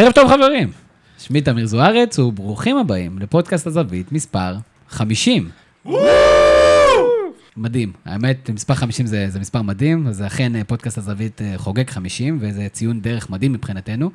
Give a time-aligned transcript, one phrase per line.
[0.00, 0.70] ערב טוב חברים,
[1.18, 4.54] שמי תמיר זוארץ וברוכים הבאים לפודקאסט הזווית מספר
[4.88, 5.48] 50.
[7.56, 11.90] מדהים, האמת, מספר 50 זה, זה מספר מדהים, אז אכן אה, פודקאסט הזווית אה, חוגג
[11.90, 14.10] 50, וזה ציון דרך מדהים מבחינתנו.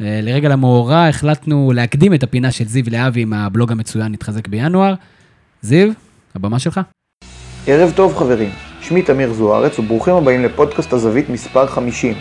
[0.00, 4.94] אה, לרגע למאורע החלטנו להקדים את הפינה של זיו להבי עם הבלוג המצוין נתחזק בינואר.
[5.62, 5.92] זיו,
[6.34, 6.80] הבמה שלך.
[7.66, 12.14] ערב טוב חברים, שמי תמיר זוארץ וברוכים הבאים לפודקאסט הזווית מספר 50.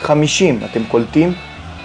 [0.00, 1.32] 50, אתם קולטים?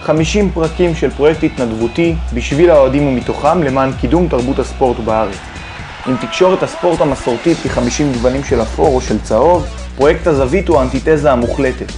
[0.02, 5.37] 50 פרקים של פרויקט התנדבותי בשביל האוהדים ומתוכם למען קידום תרבות הספורט בארץ.
[6.10, 9.65] אם תקשורת הספורט המסורתית היא 50 גוונים של אפור או של צהוב,
[9.96, 11.92] פרויקט הזווית הוא האנטיתזה המוחלטת.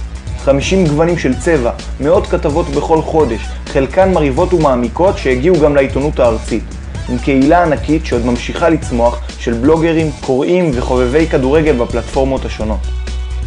[0.44, 6.64] 50 גוונים של צבע, מאות כתבות בכל חודש, חלקן מרהיבות ומעמיקות שהגיעו גם לעיתונות הארצית.
[7.08, 12.80] עם קהילה ענקית שעוד ממשיכה לצמוח של בלוגרים, קוראים וחובבי כדורגל בפלטפורמות השונות.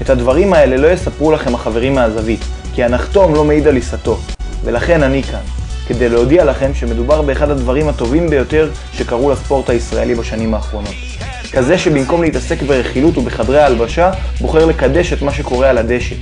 [0.01, 2.39] את הדברים האלה לא יספרו לכם החברים מהזווית,
[2.73, 4.17] כי הנחתום לא מעיד על עיסתו,
[4.65, 5.39] ולכן אני כאן,
[5.87, 10.93] כדי להודיע לכם שמדובר באחד הדברים הטובים ביותר שקרו לספורט הישראלי בשנים האחרונות.
[11.51, 16.15] כזה שבמקום להתעסק ברכילות ובחדרי ההלבשה, בוחר לקדש את מה שקורה על הדשא.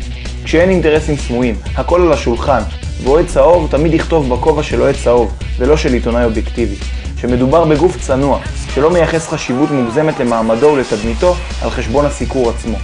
[0.43, 2.61] כשאין אינטרסים סמויים, הכל על השולחן,
[3.03, 6.75] ואוהד צהוב תמיד יכתוב בכובע של אוהד צהוב, ולא של עיתונאי אובייקטיבי.
[7.21, 8.39] שמדובר בגוף צנוע,
[8.73, 12.77] שלא מייחס חשיבות מוגזמת למעמדו ולתדמיתו על חשבון הסיקור עצמו.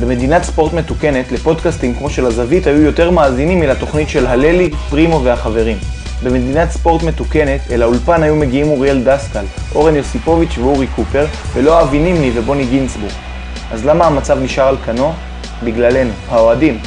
[0.00, 5.78] במדינת ספורט מתוקנת, לפודקאסטים כמו של הזווית היו יותר מאזינים מלתוכנית של הללי, פרימו והחברים.
[6.22, 11.98] במדינת ספורט מתוקנת, אל האולפן היו מגיעים אוריאל דסקל, אורן יוסיפוביץ' ואורי קופר, ולא אבי
[11.98, 13.12] נימני ובוני גינצבורג.
[13.72, 15.12] אז למה המצב נשאר על כנו?
[15.64, 16.78] בגללנו, האוהדים.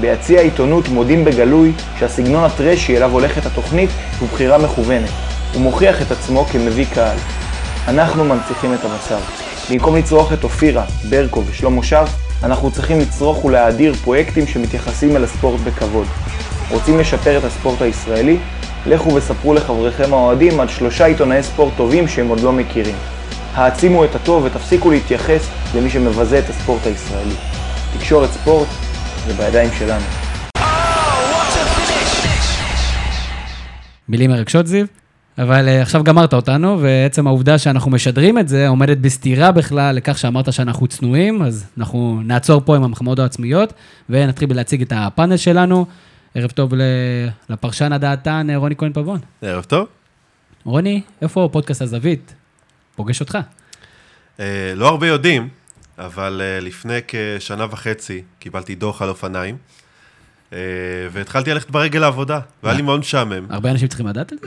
[0.00, 5.10] ביציע העיתונות מודים בגלוי שהסגנון הטרשי אליו הולכת התוכנית הוא בחירה מכוונת.
[5.54, 7.16] הוא מוכיח את עצמו כמביא קהל.
[7.88, 9.18] אנחנו מנציחים את המצב.
[9.70, 12.08] במקום לצרוך את אופירה, ברקו ושלמה שרף,
[12.44, 16.06] אנחנו צריכים לצרוך ולהאדיר פרויקטים שמתייחסים אל הספורט בכבוד.
[16.70, 18.38] רוצים לשפר את הספורט הישראלי?
[18.86, 22.94] לכו וספרו לחבריכם האוהדים על שלושה עיתונאי ספורט טובים שהם עוד לא מכירים.
[23.54, 27.34] העצימו את הטוב ותפסיקו להתייחס למי שמבזה את הספורט הישראלי.
[27.98, 28.68] תקשורת ספורט
[29.26, 30.04] זה בידיים שלנו.
[34.08, 34.86] מילים מרגשות זיו,
[35.38, 40.18] אבל uh, עכשיו גמרת אותנו, ועצם העובדה שאנחנו משדרים את זה עומדת בסתירה בכלל לכך
[40.18, 43.72] שאמרת שאנחנו צנועים, אז אנחנו נעצור פה עם המחמאות העצמיות,
[44.10, 45.86] ונתחיל בלהציג את הפאנל שלנו.
[46.34, 46.72] ערב טוב
[47.48, 49.20] לפרשן הדעתן רוני כהן פבון.
[49.42, 49.86] ערב טוב.
[50.64, 52.34] רוני, איפה פודקאסט הזווית?
[52.96, 53.38] פוגש אותך.
[54.36, 54.40] Uh,
[54.74, 55.48] לא הרבה יודעים,
[55.98, 59.56] אבל לפני כשנה וחצי קיבלתי דוח על אופניים.
[60.54, 60.58] אה,
[61.12, 63.46] והתחלתי ללכת ברגל לעבודה, והיה לי מאוד משעמם.
[63.50, 64.46] הרבה אנשים צריכים לדעת את זה?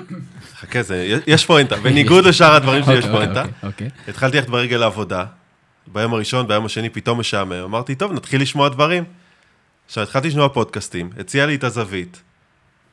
[0.60, 0.80] חכה,
[1.28, 3.42] יש פואנטה, בניגוד לשאר הדברים שיש אוקיי, פואנטה.
[3.42, 3.90] אוקיי, אוקיי.
[4.08, 5.26] התחלתי ללכת ברגל לעבודה,
[5.88, 9.04] ביום הראשון, ביום השני פתאום משעמם, אמרתי, טוב, נתחיל לשמוע דברים.
[9.86, 12.22] עכשיו, התחלתי לשמוע פודקאסטים, הציע לי את הזווית,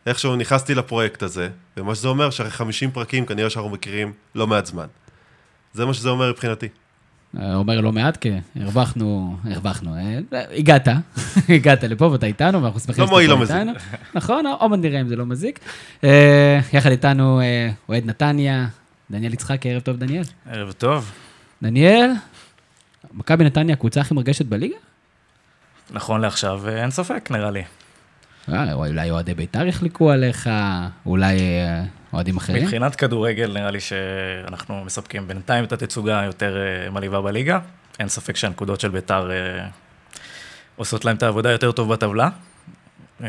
[0.07, 4.67] איכשהו נכנסתי לפרויקט הזה, ומה שזה אומר, שאחרי 50 פרקים, כנראה שאנחנו מכירים לא מעט
[4.67, 4.87] זמן.
[5.73, 6.69] זה מה שזה אומר מבחינתי.
[7.41, 8.31] אה, אומר לא מעט, כי
[8.61, 10.19] הרווחנו, הרווחנו, אה,
[10.56, 10.89] הגעת,
[11.55, 13.72] הגעת לפה ואתה איתנו, ואנחנו שמחים לא מועיל, לא איתנו.
[14.15, 15.59] נכון, עוד מעט נראה אם זה לא מזיק.
[16.05, 17.41] אה, יחד איתנו
[17.89, 18.67] אוהד נתניה,
[19.11, 20.25] דניאל יצחק, ערב טוב, דניאל.
[20.50, 21.12] ערב טוב.
[21.62, 22.11] דניאל,
[23.12, 24.77] מכבי נתניה, הקבוצה הכי מרגשת בליגה?
[25.91, 27.62] נכון לעכשיו, אין ספק, נראה לי.
[28.72, 30.51] אולי אוהדי בית"ר יחלקו עליך,
[31.06, 31.39] אולי
[32.15, 32.63] אוהדים אחרים?
[32.63, 37.59] מבחינת כדורגל, נראה לי שאנחנו מספקים בינתיים את התצוגה היותר אה, מלאיבה בליגה.
[38.01, 39.67] אין ספק שהנקודות של ביתר אה,
[40.77, 42.29] עושות להם את העבודה יותר טוב בטבלה,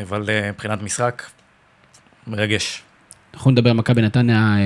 [0.02, 1.22] אבל אה, מבחינת משחק,
[2.26, 2.82] מרגש.
[3.34, 4.56] אנחנו נדבר על מכבי נתניה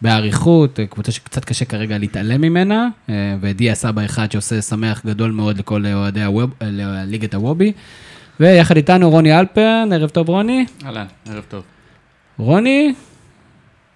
[0.00, 2.88] באריכות, קבוצה שקצת קשה כרגע להתעלם ממנה,
[3.40, 6.20] ודיה סבא אחד שעושה שמח גדול מאוד לכל אוהדי
[7.06, 7.72] ליגת הוובי.
[8.40, 10.66] ויחד איתנו רוני אלפרן, ערב טוב רוני.
[10.84, 11.62] אהלן, ערב טוב.
[12.38, 12.94] רוני,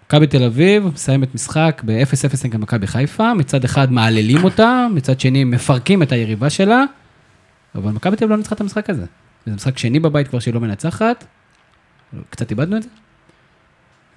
[0.06, 5.44] מכבי תל אביב מסיימת משחק ב-0-0 נגד מכבי חיפה, מצד אחד מעללים אותה, מצד שני
[5.44, 6.84] מפרקים את היריבה שלה,
[7.74, 9.04] אבל מכבי תל אביב לא ניצחה את המשחק הזה.
[9.46, 11.24] זה משחק שני בבית כבר שהיא לא מנצחת,
[12.30, 12.88] קצת איבדנו את זה?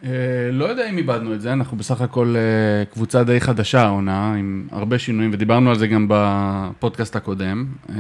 [0.04, 0.10] אה,
[0.52, 4.68] לא יודע אם איבדנו את זה, אנחנו בסך הכל אה, קבוצה די חדשה העונה, עם
[4.72, 7.66] הרבה שינויים, ודיברנו על זה גם בפודקאסט הקודם.
[7.90, 7.96] אה,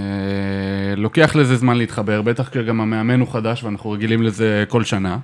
[0.97, 5.17] לוקח לזה זמן להתחבר, בטח כשגם המאמן הוא חדש ואנחנו רגילים לזה כל שנה,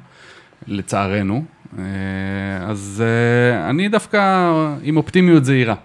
[0.67, 1.54] לצערנו.
[1.79, 1.83] אה,
[2.69, 4.51] אז אה, אני דווקא
[4.83, 5.75] עם אופטימיות זהירה.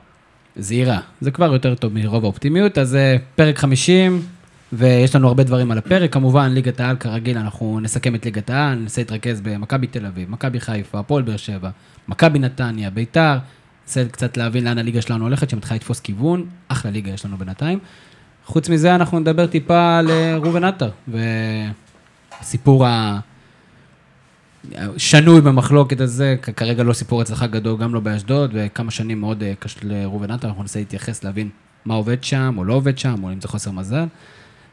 [0.56, 4.22] זהירה, זה כבר יותר טוב מרוב האופטימיות, אז אה, פרק 50,
[4.72, 8.74] ויש לנו הרבה דברים על הפרק, כמובן ליגת העל כרגיל, אנחנו נסכם את ליגת העל,
[8.74, 11.70] ננסה להתרכז במכבי תל אביב, מכבי חיפה, הפועל באר שבע,
[12.08, 13.38] מכבי נתניה, ביתר,
[13.86, 17.78] ננסה קצת להבין לאן הליגה שלנו הולכת, שמתחילה לתפוס כיוון, אחלה ליגה יש לנו בינתיים.
[18.44, 20.10] חוץ מזה, אנחנו נדבר טיפה על
[20.42, 23.20] ראובן עטר, וסיפור ה...
[24.96, 29.52] שנוי במחלוקת הזה, כרגע לא סיפור הצלחה גדול, גם לא באשדוד, וכמה שנים מאוד אה,
[29.58, 31.48] קשה לראובן עטר, אנחנו ננסה להתייחס, להבין
[31.84, 34.04] מה עובד שם, או לא עובד שם, או אם זה חוסר מזל.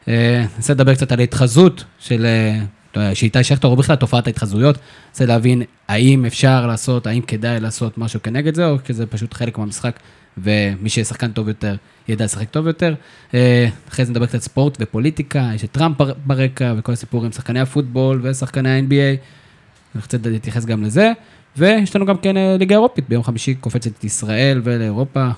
[0.08, 2.60] אה, ננסה לדבר קצת על ההתחזות של, אה,
[2.96, 7.98] יודע, שאיתי שכטר, או בכלל תופעת ההתחזויות, ננסה להבין האם אפשר לעשות, האם כדאי לעשות
[7.98, 9.98] משהו כנגד זה, או שזה פשוט חלק מהמשחק,
[10.38, 11.76] ומי שיהיה שחקן טוב יותר,
[12.08, 12.94] ידע לשחק טוב יותר.
[13.88, 18.20] אחרי זה נדבר קצת ספורט ופוליטיקה, יש את טראמפ בר- ברקע, וכל הסיפורים, שחקני הפוטבול
[18.22, 19.37] ושחקני ה-NBA.
[19.98, 21.12] אני רוצה להתייחס גם לזה.
[21.56, 25.28] ויש לנו גם כן אה, ליגה אירופית, ביום חמישי קופצת את ישראל ולאירופה.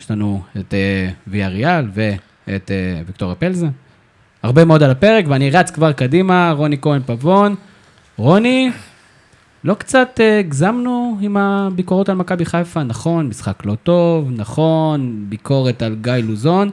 [0.00, 3.66] יש לנו את אה, ויה ריאל ואת אה, ויקטוריה פלזה.
[4.42, 7.54] הרבה מאוד על הפרק, ואני רץ כבר קדימה, רוני כהן פבון.
[8.16, 8.70] רוני,
[9.64, 15.96] לא קצת הגזמנו עם הביקורות על מכבי חיפה, נכון, משחק לא טוב, נכון, ביקורת על
[16.02, 16.70] גיא לוזון.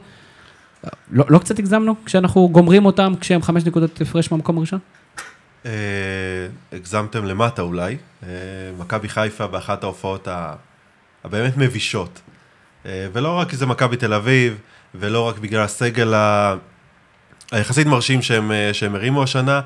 [1.10, 4.78] לא, לא קצת הגזמנו כשאנחנו גומרים אותם כשהם חמש נקודות הפרש מהמקום הראשון?
[5.66, 5.70] אה,
[6.72, 7.96] הגזמתם למטה אולי.
[8.22, 8.28] אה,
[8.78, 10.28] מכבי חיפה באחת ההופעות
[11.24, 12.20] הבאמת מבישות.
[12.86, 14.58] אה, ולא רק כי זה מכבי תל אביב,
[14.94, 16.14] ולא רק בגלל הסגל
[17.52, 19.60] היחסית מרשים שהם, שהם הרימו השנה,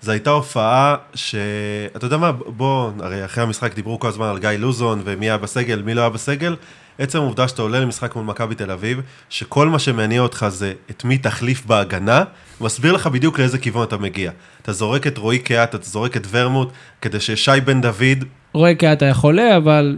[0.00, 4.50] זו הייתה הופעה שאתה יודע מה, בוא, הרי אחרי המשחק דיברו כל הזמן על גיא
[4.50, 6.56] לוזון ומי היה בסגל, מי לא היה בסגל.
[6.98, 11.04] עצם העובדה שאתה עולה למשחק מול מכבי תל אביב, שכל מה שמניע אותך זה את
[11.04, 12.24] מי תחליף בהגנה,
[12.60, 14.30] מסביר לך בדיוק לאיזה כיוון אתה מגיע.
[14.62, 18.24] אתה זורק את רועי קהת, אתה זורק את ורמוט, כדי ששי בן דוד...
[18.52, 19.96] רואה כי אתה חולה, אבל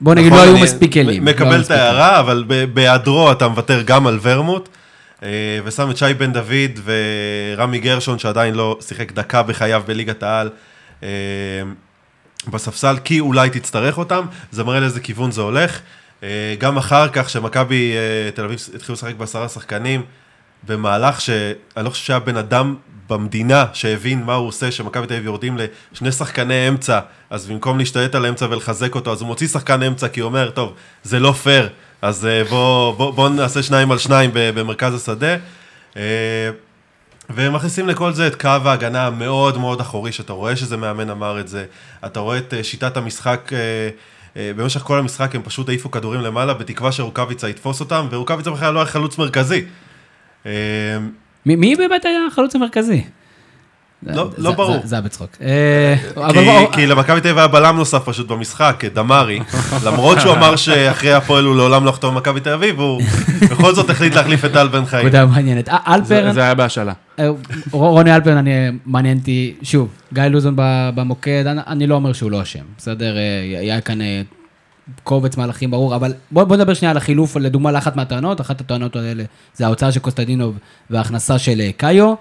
[0.00, 1.26] בוא נגיד, לא נכון, היו אני מספיק כלים.
[1.26, 2.44] לא מקבל היו את ההערה, אבל
[2.74, 4.68] בהיעדרו אתה מוותר גם על ורמוט,
[5.22, 10.50] אה, ושם את שי בן דוד ורמי גרשון, שעדיין לא שיחק דקה בחייו בליגת העל,
[11.02, 11.08] אה,
[12.48, 15.80] בספסל, כי אולי תצטרך אותם, זה מראה לאיזה כיוון זה הולך.
[16.24, 20.02] אה, גם אחר כך, שמכבי אה, תל אביב התחילו לשחק בעשרה שחקנים,
[20.66, 22.76] במהלך שאני לא חושב שהיה בן אדם
[23.08, 25.58] במדינה שהבין מה הוא עושה, שמכבי תל אביב יורדים
[25.92, 27.00] לשני שחקני אמצע,
[27.30, 30.50] אז במקום להשתלט על האמצע ולחזק אותו, אז הוא מוציא שחקן אמצע כי הוא אומר,
[30.50, 31.68] טוב, זה לא פייר,
[32.02, 35.36] אז אה, בוא, בוא, בוא נעשה שניים על שניים במרכז השדה.
[35.96, 36.02] אה,
[37.30, 41.40] והם מכניסים לכל זה את קו ההגנה המאוד מאוד אחורי, שאתה רואה שזה מאמן אמר
[41.40, 41.64] את זה,
[42.06, 43.52] אתה רואה את שיטת המשחק,
[44.36, 48.78] במשך כל המשחק הם פשוט העיפו כדורים למעלה, בתקווה שרוקאביצה יתפוס אותם, ורוקאביצה בכלל לא
[48.78, 49.64] היה חלוץ מרכזי.
[50.46, 50.52] אה,
[51.46, 53.04] מי באמת היה החלוץ המרכזי?
[54.06, 54.76] לא- לא ברור.
[54.84, 55.30] זה- היה בצחוק.
[55.42, 55.94] אה,
[56.72, 59.40] כי, למכבי תל אביב היה בלם נוסף פשוט במשחק, דמארי,
[59.86, 63.02] למרות שהוא אמר שאחרי הפועל הוא לעולם לא יחתום במכבי תל אביב, הוא
[63.50, 65.06] בכל זאת החליט להחליף את טל בן חיים.
[65.06, 65.68] נקודה מעניינת.
[65.68, 66.92] אה, זה אלפרן, זה היה בהשאלה.
[67.18, 67.28] אה,
[67.72, 68.50] רוני אלפרן, אני,
[68.86, 70.54] מעניין אותי, שוב, גיא לוזון
[70.94, 73.16] במוקד, אני, לא אומר שהוא לא אשם, בסדר?
[73.60, 73.98] היה כאן
[75.04, 78.96] קובץ מהלכים ברור, אבל בוא, בוא נדבר שנייה על החילוף, לדוגמה לאחת מהטענות, אחת הטענות
[78.96, 79.24] האלה
[79.54, 80.58] זה ההוצאה של קוסטדינוב
[80.90, 82.14] וההכנסה של קאיו.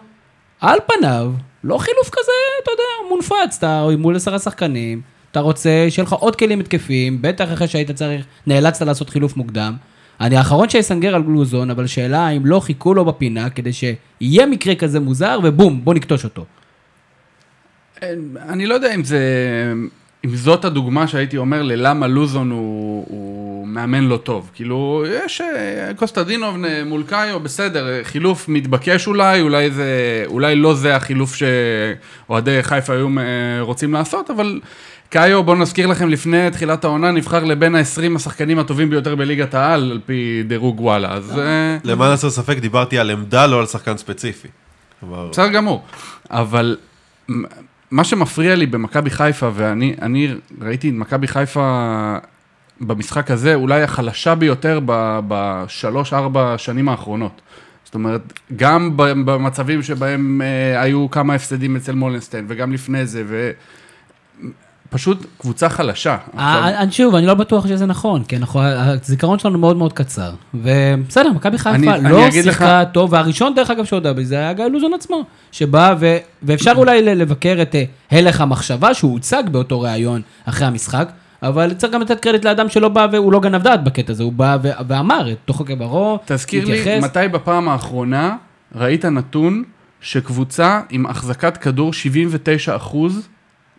[0.61, 1.31] על פניו,
[1.63, 2.31] לא חילוף כזה,
[2.63, 5.01] אתה יודע, מונפץ, אתה מול עשרה שחקנים,
[5.31, 9.73] אתה רוצה שיהיה לך עוד כלים התקפיים, בטח אחרי שהיית צריך, נאלצת לעשות חילוף מוקדם.
[10.21, 14.75] אני האחרון שיסנגר על לוזון, אבל שאלה אם לא חיכו לו בפינה כדי שיהיה מקרה
[14.75, 16.45] כזה מוזר, ובום, בוא נקטוש אותו.
[18.49, 19.19] אני לא יודע אם זה...
[20.25, 24.51] אם זאת הדוגמה שהייתי אומר ללמה לוזון הוא, הוא מאמן לא טוב.
[24.53, 26.55] כאילו, יש אה, קוסטדינוב
[26.85, 33.07] מול קאיו, בסדר, חילוף מתבקש אולי, אולי, זה, אולי לא זה החילוף שאוהדי חיפה היו
[33.07, 34.59] אה, רוצים לעשות, אבל
[35.09, 39.91] קאיו, בואו נזכיר לכם, לפני תחילת העונה נבחר לבין ה-20 השחקנים הטובים ביותר בליגת העל,
[39.91, 41.39] על פי דירוג וואלה, אז...
[41.39, 44.47] אה, למען הסר ספק דיברתי על עמדה, לא על שחקן ספציפי.
[45.03, 45.83] בסדר גמור,
[46.31, 46.77] אבל
[47.93, 52.17] מה שמפריע לי במכבי חיפה, ואני אני ראיתי את מכבי חיפה
[52.81, 54.79] במשחק הזה, אולי החלשה ביותר
[55.27, 57.41] בשלוש-ארבע שנים האחרונות.
[57.85, 63.23] זאת אומרת, גם במצבים שבהם אה, היו כמה הפסדים אצל מולנסטיין, וגם לפני זה,
[64.93, 66.17] ופשוט קבוצה חלשה.
[66.33, 69.93] עכשיו, אה, אני שוב, אני לא בטוח שזה נכון, כי אנחנו, הזיכרון שלנו מאוד מאוד
[69.93, 70.31] קצר.
[70.53, 74.65] ובסדר, מכבי חיפה לא אגיד לך- שיחקה טוב, והראשון דרך אגב שהודה בזה היה גיא
[74.65, 80.21] לוזון עצמו, שבא, ו, ואפשר אולי לבקר את אה, הלך המחשבה שהוא הוצג באותו ראיון
[80.45, 81.11] אחרי המשחק,
[81.43, 84.33] אבל צריך גם לתת קרדיט לאדם שלא בא והוא לא גנב דעת בקטע הזה, הוא
[84.33, 84.57] בא
[84.87, 88.35] ואמר את תוכו כברו, תזכיר לי, מתי בפעם האחרונה
[88.75, 89.63] ראית נתון
[90.01, 93.27] שקבוצה עם החזקת כדור 79 אחוז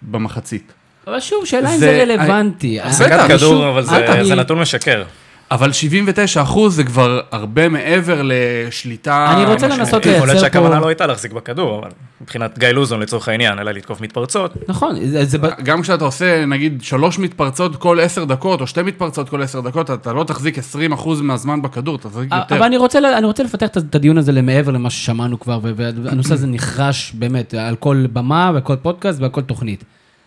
[0.03, 0.73] במחצית?
[1.07, 2.81] אבל שוב, שאלה אם זה- רלוונטי.
[2.81, 5.03] החזקת כדור, אבל זה- נתון משקר.
[5.51, 9.35] אבל 79 אחוז זה כבר הרבה מעבר לשליטה...
[9.37, 9.69] אני רוצה.
[9.69, 11.89] לנסות יכול להיות לייצר שהכוונה פה- לא הייתה להחזיק בכדור, אבל
[12.21, 14.53] מבחינת גיא לוזון לצורך העניין, אלא לתקוף מתפרצות.
[14.69, 19.29] נכון, זה, זה, גם כשאתה עושה נגיד שלוש מתפרצות כל עשר דקות, או שתי מתפרצות
[19.29, 22.57] כל עשר דקות, אתה לא תחזיק 20 אחוז מהזמן בכדור, אתה תחזיק יותר.
[22.57, 26.47] אבל אני רוצה, אני רוצה לפתח את הדיון הזה למעבר למה ששמענו כבר, והנושא הזה
[26.57, 29.85] נחרש באמת על כל במה ועל כל פודקאסט ועל כל תוכנית.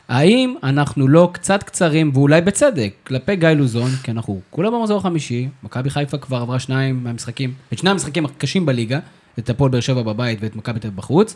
[0.10, 5.48] האם אנחנו לא קצת קצרים, ואולי בצדק, כלפי גיא לוזון, כי אנחנו כולה במחזור החמישי,
[5.64, 9.00] מכבי חיפה כבר עברה שניים מהמשחקים, את שני המשחקים הקשים בליגה,
[9.40, 11.36] את הפועל באר שבע בבית ואת מכבי תל בחוץ.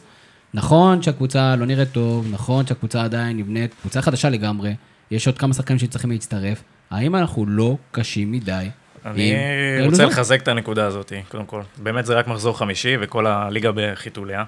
[0.53, 4.75] נכון שהקבוצה לא נראית טוב, נכון שהקבוצה עדיין נבנית, קבוצה חדשה לגמרי,
[5.11, 8.67] יש עוד כמה שחקנים שצריכים להצטרף, האם אנחנו לא קשים מדי?
[9.05, 9.33] אני
[9.79, 10.05] רוצה לוזון?
[10.05, 11.61] לחזק את הנקודה הזאת, קודם כל.
[11.77, 14.43] באמת זה רק מחזור חמישי וכל הליגה בחיתוליה.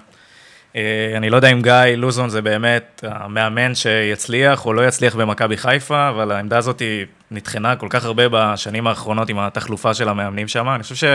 [0.76, 5.56] אה, אני לא יודע אם גיא לוזון זה באמת המאמן שיצליח או לא יצליח במכבי
[5.56, 10.48] חיפה, אבל העמדה הזאת היא נטחנה כל כך הרבה בשנים האחרונות עם התחלופה של המאמנים
[10.48, 10.68] שם.
[10.68, 11.08] אני חושב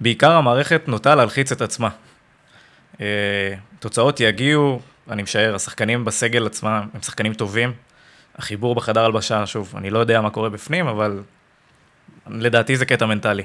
[0.00, 1.88] שבעיקר המערכת נוטה להלחיץ את עצמה.
[3.00, 3.06] אה,
[3.78, 4.80] תוצאות יגיעו,
[5.10, 7.72] אני משער, השחקנים בסגל עצמם הם שחקנים טובים.
[8.38, 11.22] החיבור בחדר הלבשה, שוב, אני לא יודע מה קורה בפנים, אבל
[12.30, 13.42] לדעתי זה קטע מנטלי.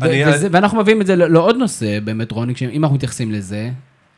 [0.00, 3.70] וזה, ואנחנו מביאים את זה לעוד נושא, באמת, רוני, אם אנחנו מתייחסים לזה,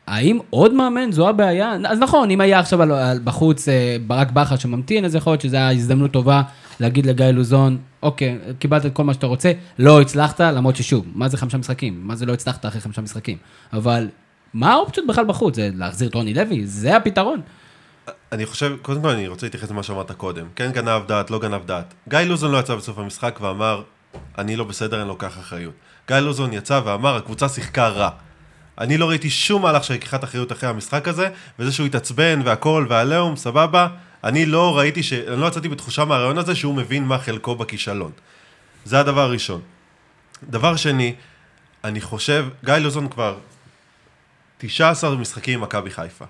[0.07, 1.75] האם עוד מאמן זו הבעיה?
[1.87, 5.41] אז נכון, אם היה עכשיו על, על, בחוץ אה, ברק בכר שממתין, אז יכול להיות
[5.41, 6.41] שזו הייתה הזדמנות טובה
[6.79, 11.29] להגיד לגיא לוזון, אוקיי, קיבלת את כל מה שאתה רוצה, לא הצלחת, למרות ששוב, מה
[11.29, 11.99] זה חמישה משחקים?
[12.03, 13.37] מה זה לא הצלחת אחרי חמישה משחקים?
[13.73, 14.09] אבל
[14.53, 15.55] מה האופציות בכלל בחוץ?
[15.55, 16.65] זה להחזיר את רוני לוי?
[16.65, 17.41] זה הפתרון.
[18.31, 20.45] אני חושב, קודם כל אני רוצה להתייחס למה שאמרת קודם.
[20.55, 21.93] כן גנב דעת, לא גנב דעת.
[22.09, 23.81] גיא לוזון לא יצא בסוף המשחק ואמר,
[24.37, 25.73] אני לא בסדר, אני לוקח אחריות.
[26.07, 28.09] גיא לוזון יצא ואמר, הקבוצה שיחקה רע.
[28.77, 32.85] אני לא ראיתי שום מהלך של לקיחת אחריות אחרי המשחק הזה, וזה שהוא התעצבן והכל
[32.89, 33.87] והעליהום, סבבה.
[34.23, 35.13] אני לא ראיתי ש...
[35.13, 38.11] אני לא יצאתי בתחושה מהרעיון הזה שהוא מבין מה חלקו בכישלון.
[38.85, 39.61] זה הדבר הראשון.
[40.43, 41.15] דבר שני,
[41.83, 43.37] אני חושב, גיא לוזון כבר
[44.57, 46.25] 19 משחקים עם מכבי חיפה.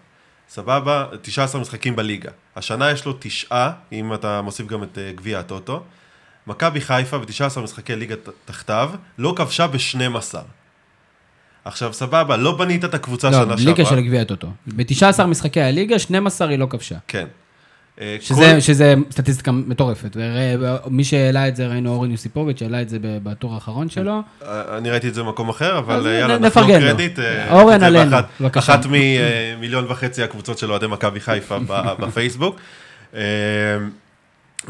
[0.49, 2.31] סבבה, 19 משחקים בליגה.
[2.55, 5.83] השנה יש לו תשעה, אם אתה מוסיף גם את אה, גביע הטוטו.
[6.47, 8.15] מכבי חיפה ב-19 משחקי ליגה
[8.45, 10.35] תחתיו, לא כבשה ב-12.
[11.65, 13.85] עכשיו, סבבה, לא בנית את הקבוצה לא, שנה בלי שעברה.
[13.85, 14.47] קשר לגביע הטוטו.
[14.67, 16.95] ב-19 משחקי הליגה, 12 היא לא כבשה.
[17.07, 17.27] כן.
[18.01, 20.17] אה, שזה, כל- שזה סטטיסטיקה מטורפת.
[20.85, 24.21] ומי שהעלה את זה, ראינו אורן יוסיפוביץ', העלה את זה בטור האחרון שלו.
[24.45, 26.87] אה, אני ראיתי את זה במקום אחר, אבל אה, יאללה, נפרגן לו.
[26.87, 27.19] קרדיט.
[27.19, 28.59] אה, אורן עלינו, בבקשה.
[28.73, 31.57] אחת ממיליון וחצי הקבוצות של אוהדי מכבי חיפה
[31.99, 32.59] בפייסבוק.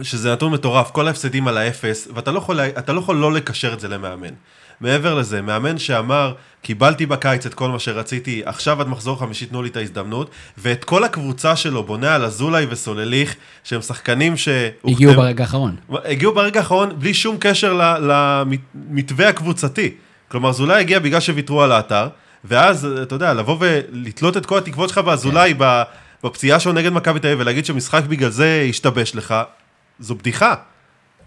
[0.01, 3.73] שזה נתון מטורף, כל ההפסדים על האפס, ואתה לא יכול, אתה לא יכול לא לקשר
[3.73, 4.33] את זה למאמן.
[4.81, 9.61] מעבר לזה, מאמן שאמר, קיבלתי בקיץ את כל מה שרציתי, עכשיו עד מחזור חמישי תנו
[9.63, 15.13] לי את ההזדמנות, ואת כל הקבוצה שלו בונה על אזולאי וסולליך, שהם שחקנים שהוכתם- הגיעו
[15.13, 15.75] ברגע האחרון.
[16.05, 19.91] הגיעו ברגע האחרון בלי שום קשר למתווה הקבוצתי.
[20.27, 22.07] כלומר, אזולאי הגיע בגלל שוויתרו על האתר,
[22.45, 25.83] ואז, אתה יודע, לבוא ולתלות את כל התקוות שלך באזולאי ב-
[26.23, 29.35] בפציעה שלו נגד מכבי תל אביב, ולהגיד שמשחק בגלל זה השתבש לך,
[29.99, 30.55] זו בדיחה.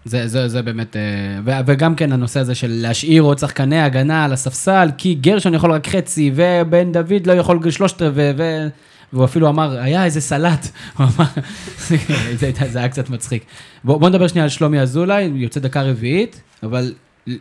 [0.05, 4.33] זה, זה, זה באמת, אה, וגם כן הנושא הזה של להשאיר עוד שחקני הגנה על
[4.33, 8.69] הספסל, כי גרשון יכול רק חצי, ובן דוד לא יכול שלושת רבעי.
[9.13, 11.25] והוא אפילו אמר, היה איזה סלט, הוא אמר,
[11.87, 11.97] זה,
[12.35, 13.45] זה, זה היה קצת מצחיק.
[13.83, 16.93] בוא, בוא נדבר שנייה על שלומי אזולאי, יוצא דקה רביעית, אבל
[17.27, 17.37] ל,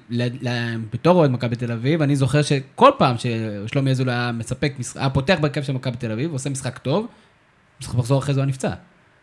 [0.48, 5.10] ל, בתור אוהד מכבי תל אביב, אני זוכר שכל פעם ששלומי אזולאי היה מספק, היה
[5.10, 7.06] פותח בהרכב של מכבי תל אביב, עושה משחק טוב,
[7.80, 8.70] משחק מחזור אחרי זה הוא היה נפצע.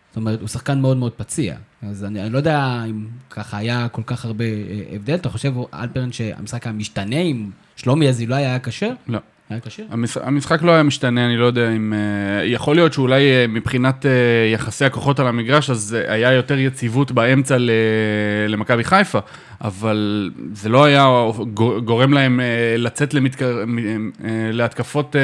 [0.10, 1.56] זאת אומרת, הוא שחקן מאוד מאוד פציע.
[1.82, 5.16] אז אני, אני לא יודע אם ככה היה כל כך הרבה אה, הבדל.
[5.16, 8.92] אתה חושב, אלפרן, שהמשחק היה משתנה אם שלומי אזולאי היה כשר?
[9.08, 9.20] לא.
[9.50, 9.60] היה?
[9.91, 11.94] המש- המשחק לא היה משתנה, אני לא יודע אם...
[11.94, 12.00] אה,
[12.46, 14.12] יכול להיות שאולי אה, מבחינת אה,
[14.53, 17.72] יחסי הכוחות על המגרש, אז היה יותר יציבות באמצע ל-
[18.48, 19.20] למכבי חיפה,
[19.62, 21.08] אבל זה לא היה
[21.53, 22.39] גו- גורם להם
[22.77, 23.63] לצאת למתקר...
[24.53, 25.15] להתקפות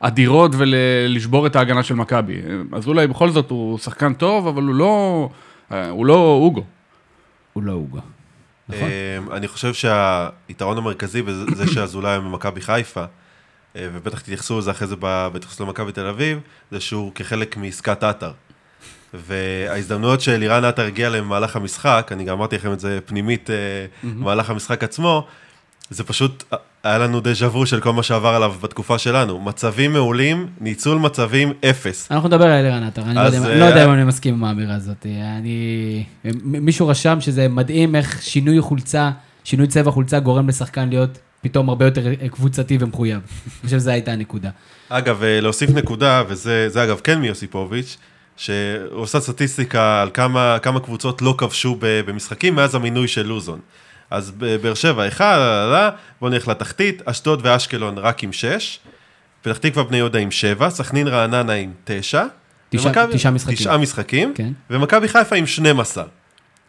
[0.00, 2.36] אדירות ולשבור את ההגנה של מכבי.
[2.72, 5.28] אז אולי בכל זאת הוא שחקן טוב, אבל הוא לא...
[5.90, 6.62] הוא לא אוגו.
[7.52, 7.98] הוא לא אוגו.
[8.68, 8.88] נכון.
[9.32, 13.04] אני חושב שהיתרון המרכזי בזה שאזולאי היום במכבי חיפה,
[13.78, 16.38] ובטח תתייחסו לזה אחרי זה בהתייחסות למכבי תל אביב,
[16.70, 18.32] זה שהוא כחלק מעסקת עטר.
[19.14, 23.56] וההזדמנויות שאלירן עטר הגיע אליהן במהלך המשחק, אני גם אמרתי לכם את זה פנימית אה,
[24.04, 25.26] במהלך המשחק עצמו,
[25.90, 29.40] זה פשוט, אה, היה לנו דז'ה וו של כל מה שעבר עליו בתקופה שלנו.
[29.40, 32.12] מצבים מעולים, ניצול מצבים אפס.
[32.12, 34.44] אנחנו נדבר על אלירן עטר, אני לא אז, אה, לא יודע אם אני מסכים עם
[34.44, 35.06] האמירה הזאת.
[35.38, 36.04] אני...
[36.44, 39.10] מישהו רשם שזה מדהים איך שינוי חולצה,
[39.44, 43.16] שינוי צבע חולצה גורם לשחקן להיות פתאום הרבה יותר אה, קבוצתי ומחויב.
[43.16, 44.50] אני חושב שזו הייתה הנקודה.
[44.88, 47.96] אגב, אה, להוסיף נקודה, וזה זה אגב כן מיוסיפוביץ',
[48.36, 48.52] שהוא
[48.90, 53.60] עושה סטטיסטיקה על כמה, כמה קבוצות לא כבשו במשחקים מאז המינוי של לוזון.
[54.10, 55.38] אז באר שבע אחד,
[56.20, 58.78] בואו נלך לתחתית, אשדוד ואשקלון רק עם שש,
[59.42, 62.24] פתח תקווה בני יהודה עם שבע, סכנין רעננה עם תשע,
[62.70, 63.56] תשעה משחקים.
[63.56, 64.52] תשעה משחקים, כן.
[64.70, 66.04] ומכבי חיפה עם 12.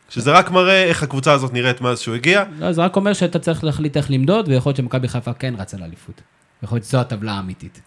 [0.10, 2.44] שזה רק מראה איך הקבוצה הזאת נראית מאז שהוא הגיע.
[2.60, 5.78] לא, זה רק אומר שאתה צריך להחליט איך למדוד, ויכול להיות שמכבי חיפה כן רצה
[5.78, 6.22] לאליפות.
[6.64, 7.82] יכול להיות שזו הטבלה האמיתית.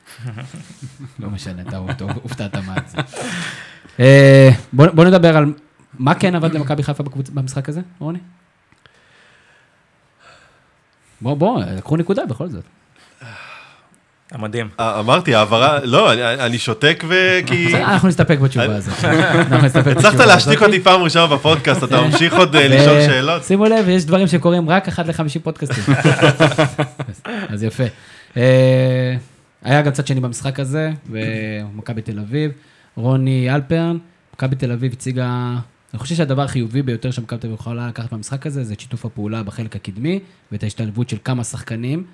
[1.19, 1.77] לא משנה, אתה
[2.23, 2.99] הופתעת מה זה.
[4.01, 5.53] אה, בוא נדבר על
[5.99, 8.19] מה כן עבד למכבי חיפה במשחק הזה, רוני?
[11.21, 12.65] בוא, בוא, לקחו נקודה בכל זאת.
[14.33, 14.69] המדהים.
[14.81, 17.77] אה, אמרתי, העברה, לא, אני- שותק וכי...
[17.93, 19.05] אנחנו נסתפק בתשובה הזאת.
[19.05, 20.63] אנחנו נסתפק הצלחת להשתיק.
[20.63, 23.45] אותי פעם ראשונה בפודקאסט, אתה ממשיך עוד אה, לשאול שאלות?
[23.45, 25.95] שימו לב, יש דברים שקורים רק אחת לחמישי פודקאסטים.
[27.49, 27.85] אז יפה.
[28.37, 29.17] אה,
[29.63, 32.51] היה גם צד שני במשחק הזה, ומכבי תל אביב,
[32.97, 33.99] רוני אלפרן,
[34.35, 35.55] מכבי תל אביב הציגה,
[35.95, 39.05] אני חושב שהדבר החיובי ביותר שמכבי תל אביב יכולה לקחת מהמשחק הזה, זה את שיתוף
[39.05, 40.21] הפעולה בחלק הקדמי,
[40.53, 42.05] ואת ההשתלבות של כמה שחקנים.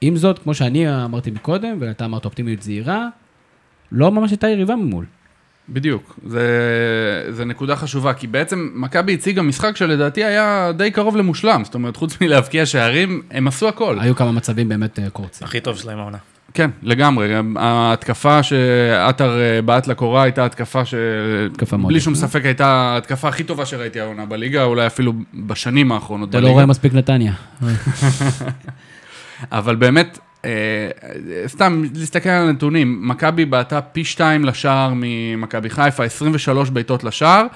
[0.00, 3.08] עם זאת, כמו שאני אמרתי מקודם, ואתה אמרת אופטימיות זהירה,
[3.92, 5.04] לא ממש הייתה יריבה ממול.
[5.68, 6.46] בדיוק, זה,
[7.30, 11.96] זה נקודה חשובה, כי בעצם מכבי הציגה משחק שלדעתי היה די קרוב למושלם, זאת אומרת,
[11.96, 13.96] חוץ מלהבקיע שערים, הם עשו הכל.
[14.00, 15.46] היו כמה מצבים באמת אה, קורצים.
[15.46, 16.18] הכי טוב שלהם העונה.
[16.54, 20.94] כן, לגמרי, ההתקפה שעטר אה, בעט לקורה הייתה התקפה ש...
[21.50, 22.14] התקפה מאוד בלי שום.
[22.14, 26.48] ספק הייתה ההתקפה הכי טובה שראיתי העונה בליגה, אולי אפילו בשנים האחרונות אתה בליגה.
[26.48, 27.32] לא רואה מספיק נתניה.
[29.52, 30.50] אבל באמת, אה,
[31.46, 37.46] סתם להסתכל על הנתונים, מכבי בעטה פי שתיים לשער ממכבי חיפה, 23 בעיטות לשער,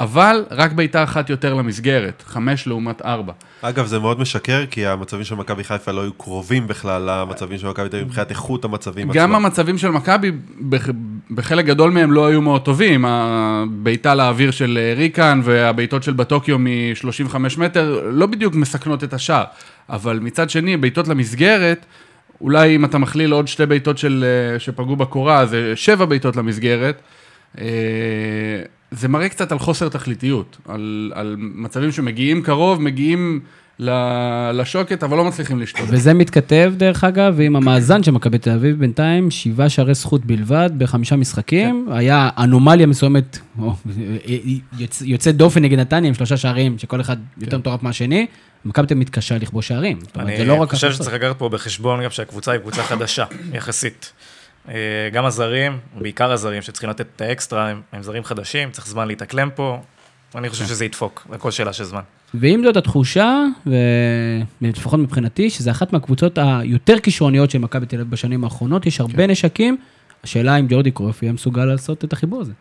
[0.00, 3.32] אבל רק בעיטה אחת יותר למסגרת, חמש לעומת ארבע.
[3.62, 7.68] אגב, זה מאוד משקר, כי המצבים של מכבי חיפה לא היו קרובים בכלל למצבים של
[7.68, 9.34] מכבי תל אביב, מבחינת איכות המצבים גם עצמם.
[9.44, 10.88] המצבים של מכבי, בח-
[11.30, 13.04] בחלק גדול מהם לא היו מאוד טובים.
[13.08, 19.44] הבעיטה לאוויר של אה, ריקן והבעיטות של בטוקיו מ-35 מטר לא בדיוק מסכנות את השער.
[19.90, 21.86] אבל מצד שני, בעיטות למסגרת,
[22.40, 27.02] אולי אם אתה מכליל עוד שתי בעיטות אה, שפגעו בקורה, זה שבע בעיטות למסגרת.
[27.58, 27.66] אה,
[28.90, 33.40] זה מראה קצת על חוסר תכליתיות, על, על מצבים שמגיעים קרוב, מגיעים
[34.52, 35.84] לשוקת, אבל לא מצליחים לשתות.
[35.88, 40.70] וזה מתכתב, דרך אגב, עם המאזן של מכבי תל אביב בינתיים, שבעה שערי זכות בלבד
[40.78, 41.88] בחמישה משחקים.
[41.90, 43.74] היה אנומליה מסוימת, או,
[44.78, 48.26] יוצ- יוצאת דופן נגד נתניה עם שלושה שערים, שכל אחד יותר מטורף מהשני.
[48.64, 49.98] מכבי תל אביב מתקשה לכבוש שערים.
[50.16, 50.66] לא אני.
[50.66, 50.92] חושב.
[50.92, 54.12] שצריך לקחת פה בחשבון גם שהקבוצה היא קבוצה חדשה, יחסית.
[54.68, 54.74] אה,
[55.12, 59.48] גם הזרים, בעיקר הזרים שצריכים לתת את האקסטרה, הם, הם זרים חדשים, צריך זמן להתאקלם
[59.54, 59.78] פה.
[60.34, 60.52] אני כן.
[60.52, 62.00] חושב שזה ידפוק, זה הכל שאלה של זמן.
[62.34, 63.44] ועם זאת התחושה,
[64.62, 69.26] ולפחות מבחינתי, שזה אחת מהקבוצות היותר כישרוניות של מכבי תל אביב בשנים האחרונות, יש הרבה
[69.26, 69.76] נשקים.
[70.24, 72.52] השאלה אם ג'ורדי קרויף יהיה מסוגל לעשות את החיבור הזה.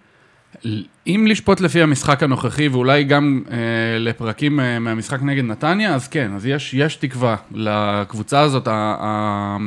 [1.08, 3.58] אם לשפוט לפי המשחק הנוכחי, ואולי גם אה,
[4.00, 8.68] לפרקים אה, מהמשחק נגד נתניה, אז כן, אז יש, יש תקווה לקבוצה הזאת.
[8.68, 9.58] ה, ה,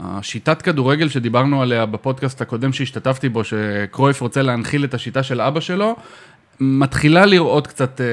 [0.00, 5.60] השיטת כדורגל שדיברנו עליה בפודקאסט הקודם שהשתתפתי בו, שקרויף רוצה להנחיל את השיטה של אבא
[5.60, 5.96] שלו,
[6.60, 8.06] מתחילה לראות קצת, אה,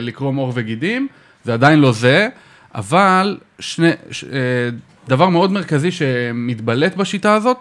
[0.00, 1.08] לקרום עור וגידים,
[1.44, 2.28] זה עדיין לא זה,
[2.74, 4.28] אבל שני, ש, אה,
[5.08, 7.56] דבר מאוד מרכזי שמתבלט בשיטה הזאת,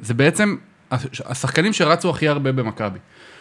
[0.00, 0.56] זה בעצם
[0.90, 2.98] הש- השחקנים שרצו הכי הרבה במכבי,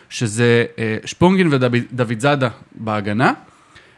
[0.10, 3.34] שזה אה, שפונגין ודוד זאדה בהגנה,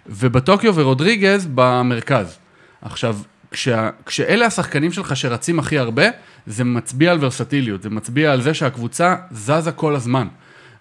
[0.08, 2.38] ובטוקיו ורודריגז במרכז.
[2.82, 3.18] עכשיו,
[3.52, 6.04] כשה, כשאלה השחקנים שלך שרצים הכי הרבה,
[6.48, 10.28] זה מצביע על ורסטיליות, זה מצביע על זה שהקבוצה זזה כל הזמן.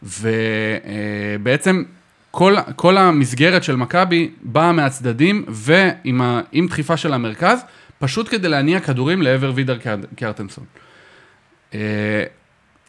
[0.02, 1.82] ובעצם
[2.30, 7.58] כל, כל המסגרת של מכבי באה מהצדדים ועם ה, דחיפה של המרכז,
[7.98, 10.64] פשוט כדי להניע כדורים לעבר וידר קר- קרטנסון.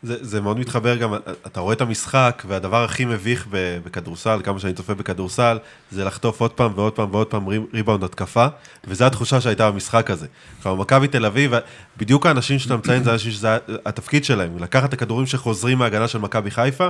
[0.04, 1.14] זה, זה מאוד מתחבר גם,
[1.48, 3.48] אתה רואה את המשחק, והדבר הכי מביך
[3.86, 5.58] בכדורסל, כמה שאני צופה בכדורסל,
[5.92, 8.48] זה לחטוף עוד פעם ועוד פעם ועוד פעם רי- ריבאונד התקפה,
[8.88, 10.28] וזו התחושה שהייתה במשחק הזה.
[10.58, 11.52] עכשיו, מכבי תל אביב,
[11.98, 16.20] בדיוק האנשים שאתה מציין, זה אנשים שזה התפקיד שלהם, לקחת את הכדורים שחוזרים מההגנה של
[16.20, 16.88] מכבי חיפה,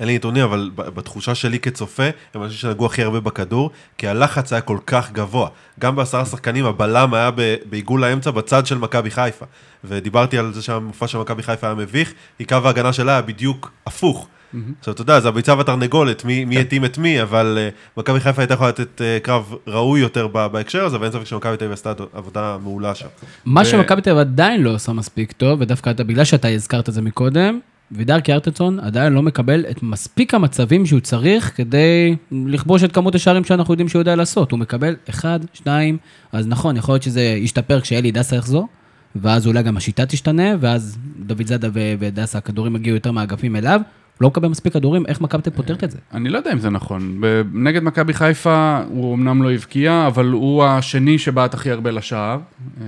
[0.00, 4.52] אין לי נתונים, אבל בתחושה שלי כצופה, הם אנשים שנגעו הכי הרבה בכדור, כי הלחץ
[4.52, 5.48] היה כל כך גבוה.
[5.80, 7.30] גם בעשרה שחקנים, הבלם היה
[7.70, 9.46] בעיגול האמצע בצד של מכבי חיפה.
[9.84, 13.70] ודיברתי על זה שהמופע של מכבי חיפה היה מביך, כי קו ההגנה שלה היה בדיוק
[13.86, 14.28] הפוך.
[14.78, 18.42] עכשיו, אתה יודע, זה הביצה והתרנגולת, מי מי יתאים את מי, אבל אה, מכבי חיפה
[18.42, 21.92] הייתה יכולה לתת אה, קרב ראוי יותר בהקשר הזה, ואין ספק שמכבי תל אביב עשתה
[22.12, 23.06] עבודה מעולה שם.
[23.44, 26.94] מה שמכבי תל אביב עדיין לא עושה מספיק טוב, ודווקא אתה, בגלל שאתה הזכרת את
[26.94, 27.60] זה מקודם,
[27.94, 33.44] וידר קיארטצון עדיין לא מקבל את מספיק המצבים שהוא צריך כדי לכבוש את כמות השערים
[33.44, 34.50] שאנחנו יודעים שהוא יודע לעשות.
[34.50, 35.98] הוא מקבל אחד, שניים,
[36.32, 38.68] אז נכון, יכול להיות שזה ישתפר כשאלי דסה יחזור,
[39.16, 43.80] ואז אולי גם השיטה תשתנה, ואז דוד זאדה ודסה, הכדורים יגיעו יותר מהאגפים אליו,
[44.22, 45.98] לא מקבל מספיק כדורים, איך מכבי פותרת את זה?
[46.14, 47.20] אני לא יודע אם זה נכון.
[47.54, 52.38] נגד מכבי חיפה הוא אמנם לא הבקיע, אבל הוא השני שבעט הכי הרבה לשער.
[52.80, 52.86] אה,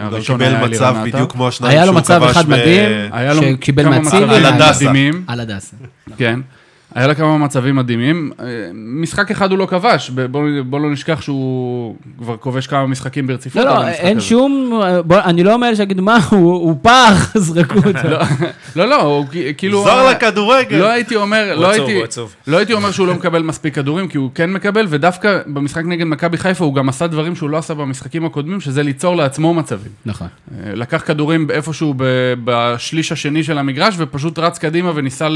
[0.00, 1.16] הוא הראשון קיבל היה מצב אלירן עטר.
[1.16, 4.44] בדיוק כמו השניים היה לו שהוא מצב כבש אחד מדהים, היה לו שקיבל מצבים על
[4.46, 4.90] הדסה.
[5.26, 5.76] על הדסה.
[6.16, 6.40] כן.
[6.94, 8.32] היה לה כמה מצבים מדהימים.
[8.40, 12.86] אה, משחק אחד הוא לא כבש, ב- בוא, בוא לא נשכח שהוא כבר כובש כמה
[12.86, 13.64] משחקים ברציפות.
[13.64, 14.26] לא, לא, אין הזה.
[14.26, 18.08] שום, בוא, אני לא מאלה שיגידו, מה, הוא הוא פח, זרקו אותו.
[18.76, 19.26] לא, לא, הוא
[19.56, 19.84] כאילו...
[19.84, 20.76] זר לכדורגל.
[20.76, 22.34] לא הייתי אומר, הוא לא עצוב, הייתי, הוא עצוב.
[22.46, 26.06] לא הייתי אומר שהוא לא מקבל מספיק כדורים, כי הוא כן מקבל, ודווקא במשחק נגד
[26.06, 29.92] מכבי חיפה הוא גם עשה דברים שהוא לא עשה במשחקים הקודמים, שזה ליצור לעצמו מצבים.
[30.06, 30.26] נכון.
[30.52, 31.94] אה, לקח כדורים איפשהו
[32.44, 35.28] בשליש השני של המגרש, ופשוט רץ קדימה וניסה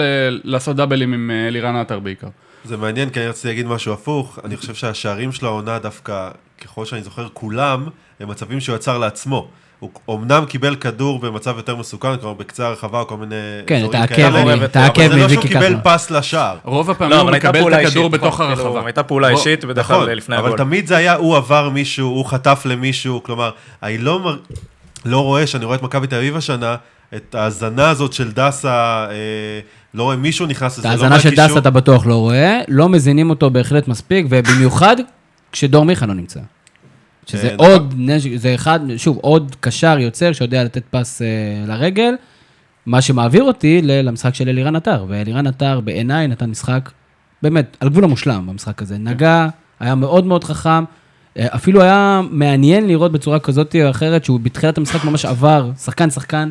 [0.44, 2.28] לעשות דאבלים עם אה, אלירן עטר בעיקר.
[2.64, 4.38] זה מעניין, כי אני רציתי להגיד משהו הפוך.
[4.44, 6.30] אני חושב שהשערים של העונה דווקא,
[6.64, 7.88] ככל שאני זוכר, כולם,
[8.20, 9.48] הם מצבים שהוא יצר לעצמו.
[9.78, 13.34] הוא אומנם קיבל כדור במצב יותר מסוכן, כלומר בקצה הרחבה או כל מיני
[13.66, 15.76] כן, אזורים את העקב, כאלה, אבל זה לא שהוא קיבל.
[15.84, 16.58] פס לשער.
[16.64, 18.86] רוב הפעמים לא, הוא אבל מקבל את הכדור אישית, בתוך נכון, כאילו, הרחבה.
[18.86, 20.58] הייתה פעולה אישית, בדרך כלל לפני אבל הגול.
[20.58, 23.50] תמיד זה היה, הוא עבר מישהו, הוא חטף למישהו, כלומר,
[23.82, 24.36] אני לא, מר...
[25.04, 26.76] לא רואה, שאני רואה את מכבי תל אביב השנה,
[27.16, 29.14] את ההאזנה הזאת של דסה, אה,
[29.96, 31.48] לא רואה מישהו נכנס את לזה, לא ההאזנה של מהקישור.
[31.48, 34.96] דסה אתה בטוח לא רואה, לא מזינים אותו בהחלט מספיק, ובמיוחד
[35.52, 36.40] כשדור מיכה לא נמצא.
[37.26, 41.26] שזה אה, עוד נשק, זה אחד, שוב, עוד קשר יוצר שיודע לתת פס אה,
[41.66, 42.14] לרגל,
[42.86, 46.90] מה שמעביר אותי למשחק של אלירן עטר, ואלירן עטר בעיניי נתן משחק,
[47.42, 48.98] באמת, על גבול המושלם במשחק הזה.
[48.98, 49.48] נגע,
[49.80, 50.84] היה מאוד מאוד חכם,
[51.38, 56.10] אה, אפילו היה מעניין לראות בצורה כזאת או אחרת, שהוא בתחילת המשחק ממש עבר, שחקן
[56.10, 56.50] שחקן,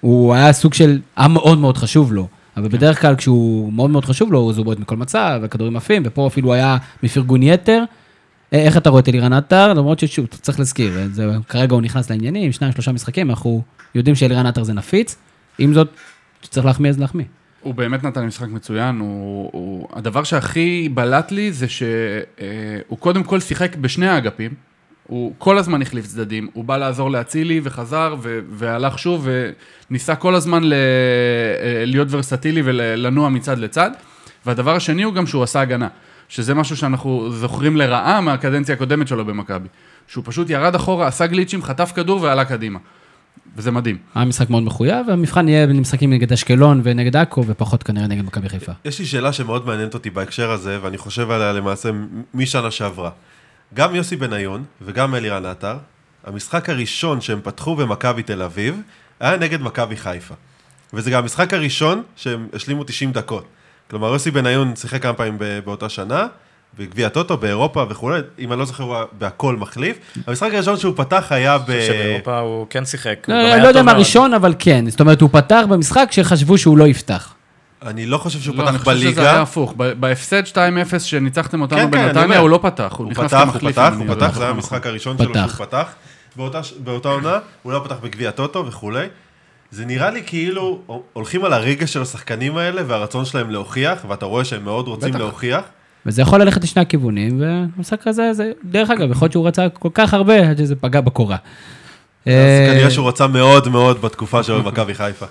[0.00, 2.28] הוא היה סוג של, היה מאוד מאוד חשוב לו.
[2.56, 6.02] אבל בדרך כלל כשהוא מאוד מאוד חשוב לו, אז הוא בועט מכל מצב, וכדורים עפים,
[6.04, 7.82] ופה אפילו היה מפרגון יתר.
[8.52, 9.74] אה, איך אתה רואה את אלירן עטר?
[9.74, 13.62] למרות ששוב, צריך להזכיר, אה, זה, כרגע הוא נכנס לעניינים, שניים, שלושה משחקים, אנחנו
[13.94, 15.16] יודעים שאלירן עטר זה נפיץ.
[15.58, 15.90] עם זאת,
[16.42, 17.24] כשצריך להחמיא אז להחמיא.
[17.60, 19.88] הוא באמת נתן לי משחק מצוין, הוא, הוא...
[19.92, 24.54] הדבר שהכי בלט לי זה שהוא קודם כל שיחק בשני האגפים,
[25.06, 28.40] הוא כל הזמן החליף צדדים, הוא בא לעזור לאצילי וחזר ו...
[28.50, 29.28] והלך שוב
[29.90, 30.74] וניסה כל הזמן ל...
[31.86, 33.90] להיות ורסטילי ולנוע מצד לצד,
[34.46, 35.88] והדבר השני הוא גם שהוא עשה הגנה,
[36.28, 39.68] שזה משהו שאנחנו זוכרים לרעה מהקדנציה הקודמת שלו במכבי,
[40.06, 42.78] שהוא פשוט ירד אחורה, עשה גליצ'ים, חטף כדור ועלה קדימה,
[43.56, 43.96] וזה מדהים.
[44.14, 48.48] היה משחק מאוד מחויב, והמבחן יהיה במשחקים נגד אשקלון ונגד עכו, ופחות כנראה נגד מכבי
[48.48, 48.72] חיפה.
[48.84, 51.90] יש לי שאלה שמאוד מעניינת אותי בהקשר הזה, ואני חושב עליה למעשה
[52.34, 53.10] משנה שעברה.
[53.74, 55.76] גם יוסי בניון וגם אלירן עטר,
[56.26, 58.80] המשחק הראשון שהם פתחו במכבי תל אביב,
[59.20, 60.34] היה נגד מכבי חיפה.
[60.92, 63.44] וזה גם המשחק הראשון שהם השלימו 90 דקות.
[63.90, 66.26] כלומר, יוסי בניון שיחק כמה פעמים ב- באותה שנה,
[66.78, 69.96] בגביע הטוטו, באירופה וכולי, אם אני לא זוכר, הוא בהכל מחליף.
[70.26, 71.70] המשחק הראשון שהוא פתח היה ב...
[71.70, 73.26] אני חושב שבאירופה הוא כן שיחק.
[73.28, 73.96] לא, לא היה יודע טוב מה מאוד.
[73.96, 74.90] ראשון, אבל כן.
[74.90, 77.34] זאת אומרת, הוא פתח במשחק שחשבו שהוא לא יפתח.
[77.82, 79.22] אני לא חושב שהוא לא, אני פתח חושב שזה בליגה.
[79.32, 79.74] היה הפוך.
[79.76, 80.56] ב- בהפסד 2-0
[80.98, 82.38] שניצחתם אותנו כן, כן, אני בנתניה, אומר.
[82.38, 83.70] הוא לא פתח, הוא הוא נכנס פתח, הוא.
[83.70, 84.56] פתח, הוא אני פתח, זה היה נכון.
[84.56, 85.34] המשחק הראשון שלו.
[85.34, 85.94] שהוא פתח.
[86.36, 89.06] באותה באותה עונה, הוא לא פתח בגביע הטוטו וכולי.
[89.70, 90.80] זה נראה לי כאילו
[91.12, 95.18] הולכים על הרגע של השחקנים האלה והרצון שלהם להוכיח, ואתה רואה שהם מאוד רוצים בטח.
[95.18, 95.60] להוכיח.
[96.06, 99.88] וזה יכול ללכת לשני הכיוונים, והמשחק הזה, זה, דרך אגב, יכול להיות שהוא רצה כל
[99.94, 101.36] כך הרבה, עד שזה פגע בקורה.
[101.36, 105.26] אז אה, כנראה שהוא רצה מאוד מאוד בתקופה שלו במכבי חיפה.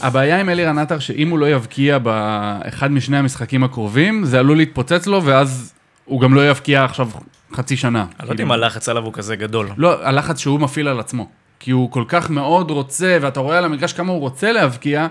[0.00, 5.06] הבעיה עם אלירן עטר, שאם הוא לא יבקיע באחד משני המשחקים הקרובים, זה עלול להתפוצץ
[5.06, 7.08] לו, ואז הוא גם לא יבקיע עכשיו
[7.54, 8.06] חצי שנה.
[8.20, 9.68] אני לא יודע אם הלחץ עליו הוא כזה גדול.
[9.76, 11.28] לא, הלחץ שהוא מפעיל על עצמו.
[11.60, 15.06] כי הוא כל כך מאוד רוצה, ואתה רואה על המגרש כמה הוא רוצה להבקיע,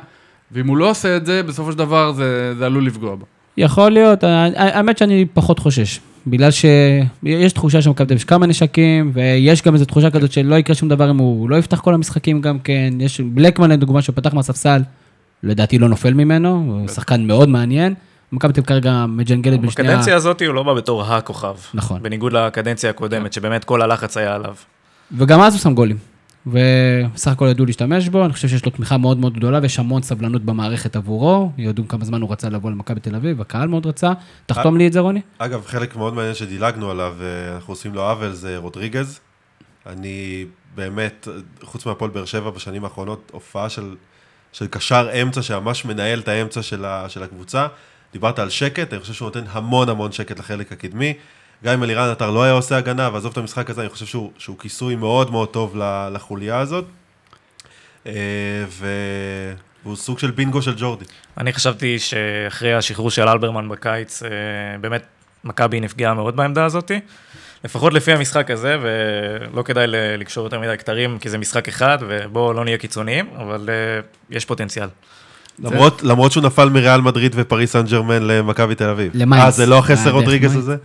[0.51, 3.25] ואם הוא לא עושה את זה, בסופו של דבר זה, זה עלול לפגוע בו.
[3.57, 5.99] יכול להיות, ה- האמת שאני פחות חושש.
[6.27, 10.89] בגלל שיש תחושה שמכבי יש כמה נשקים, ויש גם איזו תחושה כזאת שלא יקרה שום
[10.89, 12.93] דבר אם הוא לא יפתח כל המשחקים גם כן.
[12.99, 14.81] יש בלקמן לדוגמה שפתח מהספסל,
[15.43, 17.93] לדעתי לא נופל ממנו, הוא שחקן מאוד מעניין.
[18.31, 19.91] מכבי תל כרגע מג'נגלת בין שני ה...
[19.91, 21.55] בקדנציה הזאת הוא לא בא בתור הכוכב.
[21.73, 22.03] נכון.
[22.03, 24.55] בניגוד לקדנציה הקודמת, שבאמת כל הלחץ היה עליו.
[25.17, 25.97] וגם אז הוא שם גולים.
[26.47, 30.01] ובסך הכל ידעו להשתמש בו, אני חושב שיש לו תמיכה מאוד מאוד גדולה ויש המון
[30.01, 31.51] סבלנות במערכת עבורו.
[31.57, 34.11] ידעו כמה זמן הוא רצה לבוא למכבי תל אביב, הקהל מאוד רצה.
[34.45, 35.21] תחתום לי את זה, רוני.
[35.37, 39.19] אגב, חלק מאוד מעניין שדילגנו עליו, ואנחנו עושים לו עוול, זה רודריגז.
[39.85, 41.27] אני באמת,
[41.61, 43.95] חוץ מהפועל באר שבע בשנים האחרונות, הופעה של,
[44.51, 47.67] של קשר אמצע שממש מנהל את האמצע של, ה, של הקבוצה.
[48.13, 51.13] דיברת על שקט, אני חושב שהוא נותן המון המון שקט לחלק הקדמי.
[51.63, 54.31] גם אם אלירן עטר לא היה עושה הגנה, ועזוב את המשחק הזה, אני חושב שהוא,
[54.37, 55.77] שהוא כיסוי מאוד מאוד טוב
[56.13, 56.85] לחוליה הזאת.
[58.07, 58.13] אה,
[58.69, 61.05] והוא סוג של בינגו של ג'ורדי.
[61.37, 64.29] אני חשבתי שאחרי השחרור של אלברמן בקיץ, אה,
[64.81, 65.03] באמת
[65.43, 66.91] מכבי נפגעה מאוד בעמדה הזאת.
[67.63, 72.53] לפחות לפי המשחק הזה, ולא כדאי לקשור יותר מדי כתרים, כי זה משחק אחד, ובואו
[72.53, 74.87] לא נהיה קיצוניים, אבל אה, יש פוטנציאל.
[75.59, 79.11] למרות, למרות שהוא נפל מריאל מדריד ופריס סן ג'רמן למכבי תל אביב.
[79.15, 79.45] למיינס.
[79.45, 80.67] אה, זה לא החסר אה, רודריגז מיינס.
[80.67, 80.77] הזה?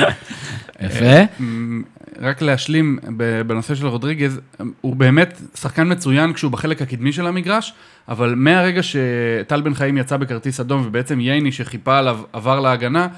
[0.86, 1.20] יפה.
[1.40, 1.82] אמ,
[2.20, 2.98] רק להשלים
[3.46, 4.40] בנושא של רודריגז,
[4.80, 7.74] הוא באמת שחקן מצוין כשהוא בחלק הקדמי של המגרש,
[8.08, 13.08] אבל מהרגע שטל בן חיים יצא בכרטיס אדום ובעצם ייני שחיפה עליו עבר להגנה,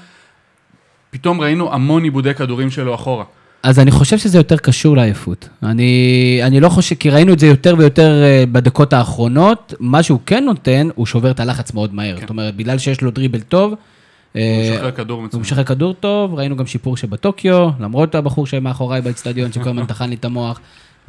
[1.09, 3.23] פתאום ראינו המון עיבודי כדורים שלו אחורה.
[3.65, 5.49] אז אני חושב שזה יותר קשור לעייפות.
[5.63, 9.73] אני, אני לא חושב, כי ראינו את זה יותר ויותר אה, בדקות האחרונות.
[9.79, 12.17] מה שהוא כן נותן, הוא שובר את הלחץ מאוד מהר.
[12.19, 13.77] זאת אומרת, בגלל שיש לו דריבל טוב, הוא
[14.41, 15.41] אה, משחרר כדור הוא מצוין.
[15.41, 20.15] משחרר כדור טוב, ראינו גם שיפור שבטוקיו, למרות הבחור שמאחוריי באצטדיון שכל הזמן טחן לי
[20.15, 20.59] את המוח.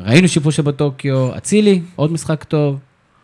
[0.00, 2.78] ראינו שיפור שבטוקיו, אצילי, עוד משחק טוב,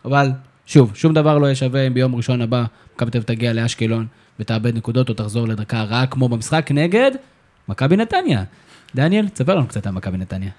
[0.05, 0.31] אבל
[0.65, 2.63] שוב, שום דבר לא יהיה שווה אם ביום ראשון הבא
[2.95, 4.05] מכבי תל אביב תגיע לאשקלון
[4.39, 7.11] ותאבד נקודות או תחזור לדרכה רעה כמו במשחק נגד
[7.69, 8.43] מכבי נתניה.
[8.95, 10.49] דניאל, תספר לנו קצת על מכבי נתניה.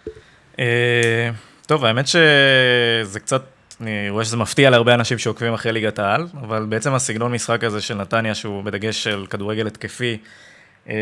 [0.59, 1.31] אה,
[1.67, 3.43] טוב, האמת שזה קצת,
[3.81, 7.81] אני רואה שזה מפתיע להרבה אנשים שעוקבים אחרי ליגת העל, אבל בעצם הסגנון משחק הזה
[7.81, 10.19] של נתניה, שהוא בדגש של כדורגל התקפי,
[10.89, 10.95] אה,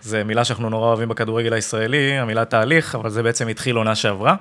[0.00, 4.34] זה מילה שאנחנו נורא אוהבים בכדורגל הישראלי, המילה תהליך, אבל זה בעצם התחיל עונה שעברה.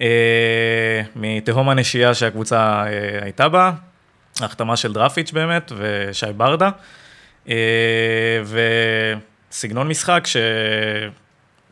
[0.00, 2.84] אה, מתהום הנשייה שהקבוצה
[3.22, 3.72] הייתה בה,
[4.40, 6.70] החתמה של דרפיץ' באמת, ושי ברדה,
[9.50, 10.36] וסגנון משחק ש...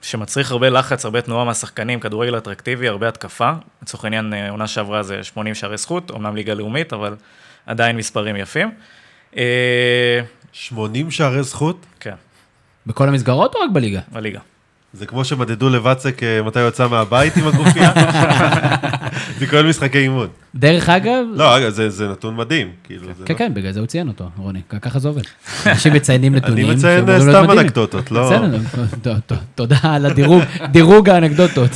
[0.05, 3.53] שמצריך הרבה לחץ, הרבה תנועה מהשחקנים, כדורגל אטרקטיבי, הרבה התקפה.
[3.83, 7.17] לצורך העניין, אה, עונה שעברה זה 80 שערי זכות, אומנם ליגה לאומית, אבל
[7.67, 8.71] עדיין מספרים יפים.
[9.37, 10.21] אה,
[10.53, 11.87] 80 שערי זכות?
[12.01, 12.15] כן,
[12.87, 14.01] בכל המסגרות או רק בליגה?
[14.13, 14.41] בליגה.
[14.95, 15.69] זה כמו שמדדו
[16.23, 17.93] אה, מתי הוא יצא מהבית עם הגופייה?
[19.39, 20.29] זה כולל משחקי אימון.
[20.55, 22.69] דרך אגב, לא, אגב, זה זה נתון מדהים.
[22.85, 25.23] כאילו, זה כן, לא- כן, בגלל זה הוא ציין אותו, רוני, ככה זה עובד.
[25.67, 26.67] אנשים מציינים נתונים.
[26.67, 27.51] אני מציין סתם.
[27.51, 28.31] אנקדוטות, לא...
[28.31, 29.15] בסדר,
[29.55, 31.71] תודה על הדירוג, דירוג האנקדוטות.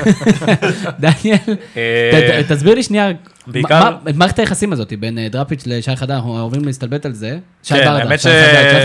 [1.00, 1.38] דניאל,
[1.76, 3.08] אה, תסביר לי שנייה,
[3.46, 7.38] בעיקר- את מערכת היחסים הזאת בין אה, דראפיץ' לשי חדד, אנחנו אוהבים להסתלבט על זה.
[7.62, 8.28] שי כן, ברדה, שי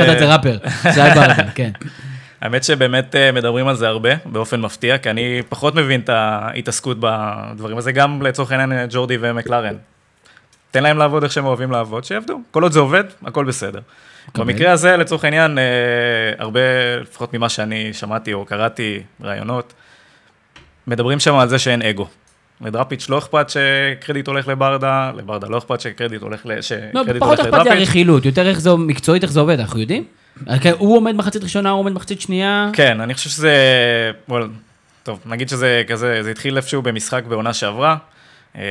[0.04, 0.58] חדד זה ראפר,
[0.94, 1.70] שי ברדה, כן.
[2.42, 6.98] האמת שבאמת אה, מדברים על זה הרבה, באופן מפתיע, כי אני פחות מבין את ההתעסקות
[7.00, 9.76] בדברים הזה, גם לצורך העניין אה, ג'ורדי ומקלרן.
[10.72, 12.42] תן להם לעבוד איך שהם אוהבים לעבוד, שיעבדו.
[12.52, 13.80] כל עוד זה עובד, הכל בסדר.
[14.38, 15.64] במקרה הזה, לצורך העניין, אה,
[16.38, 16.60] הרבה,
[17.02, 19.74] לפחות ממה שאני שמעתי או קראתי, ראיונות,
[20.88, 22.08] מדברים שם על זה שאין אגו.
[22.62, 26.52] לדראפיץ' לא אכפת שקרדיט הולך לברדה, לברדה לא אכפת שקרדיט הולך ל...
[26.94, 27.72] לא, פחות אכפת לי לדראפיץ'.
[27.72, 30.04] הרכילות, יותר איך זה מקצועית, איך זה עובד, אנחנו יודעים?
[30.62, 32.70] כן, הוא עומד מחצית ראשונה, הוא עומד מחצית שנייה.
[32.74, 33.54] כן, אני חושב שזה...
[35.04, 37.98] טוב, נגיד שזה כזה, זה התחיל איפשהו במשחק בעונה שעברה.
[38.56, 38.62] אה,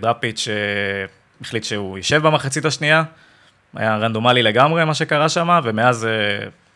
[0.00, 0.54] דראפיץ' אה,
[1.40, 3.02] החליט שהוא יישב במחצית השנייה.
[3.74, 6.10] היה רנדומלי לגמרי מה שקרה שם, ומאז אה,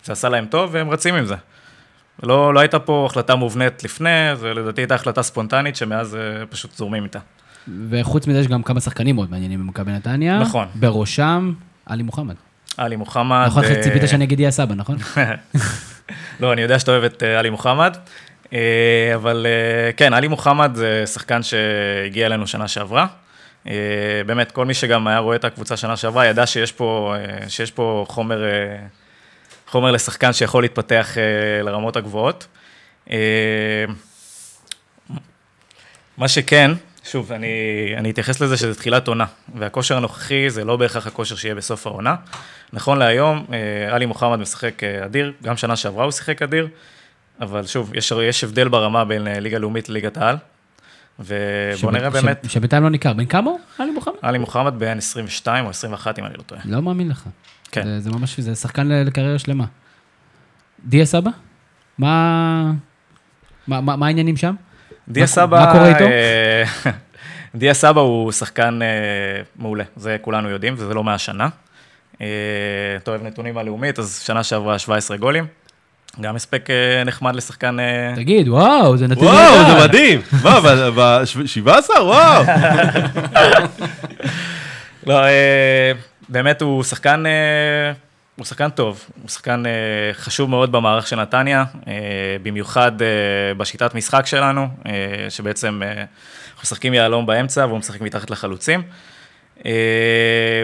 [0.05, 1.35] זה עשה להם טוב, והם רצים עם זה.
[2.23, 6.17] לא, לא הייתה פה החלטה מובנית לפני, זה לדעתי הייתה החלטה ספונטנית, שמאז
[6.51, 7.19] פשוט זורמים איתה.
[7.91, 10.39] וחוץ מזה יש גם כמה שחקנים מאוד מעניינים במכבי נתניה.
[10.39, 10.67] נכון.
[10.75, 11.53] בראשם,
[11.87, 12.35] עלי מוחמד.
[12.77, 13.45] עלי מוחמד...
[13.47, 14.97] נכון, אה, ציפית שאני אגיד יא סבא, נכון?
[16.41, 17.97] לא, אני יודע שאתה אוהב את אה, עלי מוחמד,
[18.53, 18.59] אה,
[19.15, 19.47] אבל
[19.97, 23.07] כן, עלי מוחמד זה שחקן שהגיע אלינו שנה שעברה.
[24.27, 27.15] באמת, כל מי שגם היה רואה את הקבוצה שנה שעברה, ידע שיש פה,
[27.49, 28.43] שיש פה חומר,
[29.67, 31.17] חומר לשחקן שיכול להתפתח
[31.63, 32.47] לרמות הגבוהות.
[36.19, 36.71] מה שכן,
[37.05, 37.49] שוב, אני,
[37.97, 42.15] אני אתייחס לזה שזה תחילת עונה, והכושר הנוכחי זה לא בהכרח הכושר שיהיה בסוף העונה.
[42.73, 46.69] נכון להיום, אה, עלי מוחמד משחק אה, אדיר, גם שנה שעברה הוא שיחק אדיר,
[47.41, 50.37] אבל שוב, יש, יש הבדל ברמה בין אה, ליגה לאומית לליגת העל,
[51.19, 53.13] ובואו נראה באמת, שבינתיים לא ניכר.
[53.13, 54.15] בן כמה הוא, עלי מוחמד?
[54.23, 56.61] עלי מוחמד בן 22 או 21, אם אני לא טועה.
[56.65, 57.25] לא מאמין לך.
[57.73, 57.85] כן.
[57.85, 59.65] זה- זה ממש, זה שחקן לקריירה שלמה.
[60.85, 61.31] דיה סבא?
[61.99, 62.73] מה...
[63.67, 64.55] מה- מה מה העניינים שם?
[65.09, 65.61] דיה סבא...
[65.61, 66.05] מה קורה איתו?
[66.05, 66.91] אה,
[67.55, 68.89] דיה סבא הוא שחקן אה,
[69.57, 71.49] מעולה, זה כולנו יודעים, וזה לא מהשנה.
[72.21, 72.27] אה,
[72.97, 75.47] אתה אוהב נתונים מהלאומית, אז שנה שעברה 17 גולים.
[76.21, 76.69] גם הספק
[77.07, 77.77] נחמד לשחקן...
[78.17, 79.67] תגיד, וואו, זה נתון וואו.
[79.67, 80.21] זה מדהים.
[80.43, 82.01] מה, ב-17?
[82.01, 82.45] וואו.
[85.07, 85.21] לא,
[86.29, 87.25] באמת הוא שחקן,
[88.37, 89.71] הוא שחקן טוב, הוא שחקן אה,
[90.15, 91.93] חשוב מאוד במערך של נתניה, אה,
[92.43, 93.07] במיוחד אה,
[93.57, 94.93] בשיטת משחק שלנו, אה,
[95.29, 98.83] שבעצם אה, אנחנו משחקים יהלום באמצע והוא משחק מתחת לחלוצים.
[99.67, 99.71] אה,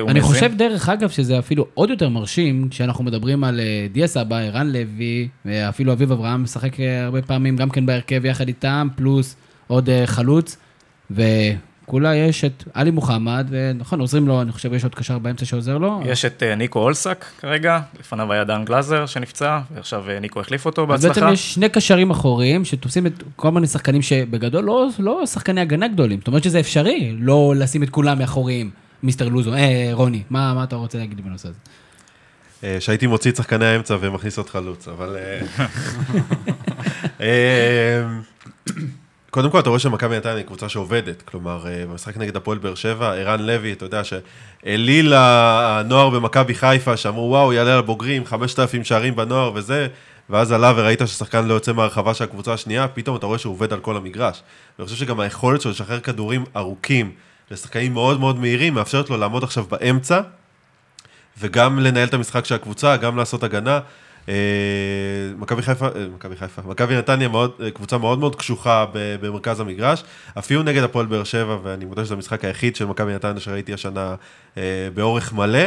[0.03, 4.07] אני מבין- חושב, דרך אגב, שזה אפילו עוד יותר מרשים, כשאנחנו מדברים על אה, דיה
[4.07, 8.89] סבא, ערן לוי, ואפילו אביב אברהם משחק אה, הרבה פעמים גם כן בהרכב יחד איתם,
[8.97, 10.57] פלוס עוד אה, חלוץ,
[11.89, 15.79] וכולה יש את עלי מוחמד, ונכון, עוזרים לו, אני חושב יש עוד קשר באמצע שעוזר
[15.79, 16.01] לו.
[16.05, 20.67] יש את אה, ניקו אולסק כרגע, לפניו היה דן גלאזר שנפצע, ועכשיו אה, ניקו החליף
[20.67, 21.33] אותו אז בעצם בהצלחה.
[21.33, 26.19] יש שני קשרים אחוריים שתופסים את כל מיני שחקנים שבגדול לא, לא שחקני הגנה גדולים.
[26.19, 28.71] זאת אומרת שזה אפשרי, לא לשים את כולם מאחוריים.
[29.03, 31.59] מיסטר לוזו, אה, רוני, מה, מה אתה רוצה להגיד בנושא הזה?
[32.65, 35.17] אה, שהייתי מוציא את שחקני האמצע ומכניס עוד חלוץ, אבל...
[39.39, 42.75] קודם כל, אתה רואה שמכבי נתניה היא קבוצה שעובדת, כלומר, אה, במשחק נגד הפועל באר
[42.75, 49.17] שבע, ערן לוי, אתה יודע, שהעליל הנוער במכבי חיפה, שאמרו, וואו, יעלה לבוגרים, 5,000 שערים
[49.17, 49.87] בנוער וזה,
[50.31, 53.73] ואז עלה וראית ששחקן לא יוצא מהרחבה של הקבוצה השנייה, פתאום אתה רואה שהוא עובד
[53.73, 54.43] על כל המגרש.
[54.79, 57.13] ואני חושב שגם היכולת שלו לשחרר כדורים ארוכים
[57.51, 60.21] לשחקנים מאוד מאוד מהירים, מאפשרת לו לעמוד עכשיו באמצע,
[61.39, 63.81] וגם לנהל את המשחק של הקבוצה, גם לעשות הגנה.
[64.29, 64.35] אה,
[65.39, 70.05] מכבי חיפה, אה, מכבי חיפה, מכבי נתניה מאוד, אה, קבוצה מאוד מאוד קשוחה במרכז המגרש,
[70.39, 74.15] אפילו נגד הפועל באר שבע, ואני מודה שזה המשחק היחיד של מכבי נתניה שראיתי השנה
[74.95, 75.63] באורך מלא.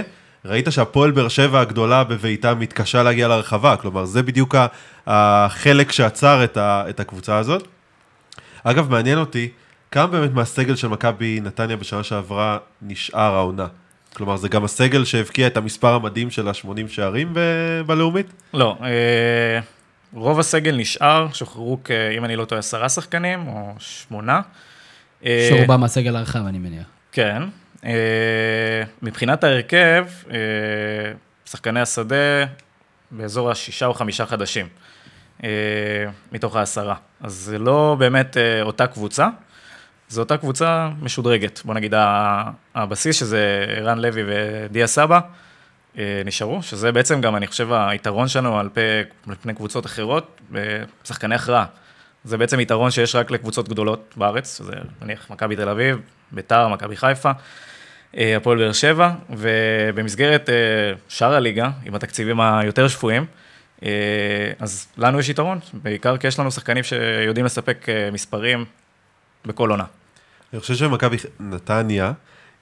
[0.45, 4.56] ראית שהפועל באר שבע הגדולה בביתה מתקשה להגיע לרחבה, כלומר זה בדיוק
[5.08, 7.67] החלק שעצר את, ה- את הקבוצה הזאת.
[8.63, 9.50] אגב, מעניין אותי,
[9.91, 13.67] כמה באמת מהסגל של מכבי נתניה בשנה שעברה נשאר העונה?
[14.15, 18.26] כלומר, זה גם הסגל שהבקיע את המספר המדהים של ה-80 שערים ב- בלאומית?
[18.54, 19.60] לא, אה,
[20.13, 24.41] רוב הסגל נשאר, שוחררו, כ- אם אני לא טועה, עשרה שחקנים, או שמונה.
[25.26, 26.86] אה, שרובם מהסגל הרחב, אני מניח.
[27.12, 27.41] כן.
[27.86, 27.91] אה,
[29.02, 30.38] מבחינת ההרכב, אה,
[31.45, 32.45] שחקני השדה
[33.12, 34.67] באזור השישה או חמישה חדשים,
[35.43, 35.50] אה,
[36.32, 36.95] מתוך העשרה.
[37.21, 39.28] אז זה לא באמת אה, אותה קבוצה,
[40.12, 41.62] זו אותה קבוצה משודרגת.
[41.65, 41.93] בוא נגיד,
[42.76, 45.19] הבסיס, שזה ערן לוי ודיה סבא,
[45.97, 48.82] אה, נשארו, שזה בעצם גם, אני חושב, היתרון שלנו על פי,
[49.41, 51.65] פני קבוצות אחרות, בשחקני הכרעה.
[52.24, 56.00] זה בעצם יתרון שיש רק לקבוצות גדולות בארץ, שזה נניח מכבי תל אביב,
[56.32, 57.32] ביתר, מכבי חיפה,
[58.17, 60.56] אה, הפועל באר שבע, ובמסגרת אה,
[61.08, 63.26] שאר הליגה, עם התקציבים היותר שפויים,
[64.60, 68.65] אז לנו יש יתרון, בעיקר כי יש לנו שחקנים שיודעים לספק מספרים
[69.45, 69.84] בכל עונה.
[70.53, 72.11] אני חושב שבמכבי נתניה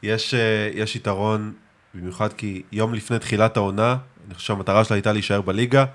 [0.03, 1.53] יש, אה, יש יתרון,
[1.93, 3.97] במיוחד כי יום לפני תחילת העונה,
[4.27, 5.85] אני חושב שהמטרה שלה הייתה להישאר בליגה,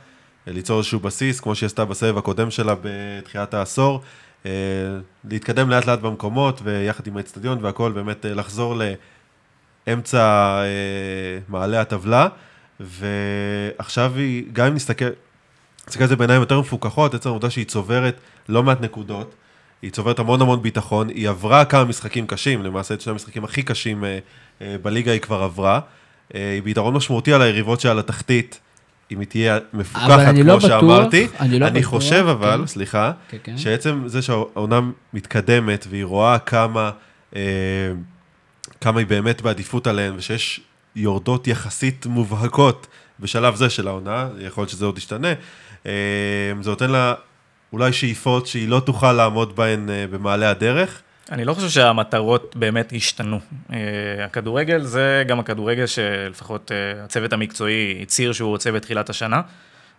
[0.49, 4.03] אה, ליצור איזשהו בסיס, כמו שהיא עשתה בסבב הקודם שלה בתחילת העשור,
[4.47, 4.51] אה,
[5.31, 8.77] להתקדם לאט לאט במקומות, ויחד עם האצטדיון והכל, באמת לחזור
[9.87, 10.63] לאמצע
[11.49, 12.29] מעלה הטבלה,
[12.81, 15.05] ועכשיו היא, גם אם נסתכל,
[15.89, 19.35] נסתכל על זה בעיניים יותר מפוקחות, עצם העובדה שהיא צוברת לא מעט נקודות,
[19.85, 23.63] היא צוברת המון המון ביטחון, היא עברה כמה משחקים קשים, למעשה את שני המשחקים הכי
[23.63, 24.19] קשים אה,
[24.63, 25.81] אה, בליגה היא כבר עברה.
[26.35, 28.61] אה, היא ביתרון משמעותי על היריבות שלה לתחתית,
[29.11, 31.29] אם היא תהיה מפוקחת, אני כמו לא בטוח, שאמרתי.
[31.41, 32.67] אני לא אני בטוח, חושב אבל, כן.
[32.67, 33.59] סליחה, כן, כן.
[33.59, 34.81] שעצם זה שהעונה
[35.13, 36.91] מתקדמת והיא רואה כמה,
[37.37, 37.43] אה,
[38.81, 40.61] כמה היא באמת בעדיפות עליהן, ושיש
[40.97, 42.87] יורדות יחסית מובהקות
[43.21, 45.33] בשלב זה של העונה, יכול להיות שזה עוד ישתנה,
[45.87, 45.93] אה,
[46.61, 47.15] זה נותן לה
[47.73, 51.03] אולי שאיפות שהיא לא תוכל לעמוד בהן אה, במעלה הדרך.
[51.33, 53.41] אני לא חושב שהמטרות באמת השתנו.
[53.73, 53.79] אה,
[54.25, 59.41] הכדורגל זה גם הכדורגל שלפחות אה, הצוות המקצועי הצהיר שהוא רוצה בתחילת השנה.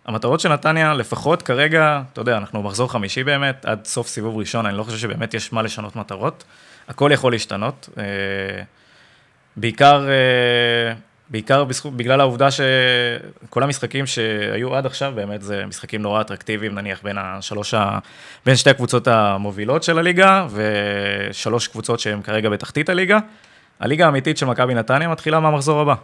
[0.04, 4.66] המטרות של נתניה, לפחות כרגע, אתה יודע, אנחנו במחזור חמישי באמת, עד סוף סיבוב ראשון,
[4.66, 6.44] אני לא חושב שבאמת יש מה לשנות מטרות.
[6.88, 7.88] הכל יכול להשתנות.
[9.56, 10.08] בעיקר,
[11.30, 11.64] בעיקר
[11.96, 17.74] בגלל העובדה שכל המשחקים שהיו עד עכשיו, באמת זה משחקים נורא אטרקטיביים, נניח בין, השלוש
[17.74, 17.98] ה...
[18.46, 23.18] בין שתי הקבוצות המובילות של הליגה, ושלוש קבוצות שהן כרגע בתחתית הליגה.
[23.80, 25.94] הליגה האמיתית של מכבי נתניה מתחילה מהמחזור הבא.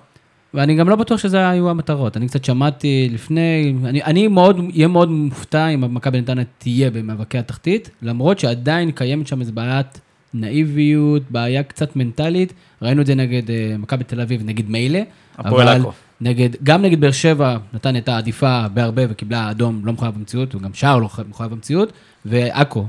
[0.54, 2.16] ואני גם לא בטוח שזה היו המטרות.
[2.16, 7.38] אני קצת שמעתי לפני, אני, אני מאוד, אהיה מאוד מופתע אם מכבי נתניה תהיה במאבקי
[7.38, 10.00] התחתית, למרות שעדיין קיימת שם איזו בעיית
[10.34, 12.52] נאיביות, בעיה קצת מנטלית.
[12.82, 15.00] ראינו את זה נגד אה, מכבי תל אביב, נגד מילא.
[15.38, 15.92] הפועל אבל עכו.
[16.20, 20.70] נגד, גם נגד באר שבע, נתניה הייתה עדיפה בהרבה וקיבלה אדום לא מחויב במציאות, וגם
[20.74, 21.92] שער לא מחויב במציאות.
[22.24, 22.86] ועכו,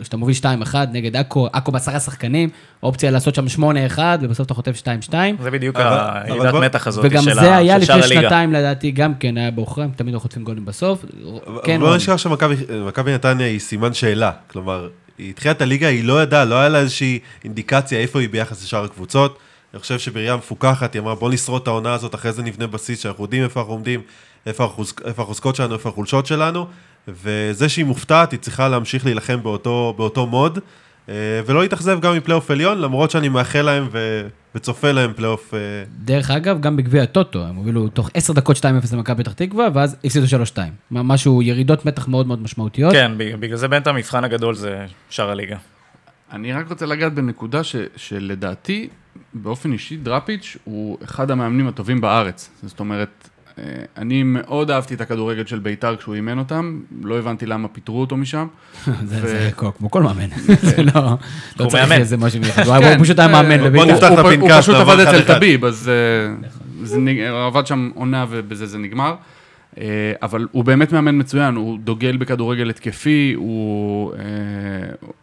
[0.00, 0.36] כשאתה מוביל
[0.72, 2.48] 2-1 נגד עכו, עכו בעשרה שחקנים,
[2.82, 3.44] אופציה לעשות שם
[3.96, 5.12] 8-1, ובסוף אתה חוטף 2-2.
[5.42, 5.76] זה בדיוק
[6.50, 7.56] בוא- מתח הזאת וגם של, זה ה...
[7.56, 8.22] היה של שאר לפני הליגה.
[8.22, 11.04] שנתיים לדעתי, גם כן היה בעוכריהם, תמיד לא חוטפים גולים בסוף.
[11.64, 11.96] כן, אבל רוני.
[11.96, 12.54] נשכח שמכבי
[12.88, 14.30] מכבי נתניה היא סימן שאלה.
[14.46, 18.28] כלומר, היא התחילה את הליגה, היא לא ידעה, לא היה לה איזושהי אינדיקציה איפה היא
[18.28, 19.38] ביחס לשאר הקבוצות.
[19.74, 23.00] אני חושב שבראייה מפוקחת, היא אמרה בוא נשרוד את העונה הזאת, אחרי זה נבנה בסיס
[23.00, 24.00] שאנחנו יודעים איפה אנחנו עומדים,
[24.46, 26.66] איפה החוז- איפה החוזקות שלנו, איפה החולשות שלנו,
[27.08, 30.58] וזה שהיא מופתעת, היא צריכה להמשיך להילחם באותו, באותו mode,
[31.46, 34.26] ולא להתאכזב גם מפלייאוף עליון, למרות שאני מאחל להם ו...
[34.54, 35.54] וצופה להם פלייאוף...
[35.54, 35.58] אה,
[36.04, 38.62] דרך אגב, גם בגביע הטוטו, הם הובילו תוך 10 דקות 2-0
[38.92, 40.58] למכבי פתח תקווה, ואז הפסידו 3-2.
[40.90, 42.92] משהו, ירידות מתח מאוד מאוד משמעותיות.
[42.92, 45.56] כן, בג- בגלל זה באמת המבחן הגדול זה שאר הליגה.
[46.32, 48.88] אני רק רוצה לגעת בנקודה ש, שלדעתי,
[49.34, 52.50] באופן אישי, דראפיץ' הוא אחד המאמנים הטובים בארץ.
[52.62, 53.31] זאת אומרת, אה,
[53.98, 58.16] אני מאוד אהבתי את הכדורגל של בית"ר כשהוא אימן אותם, לא הבנתי למה פיטרו אותו
[58.16, 58.46] משם.
[59.04, 60.26] זה כמו- כל מאמן.
[60.62, 60.92] זה לא
[61.60, 61.92] לא צריך מאמן.
[62.00, 62.62] איזה משהו מיוחד.
[62.68, 63.50] הוא פשוט היה מאמן.
[63.50, 63.92] אה, בוא בבית"ר.
[63.94, 65.34] נפתח הוא- את הוא הפנקס, פשוט נעבור עבד אצל.
[65.34, 65.90] טביב, אז
[66.98, 69.14] אה, הוא עבד שם עונה ובזה זה נגמר.
[69.80, 69.84] אה,
[70.22, 74.18] אבל הוא באמת מאמן מצוין, הוא דוגל בכדורגל התקפי, הוא, אה,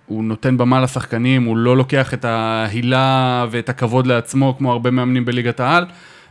[0.06, 5.26] הוא נותן במה לשחקנים, הוא לא לוקח את ההילה ואת הכבוד לעצמו כמו הרבה מאמנים
[5.26, 5.86] בליגת העל,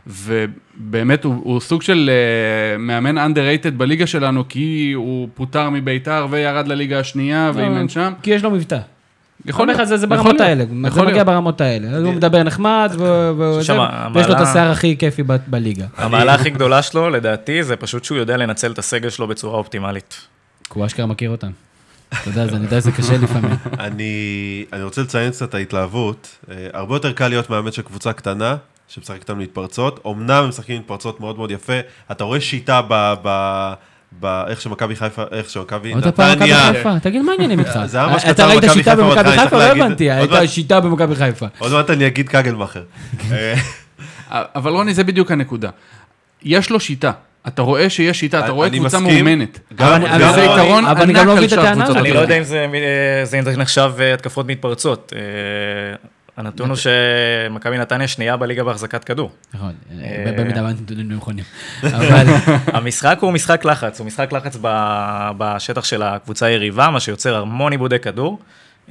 [0.07, 6.67] ובאמת הוא, הוא סוג של אה, מאמן underrated בליגה שלנו, כי הוא פוטר מביתר וירד
[6.67, 8.13] לליגה השנייה ואימן שם.
[8.21, 8.79] כי יש לו מבטא.
[9.45, 11.25] יכול לך, זה, זה יכול ברמות להיות, האלה, זה יכול מגיע להיות.
[11.27, 11.97] ברמות האלה.
[11.97, 15.85] הוא מדבר נחמד, ו- שמה, ויש לו את השיער הכי כיפי ב- בליגה.
[15.97, 20.15] המעלה הכי גדולה שלו, לדעתי, זה פשוט שהוא יודע לנצל את הסגל שלו בצורה אופטימלית.
[20.63, 21.49] כי הוא אשכרה מכיר אותם.
[22.09, 23.51] אתה יודע, זה- אני יודע שזה קשה לפעמים.
[23.79, 24.13] אני,
[24.73, 26.35] אני רוצה לציין קצת את ההתלהבות.
[26.51, 28.55] אה, הרבה יותר קל להיות מאמן של קבוצה קטנה,
[28.89, 29.99] שמשחקת איתם מתפרצות.
[30.07, 31.73] אמנם הם משחקים מתפרצות מאוד מאוד יפה.
[32.11, 33.13] אתה רואה שיטה ב...
[33.23, 33.73] ב
[34.19, 37.79] ב- איך שמכבי חיפה, איך שמכבי עוד פעם מכבי נתניה, חיפה, תגיד מה העניינים איתך?
[37.85, 39.49] זה היה ממש אתה קצר ראית במכבי שיטה חיפה, אבל במכבי אני חיפה?
[39.49, 41.45] צריך לא הבנתי, הייתה שיטה במכבי חיפה.
[41.57, 42.83] עוד מעט אני אגיד קגלמאכר.
[43.31, 43.53] אה,
[44.31, 45.69] אבל רוני, זה בדיוק הנקודה.
[46.43, 47.11] יש לו שיטה.
[47.47, 49.25] אתה רואה שיש שיטה, אתה רואה אני קבוצה מסכים.
[49.25, 49.59] מאומנת.
[49.75, 51.97] גם- וזה אבל- יתרון אני ענק לא על שאר קבוצות.
[51.97, 52.13] אני.
[52.13, 55.13] לא יודע אם זה אה, זה נחשב אה, התקפות מתפרצות.
[56.39, 59.31] אה, הנתון הוא שמכבי נתניה שנייה בליגה בהחזקת כדור.
[59.53, 59.71] נכון,
[60.01, 61.43] אה, במידה ואני נתונים נכונים.
[61.83, 62.25] אבל
[62.67, 64.57] המשחק הוא משחק לחץ, הוא משחק לחץ
[65.37, 68.39] בשטח של הקבוצה היריבה, מה שיוצר המון עיבודי כדור,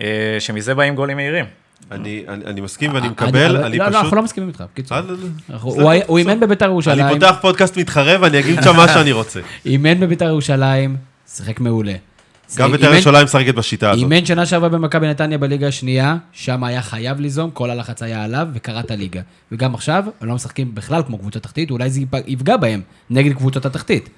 [0.01, 0.07] אה,
[0.39, 1.45] שמזה באים גולים מהירים.
[1.91, 4.03] אני אני- אני מסכים ואני אני- מקבל, אני לא, לא, פשוט...
[4.03, 4.97] אנחנו לא מסכימים איתך, בקיצור.
[4.97, 5.17] אה, לא, לא.
[5.59, 6.19] בסדר, הוא.
[6.19, 9.41] אימן בביתר ירושלים, אני פותח פודקאסט מתחרה ואני אגיד שם מה שאני רוצה.
[9.67, 10.97] אימן בביתר ירושלים,
[11.37, 11.93] שיחק מעולה.
[12.57, 14.03] גם בית"ר ירושלים משחקת בשיטה הזאת.
[14.13, 18.49] אימן שנה שעברה במכבי נתניה בליגה השנייה, שם היה חייב ליזום, כל הלחץ היה עליו,
[18.55, 19.21] וקרע את הליגה.
[19.53, 22.81] וגם עכשיו, הם לא משחקים בכלל כמו קבוצה תחתית, אולי זה יפ- יפגע בהם
[23.11, 24.09] נגד קבוצות התחתית.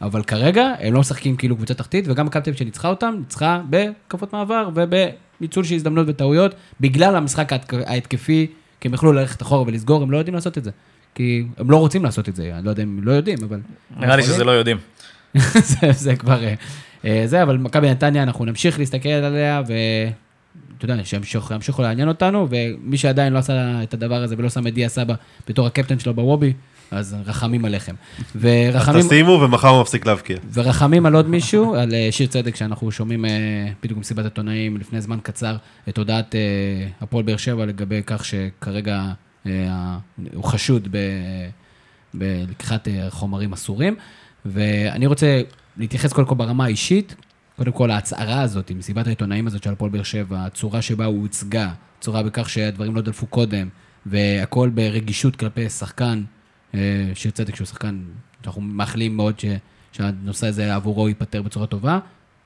[0.00, 4.68] אבל כרגע, הם לא משחקים כאילו קבוצה תחתית, וגם מכבי שניצחה אותם, ניצחה בהתקפות מעבר
[4.74, 8.46] ובניצול של הזדמנויות וטעויות, בגלל המשחק ההתק- ההתקפי,
[8.80, 10.70] כי הם יכלו ללכת אחורה ולסגור, הם לא יודעים לעשות את זה.
[11.14, 13.60] כי הם לא רוצים לעשות את זה, אני לא יודע אם הם לא יודעים, אבל...
[13.96, 14.76] נראה לי שזה לא יודעים.
[15.80, 16.44] זה, זה כבר...
[16.44, 16.54] אה,
[17.04, 22.48] אה, זה, אבל מכבי נתניה, אנחנו נמשיך להסתכל עליה, ואתה יודע, שימשיכו ימשיכו לעניין אותנו,
[22.50, 25.14] ומי שעדיין לא עשה את הדבר הזה ולא שם את דיה סבא
[25.48, 26.52] בתור הקפטן שלו בוובי,
[26.90, 27.94] אז רחמים עליכם.
[28.18, 30.36] אז ורחמים, תשימו ומחר הוא מפסיק להבקיע.
[30.52, 33.24] ורחמים על עוד מישהו, על אה, שיר צדק, שאנחנו שומעים
[33.82, 35.56] בדיוק במסיבת עיתונאים לפני זמן קצר,
[35.88, 36.34] את הודעת
[37.00, 39.04] הפועל באר שבע לגבי כך שכרגע
[40.34, 40.98] הוא חשוד ב,
[42.14, 43.96] בלקיחת חומרים אסורים.
[44.46, 45.42] ואני רוצה
[45.76, 47.14] להתייחס קודם כל ברמה האישית,
[47.56, 51.72] קודם כל ההצהרה הזאת, מסיבת העיתונאים הזאת של הפועל באר שבע, הצורה שבה הוא הוצגה,
[52.00, 53.68] צורה בכך שהדברים לא דלפו קודם,
[54.06, 56.22] והכל ברגישות כלפי שחקן,
[56.74, 56.80] אה,
[57.14, 58.02] שיר צדק שהוא שחקן,
[58.42, 59.44] שאנחנו מאחלים מאוד ש,
[59.92, 61.98] שהנושא הזה עבורו ייפתר בצורה טובה,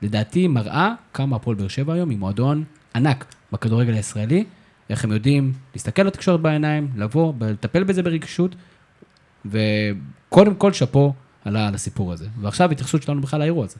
[0.02, 4.44] לדעתי מראה כמה הפועל באר שבע היום היא מועדון ענק בכדורגל הישראלי,
[4.90, 8.54] איך הם יודעים להסתכל לתקשורת בעיניים, לבוא, לטפל בזה ברגישות,
[9.46, 11.14] וקודם כל שאפו
[11.44, 12.26] על הסיפור הזה.
[12.40, 13.76] ועכשיו התייחסות שלנו בכלל לאירוע הזה.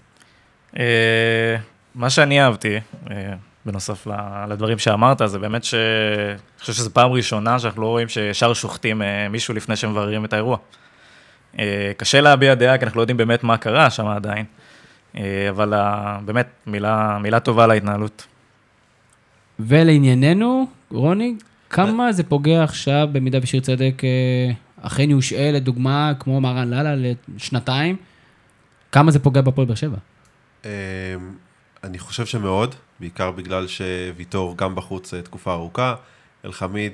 [0.78, 1.56] אה,
[1.94, 2.76] מה שאני אהבתי,
[3.10, 3.34] אה,
[3.66, 4.06] בנוסף
[4.48, 5.74] לדברים שאמרת, זה באמת ש...
[5.74, 10.32] אני חושב שזו פעם ראשונה שאנחנו לא רואים שישר שוחטים אה, מישהו לפני שמבררים את
[10.32, 10.56] האירוע.
[11.96, 14.44] קשה להביע דעה, כי אנחנו לא יודעים באמת מה קרה שם עדיין,
[15.50, 15.72] אבל
[16.24, 18.26] באמת, מילה, מילה טובה על ההתנהלות.
[19.58, 21.34] ולענייננו, רוני,
[21.70, 24.02] כמה זה פוגע עכשיו במידה ושיר צדק
[24.82, 27.96] אכן יושעה לדוגמה, כמו מרן לאללה לשנתיים,
[28.92, 29.96] כמה זה פוגע בפועל באר שבע?
[30.64, 30.70] אמ,
[31.84, 35.94] אני חושב שמאוד, בעיקר בגלל שוויטור גם בחוץ אה, תקופה ארוכה.
[36.44, 36.92] אלחמיד,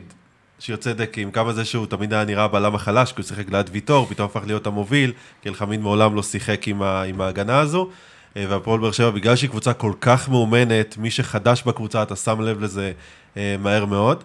[0.59, 3.71] שיר צדק, עם כמה זה שהוא תמיד היה נראה בלם החלש, כי הוא שיחק ליד
[3.73, 5.13] ויטור, פתאום הפך להיות המוביל,
[5.43, 7.91] כי אלחמיד מעולם לא שיחק עם, ה, עם ההגנה הזו.
[8.37, 12.41] אה, והפועל באר שבע, בגלל שהיא קבוצה כל כך מאומנת, מי שחדש בקבוצה, אתה שם
[12.41, 12.93] לב לזה
[13.37, 14.25] אה, מהר מאוד.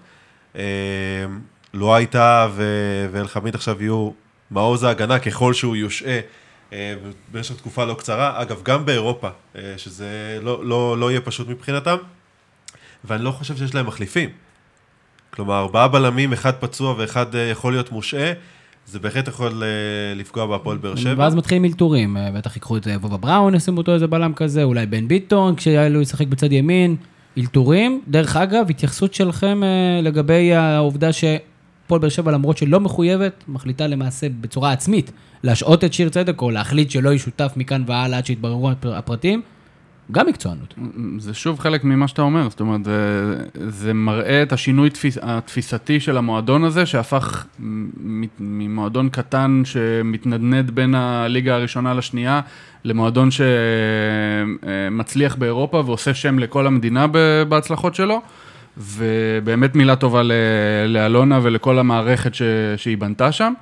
[1.74, 2.48] לא הייתה
[3.12, 4.10] ואלחמיד עכשיו יהיו
[4.52, 6.20] מעוז ההגנה ככל שהוא יושעה
[6.74, 6.94] אה,
[7.32, 8.42] במשך תקופה לא קצרה.
[8.42, 11.96] אגב, גם באירופה, אה, שזה לא, לא, לא יהיה פשוט מבחינתם,
[13.06, 14.30] ואני לא חושב שיש להם מחליפים.
[15.30, 18.32] כלומר, ארבעה בלמים, אחד פצוע ואחד אה, יכול להיות מושעה,
[18.86, 19.64] זה בהחלט יכול
[20.16, 21.24] לפגוע בהפועל באר שבע.
[21.24, 25.08] ואז מתחילים אלתורים, בטח ייקחו את וובה בראון, ישימו אותו איזה בלם כזה, אולי בן
[25.08, 26.96] ביטון, כשאלו ישחק בצד ימין,
[27.38, 28.02] אלתורים.
[28.08, 29.62] דרך אגב, התייחסות שלכם
[30.04, 31.14] לגבי העובדה
[31.92, 35.12] שהפועל באר שבע, למרות שלא מחויבת, מחליטה למעשה בצורה עצמית
[35.44, 39.42] להשעות את שיר צדק, או להחליט שלא ישותף מכאן והלאה עד שיתבררו הפר- הפרטים,
[40.12, 40.74] גם מקצוענות.
[41.18, 43.36] זה שוב חלק ממה שאתה אומר, זאת אומרת, זה,
[43.70, 47.46] זה מראה את השינוי תפיס, התפיסתי של המועדון הזה, שהפך
[48.40, 52.42] ממועדון קטן שמתנדנד בין הליגה הראשונה לשנייה,
[52.84, 57.06] למועדון שמצליח באירופה ועושה שם לכל המדינה
[57.50, 58.22] בהצלחות שלו.
[58.86, 60.32] ובאמת מילה טובה ל-
[60.88, 62.42] לאלונה ולכל המערכת ש,
[62.78, 63.54] שהיא בנתה שם.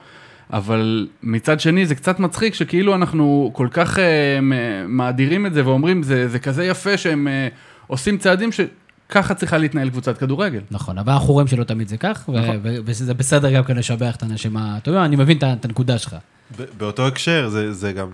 [0.53, 3.99] אבל מצד שני זה קצת מצחיק שכאילו אנחנו כל כך
[4.41, 7.47] מ- מאדירים את זה ואומרים זה, זה כזה יפה שהם אה,
[7.87, 10.61] עושים צעדים שככה צריכה להתנהל קבוצת כדורגל.
[10.71, 12.55] נכון, אבל אנחנו רואים שלא תמיד זה כך, ו- נכון.
[12.63, 16.15] ו- וזה בסדר גם כן לשבח את האנשים הטובים, אני מבין את הנקודה שלך.
[16.59, 18.07] ב- באותו הקשר, זה, זה גם,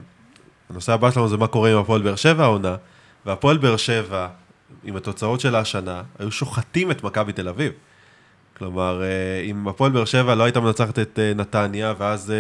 [0.69, 2.75] הנושא הבא שלנו זה מה קורה עם הפועל באר שבע העונה,
[3.25, 4.27] והפועל באר שבע,
[4.84, 7.71] עם התוצאות שלה השנה, היו שוחטים את מכבי תל אביב.
[8.57, 12.34] כלומר, אה, אם הפועל באר שבע לא הייתה מנצחת את אה, נתניה, ואז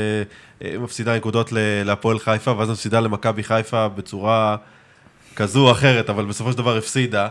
[0.61, 1.49] אה, מפסידה נקודות
[1.85, 4.55] להפועל חיפה, ואז מפסידה למכבי חיפה בצורה
[5.35, 7.27] כזו או אחרת, אבל בסופו של דבר הפסידה.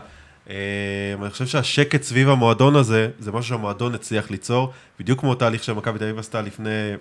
[0.47, 5.99] אני חושב שהשקט סביב המועדון הזה, זה משהו שהמועדון הצליח ליצור, בדיוק כמו תהליך שמכבי
[5.99, 6.93] תל אביב עשתה לפני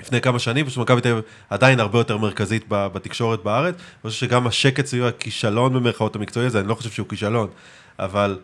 [0.00, 3.74] לפני כמה שנים, פשוט מכבי תל אביב עדיין הרבה יותר מרכזית בתקשורת בארץ.
[3.74, 7.48] אני חושב שגם השקט סביב הכישלון במרכאות המקצועי הזה, אני לא חושב שהוא כישלון,
[7.98, 8.38] אבל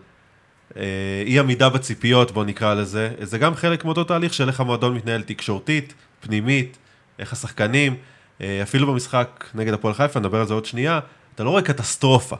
[0.77, 0.83] אה,
[1.27, 5.23] אי עמידה בציפיות, בוא נקרא לזה, זה גם חלק מאותו תהליך של איך המועדון מתנהל
[5.23, 6.79] תקשורתית, פנימית,
[7.19, 7.95] איך השחקנים,
[8.41, 11.01] אה, אפילו במשחק נגד הפועל חיפה, נדבר על זה עוד שנייה,
[11.35, 12.37] אתה לא רואה קטסטרופה.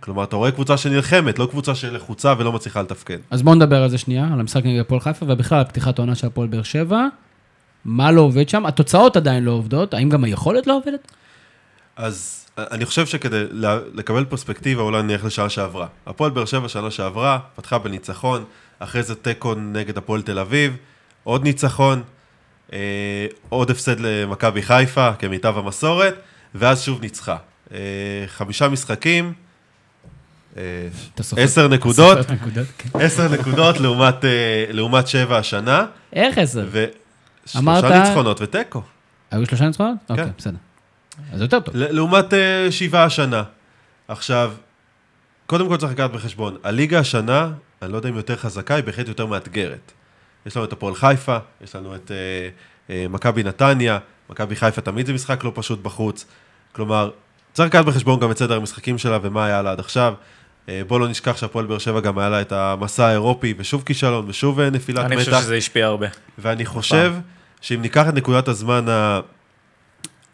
[0.00, 3.18] כלומר, אתה רואה קבוצה שנלחמת, לא קבוצה שלחוצה ולא מצליחה לתפקד.
[3.30, 6.14] אז בואו נדבר על זה שנייה, על המשחק נגד הפועל חיפה, ובכלל על פתיחת העונה
[6.14, 7.06] של הפועל באר שבע.
[7.84, 8.66] מה לא עובד שם?
[8.66, 11.12] התוצאות עדיין לא עובדות, האם גם היכולת לא עובדת?
[11.96, 13.44] אז אני חושב שכדי
[13.94, 15.86] לקבל פרספקטיבה, אולי נלך לשנה שעברה.
[16.06, 18.44] הפועל באר שבע שנה שעברה, פתחה בניצחון,
[18.78, 20.76] אחרי זה תיקו נגד הפועל תל אביב,
[21.24, 22.02] עוד ניצחון,
[22.72, 22.78] אה,
[23.48, 26.14] עוד הפסד למכבי חיפה, כמיטב המסורת,
[26.54, 27.36] ואז שוב ניצחה.
[27.72, 27.78] אה,
[28.26, 29.32] חמישה משחקים,
[30.56, 30.62] אה,
[31.22, 32.18] סופר- עשר נקודות,
[32.78, 32.88] כן.
[33.00, 33.76] עשר נקודות
[34.24, 36.66] אה, לעומת שבע השנה, איך עשר?
[37.58, 38.82] אמרת- ניצחונות ותיקו.
[39.30, 39.96] היו שלושה ניצחונות?
[40.10, 40.56] אוקיי, בסדר.
[41.32, 41.76] אז יותר טוב.
[41.76, 43.42] ל- לעומת אה, שבעה השנה.
[44.08, 44.52] עכשיו,
[45.46, 47.50] קודם כל צריך לקחת בחשבון, הליגה השנה,
[47.82, 49.92] אני לא יודע אם יותר חזקה, היא בהחלט יותר מאתגרת.
[50.46, 52.16] יש לנו את הפועל חיפה, יש לנו את אה,
[52.94, 53.98] אה, מכבי נתניה,
[54.30, 56.24] מכבי חיפה תמיד זה משחק לא פשוט בחוץ.
[56.72, 57.10] כלומר,
[57.52, 60.14] צריך לקחת בחשבון גם את סדר המשחקים שלה ומה היה לה עד עכשיו.
[60.86, 64.60] בוא לא נשכח שהפועל באר שבע גם היה לה את המסע האירופי, ושוב כישלון, ושוב
[64.60, 65.24] נפילת אני מתח.
[65.24, 66.06] חושב שזה השפיע הרבה.
[66.38, 67.14] ואני חושב
[67.64, 69.20] שאם ניקח את נקודת הזמן, ה...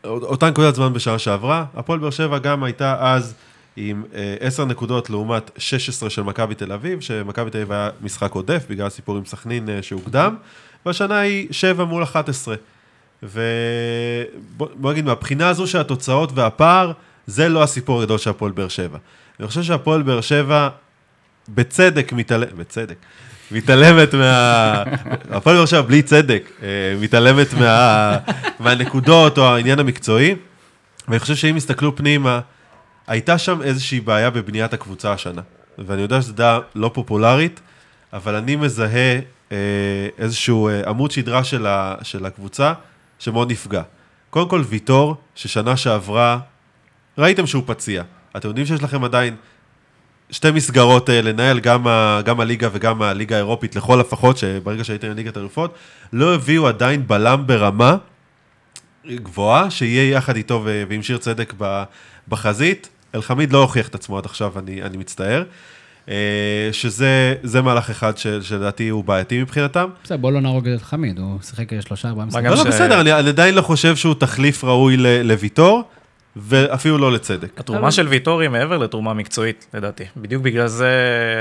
[0.05, 3.35] אותה נקודת זמן בשנה שעברה, הפועל באר שבע גם הייתה אז
[3.77, 8.33] עם אה, 10 נקודות לעומת 16 של מכבי תל אביב, שמכבי תל אביב היה משחק
[8.33, 10.37] עודף בגלל הסיפור עם סכנין אה, שהוקדם,
[10.87, 12.55] והשנה היא 7 מול 11.
[13.23, 16.93] ובוא נגיד, מהבחינה הזו של התוצאות והפער,
[17.27, 18.99] זה לא הסיפור הגדול של הפועל באר שבע.
[19.41, 20.69] אני חושב שהפועל באר שבע,
[21.49, 22.97] בצדק מתעלמת, בצדק,
[23.53, 24.83] מתעלמת מה...
[25.31, 26.69] הפועל באר שבע בלי צדק, אה,
[27.01, 28.17] מתעלמת מה...
[28.61, 30.35] מהנקודות או העניין המקצועי,
[31.09, 32.41] ואני חושב שאם יסתכלו פנימה,
[33.07, 35.43] הייתה שם איזושהי בעיה בבניית הקבוצה השנה.
[35.79, 37.61] ואני יודע שזו דעה לא פופולרית,
[38.13, 39.19] אבל אני מזהה
[39.53, 39.57] אה,
[40.19, 42.73] איזשהו אה, עמוד שדרה של, ה, של הקבוצה
[43.19, 43.83] שמאוד נפגע.
[44.31, 46.39] קודם כל ויטור, ששנה שעברה,
[47.19, 48.03] ראיתם שהוא פציע.
[48.37, 49.37] אתם יודעים שיש לכם עדיין
[50.31, 55.11] שתי מסגרות אה, לנהל, גם, ה, גם הליגה וגם הליגה האירופית, לכל הפחות, שברגע שהייתם
[55.11, 55.75] בליגת אלופות,
[56.13, 57.97] לא הביאו עדיין בלם ברמה
[59.07, 61.83] גבוהה, שיהיה יחד איתו ו- ועם שיר צדק ב-
[62.29, 62.89] בחזית.
[63.15, 65.45] אלחמיד לא הוכיח את עצמו עד עכשיו, אני, אני מצטער.
[66.09, 69.89] אה, שזה זה מהלך אחד שלדעתי הוא בעייתי מבחינתם.
[70.05, 72.47] בסדר, בוא לא נהרוג את חמיד, הוא שיחק שלושה, ארבעה משחקים.
[72.47, 75.83] לא, לא, בסדר, אני, עדיין לא חושב שהוא תחליף ראוי לוויטור,
[76.41, 77.61] ואפילו לא לצדק.
[77.61, 80.05] התרומה של ויטור היא מעבר לתרומה מקצועית, לדעתי.
[80.17, 80.91] בדיוק בגלל זה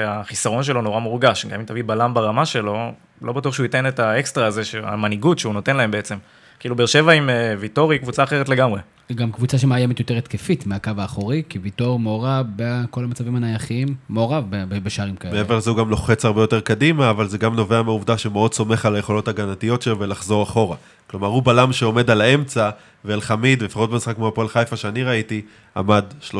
[0.07, 1.45] החיסרון שלו נורא מורגש.
[1.45, 2.91] גם אם תביא בלם ברמה שלו,
[3.21, 6.15] לא בטוח שהוא ייתן את האקסטרה הזה, המנהיגות שהוא נותן להם בעצם.
[6.59, 8.81] כאילו, באר שבע עם אה, ויטור היא קבוצה אחרת לגמרי.
[9.09, 14.43] היא גם קבוצה שמאיימת יותר התקפית מהקו האחורי, כי ויטור מעורב בכל המצבים הנייחים, מעורב
[14.83, 15.33] בשערים כאלה.
[15.33, 18.85] מעבר לזה הוא גם לוחץ הרבה יותר קדימה, אבל זה גם נובע מהעובדה שמאוד סומך
[18.85, 20.75] על היכולות ההגנתיות שלו ולחזור אחורה.
[21.07, 22.69] כלומר, הוא בלם שעומד על האמצע,
[23.05, 25.41] ואלחמיד, לפחות במשחק כמו הפועל חיפה שאני ראיתי,
[25.77, 26.33] עמד 30-35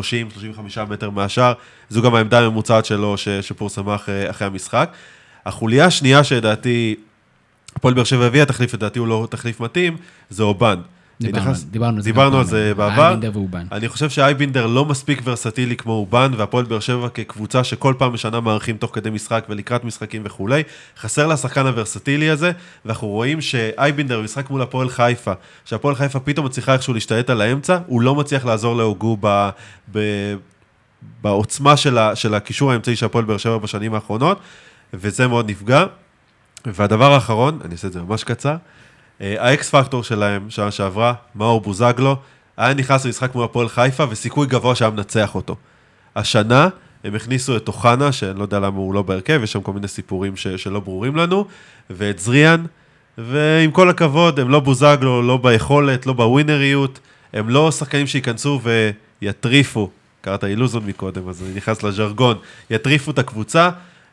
[0.90, 1.54] מטר מהשאר.
[1.90, 4.92] זו גם העמדה הממוצעת שלו ש- שפורסמה אחרי, אחרי המשחק.
[5.46, 6.96] החוליה השנייה שלדעתי,
[7.80, 9.98] הפועל באר שבע הביאה תחליף, לדעתי הוא לא תחליף מתאים,
[10.30, 10.76] זה אובן.
[12.04, 12.74] דיברנו על- זה.
[12.78, 13.14] בעבר.
[13.72, 18.40] אני חושב שאייבינדר לא מספיק ורסטילי כמו אובן, והפועל באר שבע כקבוצה שכל פעם בשנה
[18.40, 20.64] מארחים תוך כדי משחק ולקראת משחקים וכולי.
[21.00, 22.52] חסר לה השחקן הוורסטילי הזה,
[22.86, 25.34] ואנחנו רואים שאייבינדר במשחק מול הפועל חיפה,
[25.66, 29.50] שהפועל חיפה פתאום מצליחה איכשהו להשתלט על האמצע, הוא לא מצליח לעזור להוגו ב...
[29.92, 30.00] ב...
[31.22, 32.16] בעוצמה של, ה...
[32.16, 34.40] של הקישור האמצעי של הפועל באר שבע בשנים האחרונות,
[34.94, 35.86] וזה מאוד נפגע.
[36.66, 38.56] והדבר האחרון, אני אעשה את זה ממש קצר,
[39.22, 42.16] אה, האקס פקטור שלהם, שנה שעברה, מאור בוזגלו,
[42.58, 45.56] היה נכנס למשחק מול הפועל חיפה וסיכוי גבוה שהיה מנצח אותו.
[46.16, 46.68] השנה
[47.04, 49.88] הם הכניסו את אוחנה, שאני לא יודע למה הוא לא בהרכב, יש שם כל מיני
[49.88, 51.46] סיפורים ש, שלא ברורים לנו,
[51.90, 52.66] ואת זריאן,
[53.18, 57.00] ועם כל הכבוד, הם לא בוזגלו, לא ביכולת, לא בווינריות,
[57.34, 58.62] הם לא שחקנים שייכנסו
[59.22, 59.90] ויטריפו,
[60.22, 62.38] קראת אילוזון מקודם, אז אני נכנס לז'רגון,
[62.70, 63.70] יטריפו את הקבוצה.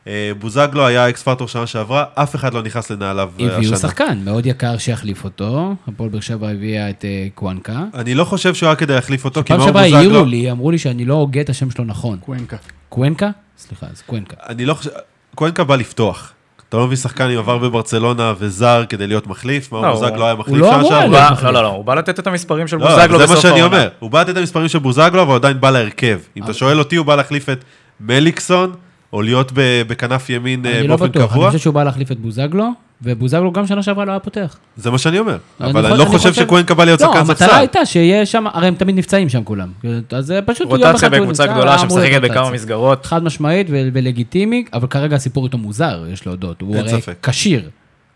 [0.06, 3.56] אה, בוזגלו היה אקס פקטור שנה שעברה, אף אחד לא נכנס לנעליו אה, השנה.
[3.56, 7.84] הביאו שחקן מאוד יקר שיחליף אותו, הפועל באר שבע הביאה את אה, קוואנקה.
[7.94, 10.24] אני לא חושב שהוא היה כדי להחליף אותו, כי פעם מאור שעברה העירו בוזגלו...
[10.24, 12.18] לי, אמרו לי שאני לא הוגה את השם שלו נכון.
[12.18, 12.56] קוונקה.
[12.88, 13.30] קוונקה?
[13.58, 14.36] סליחה, זה קוונקה.
[14.48, 14.90] אני לא חושב...
[15.34, 16.32] קוונקה בא לפתוח.
[16.68, 20.34] אתה לא מביא שחקן עם עבר בברצלונה וזר כדי להיות מחליף, מאור לא, בוזגלו היה
[20.34, 20.98] מחליף לא שנה שעברה.
[21.00, 21.44] להיות בא- מחליף.
[21.44, 23.60] לא, לא, לא, הוא בא לתת את המספרים של לא, בוזגלו זה בסוף מה שאני
[23.60, 23.76] העונה.
[23.76, 23.88] אומר.
[23.98, 26.18] הוא בא לתת את המספרים של בוזגלו, אבל עדיין בא להרכב.
[26.36, 27.64] אם אתה שואל אותי, הוא בא להחליף את
[28.00, 28.72] מליקסון,
[29.16, 29.52] או להיות
[29.86, 31.46] בכנף ימין אה, אני לא באופן בטוח, אני קבוע.
[31.50, 32.70] חושב שהוא בא להחליף את בוזגלו,
[33.02, 34.56] ובוזגלו גם שנה שעברה לא היה פותח.
[34.76, 35.36] זה מה שאני אומר.
[35.60, 37.58] אני אבל אני לא אני חושב שקוונקה בא להיות לא, שחקן המטרה ספסל.
[37.58, 39.68] הייתה שיהיה שם, הרי הם תמיד נפצעים שם כולם.
[40.10, 42.50] אז פשוט יום רוטציה אחד הוא בקבוצה נפצע, גדולה שמשחקת בכמה.
[42.50, 43.06] מסגרות.
[43.06, 46.60] חד משמעית ולגיטימי, אבל כרגע הסיפור איתו מוזר, יש להודות.
[46.60, 47.00] הוא הרי.
[47.22, 47.70] כשיר,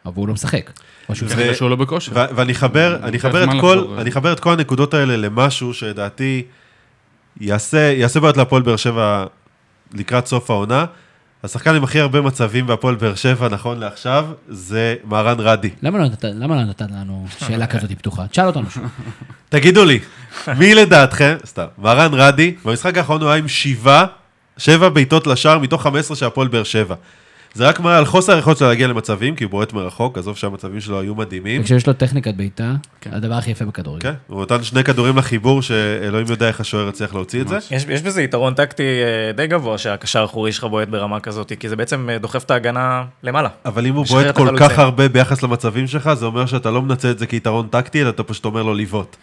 [0.07, 0.71] אבל הוא לא משחק.
[1.53, 2.13] שהוא לא בכושר.
[2.15, 4.01] ואני אחבר, אני לוקח אחבר את כל, לחזור.
[4.01, 6.43] אני אחבר את כל הנקודות האלה למשהו שלדעתי
[7.41, 9.25] יעשה, יעשה בעיות להפועל באר שבע
[9.95, 10.85] לקראת סוף העונה.
[11.45, 15.71] השחקן עם הכי הרבה מצבים בהפועל באר שבע נכון לעכשיו, זה מהרן רדי.
[15.83, 18.27] למה לא נתת- למה לא נתת לנו שאלה כזאת פתוחה?
[18.27, 18.83] תשאל אותנו שוב.
[19.49, 19.99] תגידו לי,
[20.59, 24.07] מי לדעתכם, סתם, מהרן רדי, במשחק האחרון הוא היה עם שבעה,
[24.59, 26.95] שבע בעיטות לשער מתוך 15 של הפועל באר שבע.
[27.55, 30.81] זה רק מראה על חוסר היכולת שלו להגיע למצבים, כי הוא בועט מרחוק, עזוב שהמצבים
[30.81, 31.61] שלו היו מדהימים.
[31.61, 32.75] וכשיש לו טכניקת בעיטה,
[33.07, 34.03] הדבר הכי יפה בכדורגל.
[34.03, 37.59] כן, הוא נתן שני כדורים לחיבור, שאלוהים יודע איך השוער הצליח להוציא את זה.
[37.71, 41.69] יש, יש בזה יתרון טקטי אה, די גבוה שהקשר האחורי שלך בועט ברמה כזאת, כי
[41.69, 43.49] זה בעצם אה, דוחף את ההגנה למעלה.
[43.65, 44.57] אבל אם הוא בועט כל.
[44.59, 48.09] כך הרבה ביחס למצבים שלך, זה אומר שאתה לא מנצל את זה כיתרון טקטי, אלא
[48.09, 49.17] אתה פשוט אומר לו לבעוט.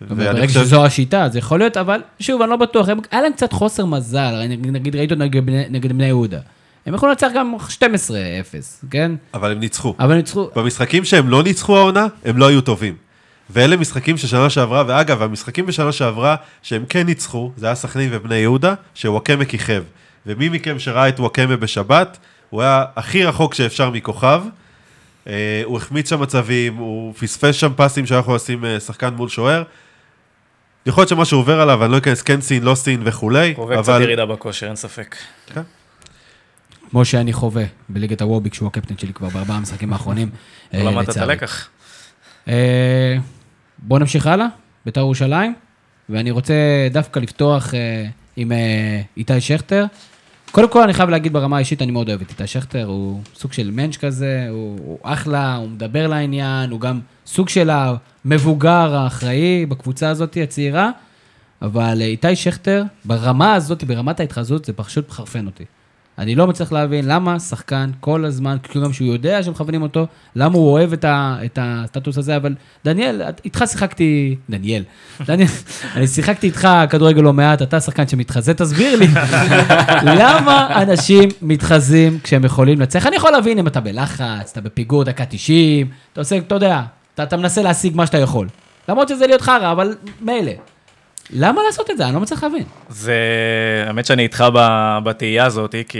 [0.00, 3.52] ברגע חושב- שזו השיטה, זה יכול להיות, אבל שוב, אני לא בטוח, היה להם קצת
[3.52, 6.38] חוסר מזל, נגיד- ראיתי אותו נגד בני- נגד בני יהודה.
[6.86, 7.82] הם יכולים לנצח גם 12-0,
[8.90, 9.12] כן?
[9.34, 9.94] אבל הם ניצחו.
[9.98, 12.96] אבל ניצחו, במשחקים שהם לא ניצחו העונה, הם לא היו טובים.
[13.50, 18.08] ואלה משחקים של שנה שעברה, ואגב, המשחקים בשנה שעברה שהם כן ניצחו, זה היה סכנין
[18.12, 19.82] ובני יהודה, שוואקמה כיכב.
[20.26, 22.18] ומי מכם שראה את וואקמה בשבת,
[22.50, 24.42] הוא היה הכי רחוק שאפשר מכוכב.
[25.26, 29.28] אה, הוא החמיץ שם מצבים, הוא פספס שם פסים שהיה יכול לשים אה, שחקן מול
[29.28, 29.62] שוער.
[30.86, 33.88] יכול להיות שמשהו עובר עליו, אני לא אכנס כן סין, לא סין וכולי, חווה קצת
[33.88, 35.16] אבל ירידה בכושר, אין ספק.
[36.94, 40.30] כמו שאני חווה בליגת הווביק, שהוא הקפטן שלי כבר בארבעה המשחקים האחרונים.
[40.72, 41.16] לא אה, למדת את.
[41.16, 41.68] הלקח.
[42.48, 43.16] אה,
[43.78, 44.46] בואו נמשיך הלאה,
[44.84, 45.54] בית"ר ירושלים,
[46.08, 46.54] ואני רוצה
[46.90, 48.52] דווקא לפתוח אה, עם
[49.16, 49.84] איתי שכטר.
[50.50, 53.52] קודם כל, אני חייב להגיד ברמה האישית, אני מאוד אוהב את איתי שכטר, הוא סוג
[53.52, 59.66] של מענץ' כזה, הוא, הוא אחלה, הוא מדבר לעניין, הוא גם סוג של המבוגר האחראי
[59.66, 60.90] בקבוצה הזאת, הצעירה,
[61.62, 65.64] אבל איתי שכטר, ברמה הזאת, ברמת ההתחזות, זה פשוט מחרפן אותי.
[66.18, 70.06] אני לא מצליח להבין למה שחקן כל הזמן, גם שהוא יודע שמכוונים אותו,
[70.36, 72.54] למה הוא אוהב את, ה, את הסטטוס הזה, אבל
[72.84, 74.82] דניאל, איתך שיחקתי, דניאל,
[75.26, 75.48] דניאל,
[75.96, 79.06] אני שיחקתי איתך כדורגל לא מעט, אתה שחקן שמתחזה, תסביר לי,
[80.18, 83.06] למה אנשים מתחזים כשהם יכולים לנצח?
[83.06, 86.82] אני יכול להבין אם אתה בלחץ, אתה בפיגור דקה 90, אתה עושה, אתה יודע,
[87.14, 88.48] אתה, אתה מנסה להשיג מה שאתה יכול.
[88.88, 90.52] למרות שזה להיות חרא, אבל מילא.
[91.34, 92.04] למה לעשות את זה?
[92.04, 92.64] אני לא מצליח להבין.
[92.88, 93.14] זה,
[93.86, 94.44] האמת שאני איתך
[95.04, 95.98] בתהייה הזאת, כי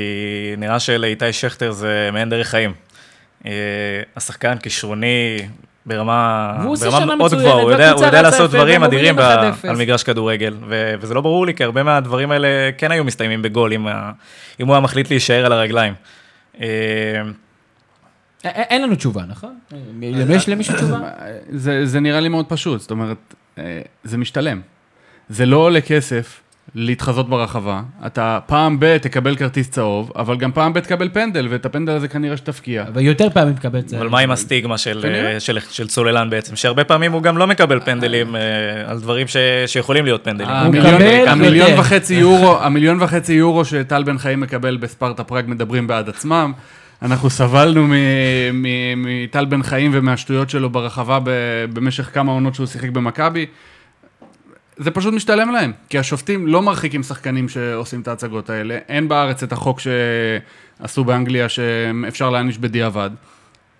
[0.58, 2.72] נראה שלאיתי שכטר זה מעין דרך חיים.
[3.46, 3.52] אה,
[4.16, 5.38] השחקן כישרוני
[5.86, 9.68] ברמה, ברמה מאוד גבוהה, הוא יודע, הוא יודע לעשות דברים אדירים ב, מובילים 1-0.
[9.68, 13.42] על מגרש כדורגל, ו, וזה לא ברור לי, כי הרבה מהדברים האלה כן היו מסתיימים
[13.42, 13.86] בגול, אם,
[14.60, 15.94] אם הוא היה מחליט להישאר על הרגליים.
[16.60, 16.66] אה,
[18.44, 19.58] אין לנו תשובה, נכון?
[20.28, 20.98] יש למישהו תשובה?
[21.50, 24.60] זה, זה נראה לי מאוד פשוט, זאת אומרת, אה, זה משתלם.
[25.28, 26.40] זה לא עולה כסף
[26.74, 31.66] להתחזות ברחבה, אתה פעם ב- תקבל כרטיס צהוב, אבל גם פעם ב- תקבל פנדל, ואת
[31.66, 32.84] הפנדל הזה כנראה שתפקיע.
[32.88, 33.98] אבל יותר פעמים תקבל זה.
[33.98, 35.34] אבל מה עם הסטיגמה של, כנראה.
[35.34, 38.40] אה, של, של צוללן בעצם, שהרבה פעמים הוא גם לא מקבל פנדלים אה,
[38.86, 40.48] על דברים ש, שיכולים להיות פנדלים.
[40.50, 41.80] הוא המיליון- מקבל המיליון יותר.
[41.80, 46.52] וחצי יורו, המיליון וחצי יורו שטל בן חיים מקבל בספרטה פראג מדברים בעד עצמם.
[47.02, 47.86] אנחנו סבלנו
[48.96, 51.18] מטל בן חיים ומהשטויות שלו ברחבה
[51.72, 53.46] במשך כמה עונות שהוא שיחק במכבי.
[54.76, 58.78] זה פשוט משתלם להם, כי השופטים לא מרחיקים שחקנים שעושים את ההצגות האלה.
[58.88, 63.10] אין בארץ את החוק שעשו באנגליה שאפשר להעניש בדיעבד,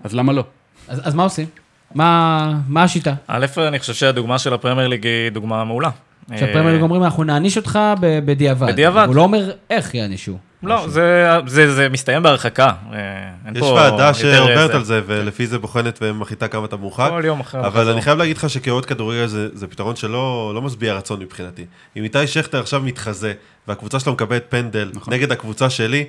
[0.05, 0.45] אז למה לא?
[0.89, 1.47] אז אז מה עושים?
[1.95, 3.15] מה מה השיטה?
[3.27, 5.91] א', אני חושב שהדוגמה של הפרמייר ליג היא דוגמה מעולה.
[6.37, 8.67] שהפרמייר ליג אומרים, אנחנו נעניש אותך ב- בדיעבד.
[8.67, 9.05] בדיעבד.
[9.07, 10.39] הוא לא אומר איך יענישו.
[10.67, 12.67] לא, זה, זה, זה מסתיים בהרחקה.
[12.93, 12.99] אה,
[13.47, 14.13] אין יש פה ועדה יותר
[14.47, 14.71] שעוברת.
[14.75, 17.09] על זה, ולפי זה בוחנת ומחליטה כמה אתה מורחק.
[17.11, 17.89] כל יום אחרי אבל.
[17.91, 21.65] אני חייב להגיד לך שכאוהד כדורגל זה, זה פתרון שלא לא משביע רצון מבחינתי.
[21.97, 23.33] אם איתי שכטר עכשיו מתחזה,
[23.69, 25.15] והקבוצה שלו מקבלת פנדל נכון.
[25.15, 26.05] נגד הקבוצה שלי,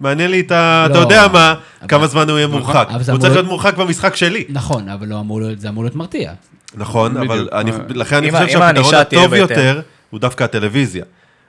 [0.00, 0.82] מעניין לי את ה...
[0.86, 0.98] אתה לא.
[0.98, 2.86] יודע מה, אבל- כמה זמן הוא יהיה מורחק.
[2.90, 4.44] אבל זה הוא אמור צריך להיות- להיות מורחק במשחק שלי.
[4.48, 6.32] נכון, אבל לא אמור זה אמור להיות מרתיע.
[6.74, 7.48] נכון, אבל.
[7.52, 9.34] אני, אה, לכן אני חושב שהפתרון הטוב.
[9.34, 11.04] יותר הוא דווקא הטלוויזיה.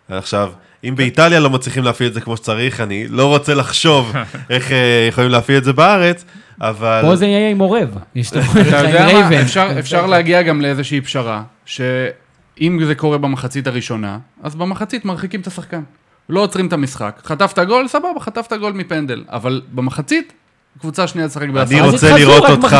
[0.10, 0.52] עכשיו,
[0.86, 4.14] אם באיטליה לא מצליחים להפעיל את זה כמו שצריך, אני לא רוצה לחשוב
[4.50, 6.26] איך אה, יכולים להפעיל את זה בארץ,
[6.62, 7.02] אבל...
[7.02, 7.98] פה זה יהיה עם עורב.
[8.16, 9.42] יש את אתה יודע מה, רייבן.
[9.42, 15.48] אפשר, אפשר להגיע גם לאיזושהי פשרה, שאם זה קורה במחצית הראשונה, אז במחצית מרחיקים את
[15.48, 15.82] השחקן.
[16.30, 17.22] לא עוצרים את המשחק.
[17.26, 19.24] חטפת גול, סבבה, חטפת גול מפנדל.
[19.28, 20.34] אבל במחצית,
[20.80, 21.86] קבוצה שנייה תשחק אני בעשרה.
[21.86, 22.76] אז רוצה לראות אותך.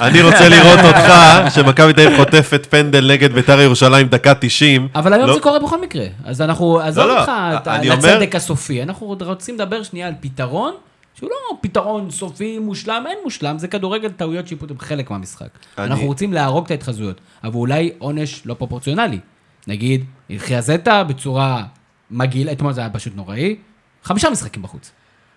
[0.00, 1.12] אני רוצה לראות אותך,
[1.54, 4.88] שמכבי תל אביב חוטפת פנדל נגד ביתר ירושלים דקה 90.
[4.94, 6.04] אבל היום לא- זה קורה בכל מקרה.
[6.24, 7.30] אז אנחנו, עזוב אותך
[7.66, 8.82] אני לצדק הסופי.
[8.82, 10.74] אנחנו עוד רוצים לדבר שנייה על פתרון,
[11.14, 15.46] שהוא לא פתרון סופי, מושלם, אין מושלם, זה כדורגל טעויות שיפוט הם חלק מהמשחק.
[15.78, 19.18] אני- אנחנו רוצים להרוג את ההתחזויות, אבל אולי עונש לא פרופורציונלי.
[19.66, 21.62] נגיד, התחזית בצורה
[22.10, 23.56] מגעילה, אתמול זה היה פשוט נוראי,
[24.04, 24.90] חמישה משחקים בחוץ.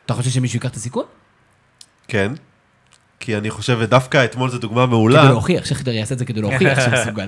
[0.06, 1.04] אתה חושב שמישהו ייקח את הסיכון?
[2.08, 2.32] כן.
[3.20, 5.24] כי אני חושב, ודווקא אתמול זו דוגמה כדי מעולה.
[5.24, 7.28] להוכיח, שכטר יעשה את זה כדי להוכיח שהוא מסוגל.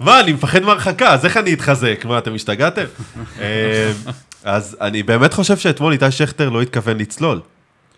[0.00, 2.04] מה, אני מפחד מהרחקה, אז איך אני אתחזק?
[2.08, 2.84] מה, אתם השתגעתם?
[3.40, 3.92] אה,
[4.44, 7.40] אז אני באמת חושב שאתמול איתי שכטר לא התכוון לצלול.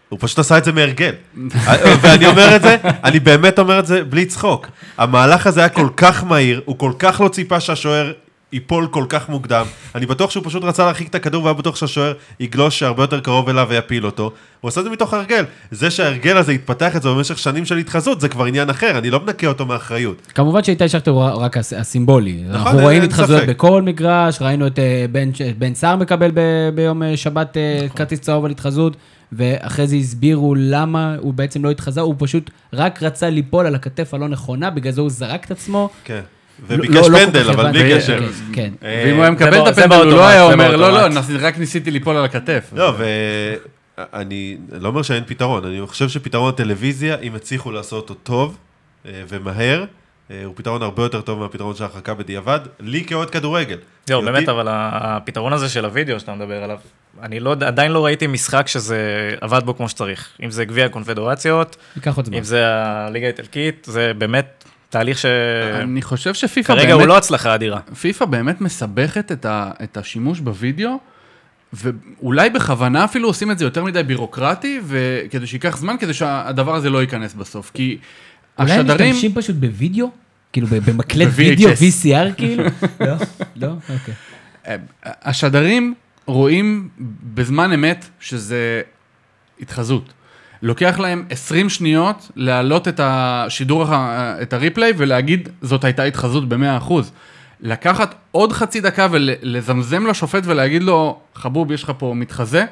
[0.09, 1.12] הוא פשוט עשה את זה מהרגל.
[2.01, 4.66] ואני אומר את זה, אני באמת אומר את זה בלי צחוק.
[4.99, 8.12] המהלך הזה היה כל כך מהיר, הוא כל כך לא ציפה שהשוער
[8.53, 9.66] ייפול כל כך מוקדם.
[9.94, 13.49] אני בטוח שהוא פשוט רצה להרחיק את הכדור והיה בטוח שהשוער יגלוש הרבה יותר קרוב
[13.49, 14.30] אליו ויפיל אותו.
[14.61, 15.44] הוא עשה את זה מתוך הרגל.
[15.70, 19.20] זה שההרגל הזה התפתח אצלו במשך שנים של התחזות, זה כבר עניין אחר, אני לא
[19.20, 20.16] מנקה אותו מאחריות.
[20.34, 22.42] כמובן שאיתי שכטר הוא רק הס- הסימבולי.
[22.51, 23.49] אנחנו אין- רואים התחזויות ספק.
[23.51, 26.40] בכל מגרש, ראינו את אה, בן- בן סער מקבל ב-
[26.74, 27.97] ביום אה, שבת אה, נכון.
[27.99, 28.97] כרטיס צהוב על התחזות,
[29.32, 34.14] ואחרי זה הסבירו למה הוא בעצם לא התחזה, הוא פשוט רק רצה ליפול על הכתף
[34.14, 35.88] הלא נכונה, בגלל זה הוא זרק את עצמו.
[36.05, 36.20] כן.
[36.61, 37.72] לא- וביקש לא- לא פנדל, אבל.
[37.72, 38.18] בלי קשר.
[38.20, 38.70] כן, כן.
[38.86, 41.40] אה, ואם הוא היה מקבל את הפנדל, הוא לא היה אומר, לא, לא, באוטומט." נס-
[41.40, 42.70] רק ניסיתי ליפול על הכתף.
[42.76, 42.92] לא,
[44.12, 48.57] ואני לא אומר שאין פתרון, אני חושב שפתרון הטלוויזיה, אם הצליחו לעשות אותו טוב
[49.07, 49.84] אה, ומהר,
[50.30, 53.76] אה, הוא פתרון הרבה יותר טוב מהפתרון של הרחקה בדיעבד, לי כאוהד כדורגל.
[54.11, 56.78] לא, יודעים- באמת, אבל הפתרון הזה של הוידאו שאתה מדבר עליו,
[57.22, 58.98] אני לא, עדיין לא ראיתי משחק שזה
[59.40, 60.28] עבד בו כמו שצריך.
[60.44, 61.76] אם זה גביע הקונפדרציות.
[62.38, 64.64] אם זה הליגה האיטלקית, זה באמת
[64.97, 66.90] תהליך שכרגע אני חושב שפיפ"א באמת...
[66.90, 67.80] הוא לא הצלחה אדירה.
[68.01, 70.99] פיפ"א באמת מסבכת את, ה, את השימוש בווידאו,
[71.72, 76.90] ואולי בכוונה אפילו עושים את זה יותר מדי בירוקרטי, וכדי שייקח זמן, כדי שהדבר הזה
[76.90, 77.70] לא ייכנס בסוף.
[77.74, 77.99] כי
[78.59, 79.11] אולי הם השדרים...
[79.11, 80.11] משתמשים פשוט בווידאו?
[80.53, 81.28] כאילו במקלט.
[81.34, 82.64] וידאו, VCR כאילו?
[83.01, 83.14] לא?
[83.57, 83.68] לא?
[83.68, 84.14] אוקיי.
[85.05, 85.94] השדרים
[86.26, 86.88] רואים
[87.34, 88.82] בזמן אמת שזה
[89.61, 90.12] התחזות.
[90.67, 96.93] לוקח להם 20 שניות להעלות את השידור, ה- את הריפליי ולהגיד זאת הייתה התחזות ב-100%.
[97.61, 102.64] לקחת עוד חצי דקה ולזמזם לשופט ולהגיד לו, חבוב, יש לך פה מתחזה.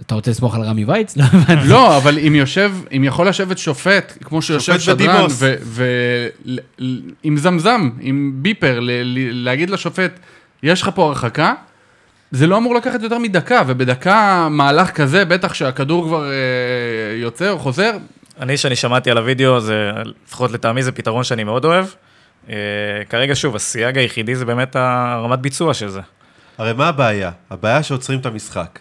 [0.00, 1.16] אתה רוצה לסמוך על רמי וייץ?
[1.16, 1.24] לא.
[1.68, 5.26] לא, אבל אם יושב, אם יכול לשבת שופט, כמו שיושב שדרן.
[7.24, 10.18] ועם זמזם, עם ביפר, ל- ל- להגיד לשופט,
[10.62, 11.54] יש לך פה הרחקה,
[12.34, 17.58] זה לא אמור לקחת יותר מדקה, ובדקה מהלך כזה, בטח שהכדור כבר אה, יוצא או
[17.58, 17.92] חוזר,
[18.40, 19.90] אני, שאני שמעתי על הוידאו, זה,
[20.26, 21.86] לפחות לטעמי, זה פתרון שאני מאוד אוהב.
[22.48, 22.54] אה,
[23.08, 26.00] כרגע, שוב, הסייג היחידי זה באמת הרמת ביצוע של זה.
[26.58, 27.30] הרי מה הבעיה?
[27.50, 28.78] הבעיה שעוצרים את המשחק.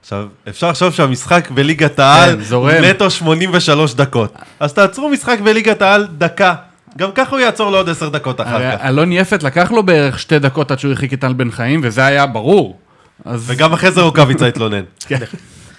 [0.00, 2.84] עכשיו, אפשר לחשוב שהמשחק בליגת העל כן, זורם.
[2.84, 4.34] נטו 83 דקות.
[4.60, 6.54] אז תעצרו משחק בליגת העל דקה.
[6.96, 8.84] גם ככה הוא יעצור לעוד 10 דקות אחר כך.
[8.84, 12.06] אלון יפת לקח לו בערך שתי דקות עד שהוא הרחיק את טל בן חיים, וזה
[12.06, 12.78] היה ברור.
[13.26, 14.82] וגם אחרי זה רוקאביצה התלונן.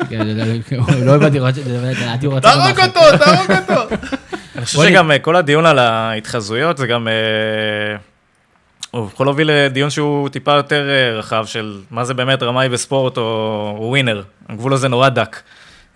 [0.09, 2.49] כן, לא, לא, לא הבנתי, לדעתי הוא רצה...
[2.51, 2.79] תהרוג.
[2.79, 3.95] אותו, תהרוג אותו.
[4.55, 7.07] אני חושב שגם אה, כל הדיון על ההתחזויות, זה גם...
[7.07, 7.97] אה,
[8.91, 13.17] הוא יכול להוביל לדיון שהוא טיפה יותר אה, רחב של מה זה באמת רמאי בספורט
[13.17, 14.23] או ווינר.
[14.49, 15.39] הגבול הזה נורא דק.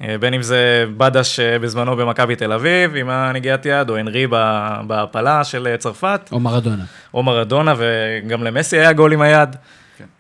[0.02, 4.28] אה, בין אם זה בדש אה, בזמנו במכבי תל אביב עם הנגיעת יד, או הנרי
[4.30, 6.84] ב- בהעפלה של אה, צרפת, או מרדונה.
[7.14, 9.56] או מרדונה, וגם למסי היה גול עם היד.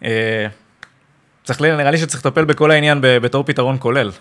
[0.04, 0.48] אה,
[1.44, 4.12] צריך, נראה לי שצריך לטפל בכל העניין ב- בתור פתרון כולל.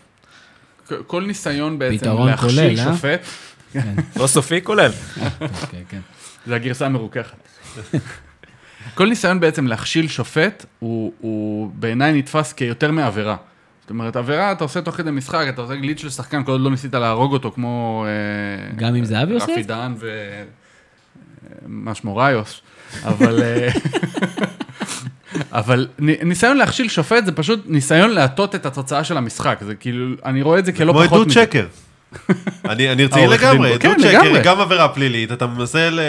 [1.06, 1.94] כל ניסיון בעצם
[2.26, 2.76] להכשיל?
[2.76, 3.20] שופט,
[4.16, 4.90] לא סופי, כולל.
[5.70, 6.00] כן, כן.
[6.46, 7.48] זה הגרסה המרוככת.
[8.94, 13.36] כל ניסיון בעצם להכשיל שופט, הוא בעיניי נתפס כיותר מעבירה.
[13.90, 16.60] זאת אומרת, עבירה אתה עושה תוך כדי משחק, אתה עושה גליץ' של שחקן, כל עוד
[16.60, 18.04] לא ניסית להרוג אותו כמו...
[18.08, 19.68] אה, גם אם זהבי עושה רפי את זה?
[19.68, 20.10] דהן ו...
[21.66, 22.60] מה שמו ראיוס.
[23.04, 23.42] אבל...
[23.42, 23.68] אה,
[25.60, 29.58] אבל ניסיון להכשיל שופט זה פשוט ניסיון להטות את התוצאה של המשחק.
[29.60, 31.40] זה כאילו, אני רואה את זה כלא כמו פחות עדות מזה.
[31.40, 31.66] שקר.
[32.64, 33.68] אני אני רציני לגמרי.
[33.68, 34.20] עדות כן, שקר.
[34.20, 36.00] היא גם עבירה פלילית, אתה מנסה ל...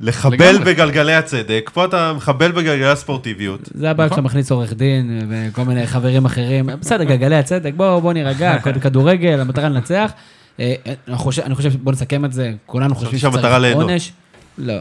[0.00, 0.74] לחבל לגמרי.
[0.74, 3.60] בגלגלי הצדק, פה אתה מחבל בגלגלי הספורטיביות.
[3.74, 6.68] זה הבעיה כשאתה מכניס עורך דין וכל מיני חברים אחרים.
[6.80, 10.12] בסדר, גלגלי הצדק, בואו בוא נירגע, כדורגל, המטרה לנצח.
[10.60, 10.74] אה,
[11.08, 13.34] אני חושב, אני חושב, בוא נסכם את זה, כולנו חושבים שצריך.
[13.82, 14.12] עונש.
[14.58, 14.74] לא,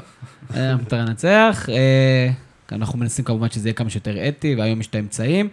[0.55, 1.65] אה, המטרה לנצח.
[1.69, 2.29] אה,
[2.71, 5.49] אנחנו מנסים כמובן שזה יהיה כמה שיותר אתי, והיום יש את האמצעים.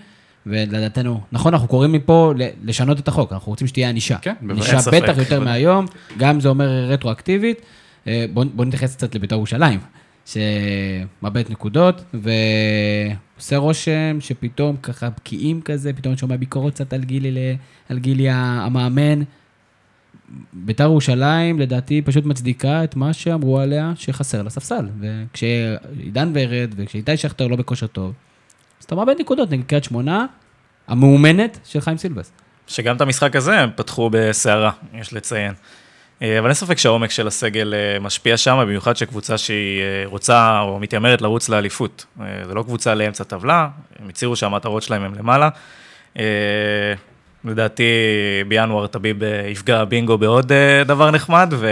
[0.47, 4.17] ולדעתנו, נכון, אנחנו קוראים מפה ל- לשנות את החוק, אנחנו רוצים שתהיה ענישה.
[4.23, 4.71] כן, בוודאי.
[4.73, 5.41] ענישה בטח יותר.
[5.41, 5.87] מהיום,
[6.19, 7.61] גם זה אומר רטרואקטיבית.
[8.07, 9.81] אה, בואו בוא נתייחס קצת לבית"ר ירושלים,
[10.27, 17.57] שמאבד נקודות, ועושה רושם שפתאום ככה בקיאים כזה, פתאום שומע ביקורות קצת על גילי,
[17.89, 19.23] על גילי המאמן.
[20.53, 24.89] בית"ר ירושלים, לדעתי, פשוט מצדיקה את מה שאמרו עליה שחסר לספסל.
[25.01, 28.13] וכשעידן ורד וכשאיתי שכטר לא בכושר טוב,
[28.81, 30.27] אז אתה מאבד נקודות נגד קריית שמונה,
[30.89, 32.33] המאומנת של חיים סילבס.
[32.67, 35.55] שגם את המשחק הזה הם פתחו בסערה, יש לציין.
[36.23, 40.61] אה, אבל אין ספק שהעומק של הסגל אה, משפיע שם, במיוחד שקבוצה שהיא אה, רוצה
[40.61, 42.07] או מתיימרת לרוץ לאליפות.
[42.47, 45.49] זה לא קבוצה לאמצע טבלה, הם הצהירו שהמטרות שלהם הם למעלה.
[47.45, 47.85] לדעתי
[48.49, 50.53] בינואר טביב אה, יפגע בינגו בעוד
[50.87, 51.69] דבר נחמד, ו...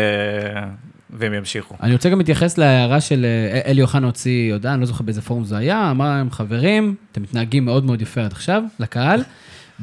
[1.14, 1.74] והם ימשיכו.
[1.82, 3.26] אני רוצה גם להתייחס להערה של
[3.66, 7.22] אלי אוחנה הוציא הודעה, אני לא זוכר באיזה פורום זה היה, אמר להם, חברים, אתם
[7.22, 9.22] מתנהגים מאוד מאוד יפה עד עכשיו, לקהל.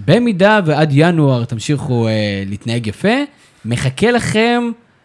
[0.06, 3.18] במידה ועד ינואר תמשיכו אה, להתנהג יפה,
[3.66, 4.64] מחכה לכם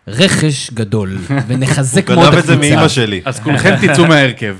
[0.09, 2.95] רכש גדול, ונחזק הוא מאוד גנב את את זה מאימא הקבוצה.
[2.95, 3.23] שלי.
[3.25, 4.57] אז כולכם תצאו מההרכב.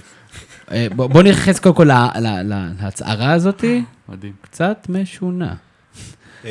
[0.73, 4.33] אה, בוא- בוא נתייחס קודם כל לה- לה- לה- להצהרה הזאתי, מדהים.
[4.43, 5.55] קצת משונה.
[6.45, 6.51] אה,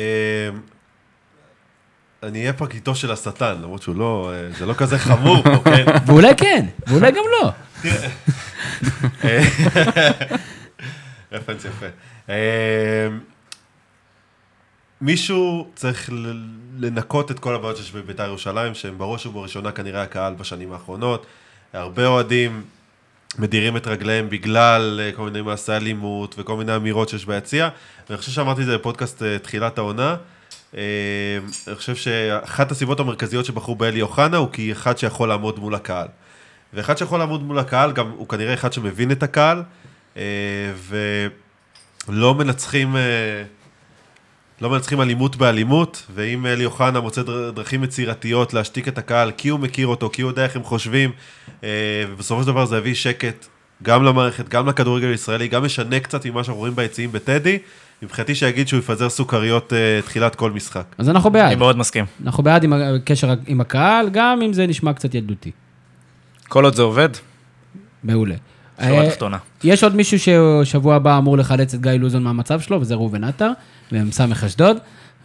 [2.22, 5.84] אני אהיה פרקליטו של השטן, למרות שהוא לא, אה, זה לא כזה חמור פה, כן?
[6.06, 7.50] ואולי כן, ואולי גם לא.
[11.32, 11.86] רפרנס יפה.
[15.00, 16.10] מישהו צריך
[16.78, 21.26] לנקות את כל הבעיות שיש בבית"ר ירושלים, שהם בראש ובראשונה כנראה הקהל בשנים האחרונות.
[21.72, 22.62] הרבה אוהדים
[23.38, 27.68] מדירים את רגליהם בגלל אה, כל מיני מעשי אלימות וכל מיני אמירות שיש ביציע.
[28.08, 30.16] ואני חושב שאמרתי את זה בפודקאסט אה, תחילת העונה.
[30.76, 30.80] אה,
[31.66, 36.08] אני חושב שאחת הסיבות המרכזיות שבחרו באלי אוחנה הוא כי אחד שיכול לעמוד מול הקהל.
[36.72, 39.62] ואחד שיכול לעמוד מול הקהל, גם הוא כנראה אחד שמבין את הקהל,
[42.08, 42.96] ולא מנצחים,
[44.60, 49.48] לא מנצחים אלימות באלימות, ואם אלי אוחנה מוצא דר- דרכים יצירתיות להשתיק את הקהל, כי
[49.48, 51.10] הוא מכיר אותו, כי הוא יודע איך הם חושבים,
[51.64, 51.68] אה,
[52.10, 53.46] ובסופו של דבר זה יביא שקט
[53.82, 57.58] גם למערכת, גם לכדורגל הישראלי, גם משנה קצת ממה שאנחנו רואים ביציעים בטדי,
[58.02, 60.84] מבחינתי שיגיד שהוא יפזר סוכריות אה, תחילת כל משחק.
[60.98, 61.46] אז אנחנו בעד.
[61.46, 62.04] אני מאוד מסכים.
[62.24, 65.50] אנחנו בעד עם הקשר עם הקהל, גם אם זה נשמע קצת ילדותי.
[66.48, 67.08] כל עוד זה עובד,
[68.04, 68.34] מעולה.
[68.80, 69.38] שורה אה, תחתונה.
[69.64, 73.50] יש עוד מישהו ששבוע הבא אמור לחלץ את גיא לוזון מהמצב שלו, וזה ראובן עטר,
[73.94, 74.76] ומ"ס אשדוד.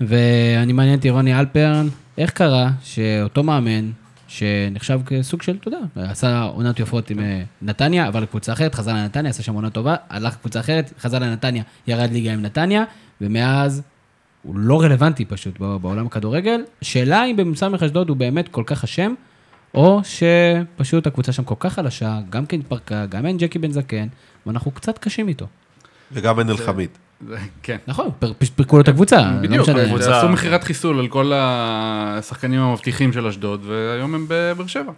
[0.01, 3.91] ואני מעניין אותי רוני אלפרן, איך קרה שאותו מאמן,
[4.28, 8.93] שנחשב כסוג של, אתה יודע, עשה עונת יפות עם אה, נתניה, עבר לקבוצה אחרת, חזר
[8.93, 12.84] לנתניה, עשה שם עונה טובה, הלך לקבוצה אחרת, חזר לנתניה, ירד ליגה עם נתניה,
[13.22, 13.82] ומאז
[14.43, 16.61] הוא לא רלוונטי פשוט בעולם הכדורגל.
[16.82, 19.13] שאלה אם במ"ס אשדוד הוא באמת כל כך אשם,
[19.74, 24.07] או שפשוט הקבוצה שם כל כך חלשה, גם כן התפרקה, גם אין ג'קי בן זקן,
[24.45, 25.47] ואנחנו קצת קשים איתו.
[26.11, 26.89] וגם אין אלחמיד.
[27.63, 27.78] כן.
[27.88, 28.09] נכון,
[28.55, 33.61] פירקו לו את הקבוצה, לא בדיוק, עשו מכירת חיסול על כל השחקנים המבטיחים של אשדוד,
[33.65, 34.91] והיום הם בבאר שבע.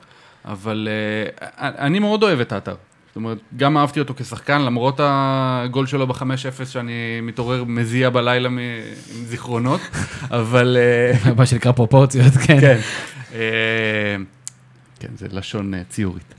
[0.45, 2.75] אבל אה, אני מאוד אוהב את האתר.
[3.07, 8.59] זאת אומרת, גם אהבתי אותו כשחקן, למרות הגול שלו ב-5-0, שאני מתעורר מזיע בלילה עם
[9.25, 9.81] זיכרונות,
[10.31, 10.77] אבל...
[10.79, 12.59] אה, מה שנקרא פרופורציות, כן.
[12.59, 12.77] כן.
[13.33, 14.15] אה,
[14.99, 16.33] כן, זה לשון ציורית.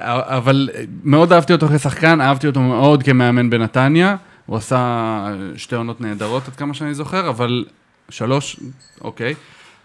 [0.00, 0.70] אבל
[1.04, 4.16] מאוד אהבתי אותו כשחקן, אהבתי אותו מאוד כמאמן בנתניה.
[4.46, 7.64] הוא עשה שתי עונות נהדרות, עד כמה שאני זוכר, אבל...
[8.08, 8.56] שלוש,
[9.00, 9.34] אוקיי.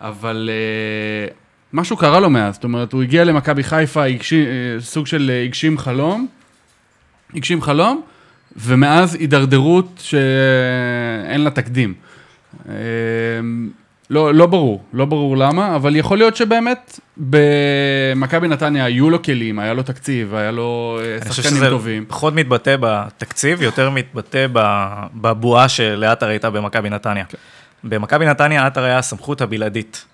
[0.01, 1.33] אבל אה,
[1.73, 5.43] משהו קרה לו מאז, זאת אומרת, הוא הגיע למכבי חיפה, הגשים, אה, סוג של אה,
[5.43, 6.27] הגשים חלום,
[7.35, 8.01] הגשים חלום,
[8.55, 11.93] ומאז הידרדרות שאין לה תקדים.
[12.69, 12.75] אה,
[14.09, 19.59] לא, לא ברור, לא ברור למה, אבל יכול להיות שבאמת במכבי נתניה היו לו כלים,
[19.59, 22.05] היה לו תקציב, היה לו אה, אני חושב שחקנים שזה טובים.
[22.07, 24.47] פחות מתבטא בתקציב, יותר מתבטא
[25.13, 27.25] בבועה שלעטר הייתה במכבי נתניה.
[27.25, 27.37] כן.
[27.83, 30.05] במכבי נתניה עטר היה הסמכות הבלעדית.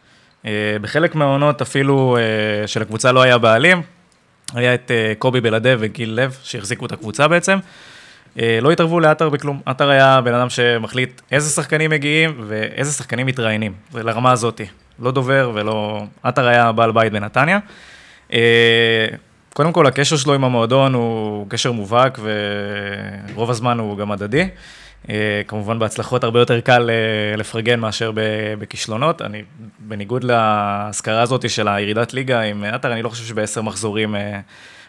[0.45, 3.81] אה, בחלק מהעונות אפילו אה, של הקבוצה לא היה בעלים,
[4.53, 7.57] היה את קובי בלעדה וגיל לב, שהחזיקו את הקבוצה בעצם.
[8.39, 9.61] אה, לא התערבו לעטר בכלום.
[9.65, 13.73] עטר היה בן אדם שמחליט איזה שחקנים מגיעים ואיזה שחקנים מתראיינים.
[13.91, 14.65] זה לרמה הזאתי.
[14.99, 16.03] לא דובר ולא...
[16.23, 17.59] עטר היה בעל בית בנתניה.
[18.33, 19.07] אה,
[19.53, 22.19] קודם כל, הקשר שלו עם המועדון הוא קשר מובהק,
[23.33, 24.47] ורוב הזמן הוא גם הדדי.
[25.09, 26.89] אה, כמובן בהצלחות הרבה יותר קל
[27.37, 28.11] לפרגן מאשר
[28.59, 29.21] בכישלונות.
[29.21, 29.43] אני,
[29.79, 34.15] בניגוד להשכרה הזאת של הירידת ליגה עם עטר, אני לא חושב שבעשר מחזורים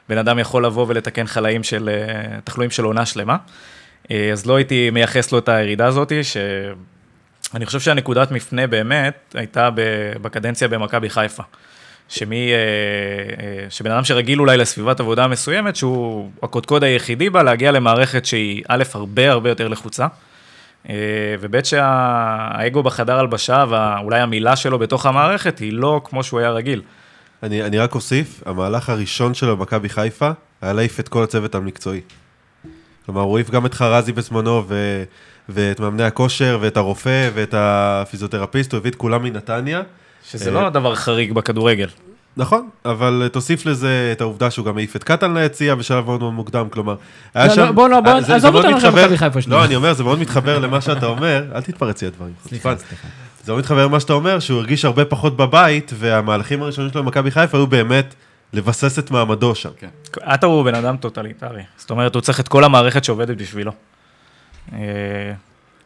[0.09, 3.36] בן אדם יכול לבוא ולתקן חלאים של, אה, תחלואים של עונה שלמה.
[4.11, 9.70] אה, אז לא הייתי מייחס לו את הירידה הזאת, שאני חושב שהנקודת מפנה באמת הייתה
[10.22, 11.42] בקדנציה במכבי חיפה.
[12.09, 18.26] שמי, אה, שבן אדם שרגיל אולי לסביבת עבודה מסוימת, שהוא הקודקוד היחידי בה, להגיע למערכת
[18.26, 20.07] שהיא א', הרבה הרבה יותר לחוצה,
[21.40, 26.82] וב', שהאגו בחדר הלבשה ואולי המילה שלו בתוך המערכת היא לא כמו שהוא היה רגיל.
[27.43, 30.30] אני, אני רק אוסיף, המהלך הראשון שלו במכבי חיפה
[30.62, 32.01] היה להעיף את כל הצוות המקצועי.
[33.07, 35.03] כלומר, הוא העיף גם את חרזי בזמנו, ו,
[35.49, 39.82] ואת מאמני הכושר, ואת הרופא, ואת הפיזיותרפיסט, הוא הביא את כולם מנתניה.
[40.30, 41.89] שזה אה, לא דבר חריג בכדורגל.
[42.37, 46.32] נכון, אבל תוסיף לזה את העובדה שהוא גם העיף את קטן ליציע בשלב מאוד מאוד
[46.32, 46.95] מוקדם, כלומר...
[47.34, 49.61] היה לא, שם- לא, בוא, לא, בוא, אה, עזוב אותנו עכשיו מכבי חיפה שנייה.
[49.61, 52.32] לא, אני אומר, זה מאוד מתחבר למה שאתה אומר, אל תתפרץ לי לדברים.
[52.49, 52.76] סליחה.
[52.76, 53.09] סליחה.
[53.47, 57.30] זה מאוד מתחבר למה שאתה אומר, שהוא הרגיש הרבה פחות בבית, והמהלכים הראשונים שלו במכבי
[57.30, 58.14] חיפה היו באמת
[58.53, 59.68] לבסס את מעמדו שם.
[59.78, 59.88] כן.
[60.22, 63.72] עטר הוא בן אדם טוטליטרי, זאת אומרת, הוא צריך את כל המערכת שעובדת בשבילו.
[64.72, 64.78] אה,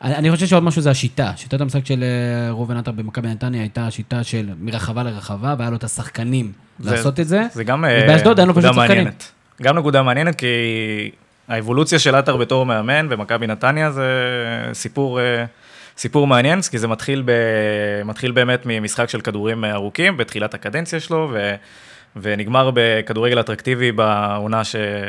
[0.05, 1.33] אני חושב שעוד משהו זה השיטה.
[1.37, 5.77] שיטת המשחק של אה, ראובן עטר במכבי נתניה הייתה שיטה של מרחבה לרחבה, והיה לו
[5.77, 7.43] את השחקנים זה- לעשות את זה.
[7.53, 8.97] זה גם אה, ובאשדוד אין לו נקודה פשוט שחקנים.
[8.99, 9.33] מעניינת.
[9.63, 10.47] גם נקודה מעניינת, כי
[11.49, 14.05] האבולוציה של עטר בתור מאמן במכבי נתניה זה
[14.73, 15.21] סיפור,
[15.97, 17.33] סיפור מעניין, כי זה מתחיל, ב,
[18.05, 21.55] מתחיל באמת ממשחק של כדורים ארוכים בתחילת הקדנציה שלו, ו,
[22.17, 24.63] ונגמר בכדורגל אטרקטיבי בעונה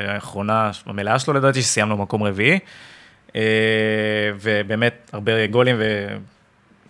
[0.08, 2.60] האחרונה, המלאה שלו לדעתי, שסיימנו מקום רביעי.
[3.36, 3.42] אה,
[4.42, 6.08] ובאמת הרבה גולים ו...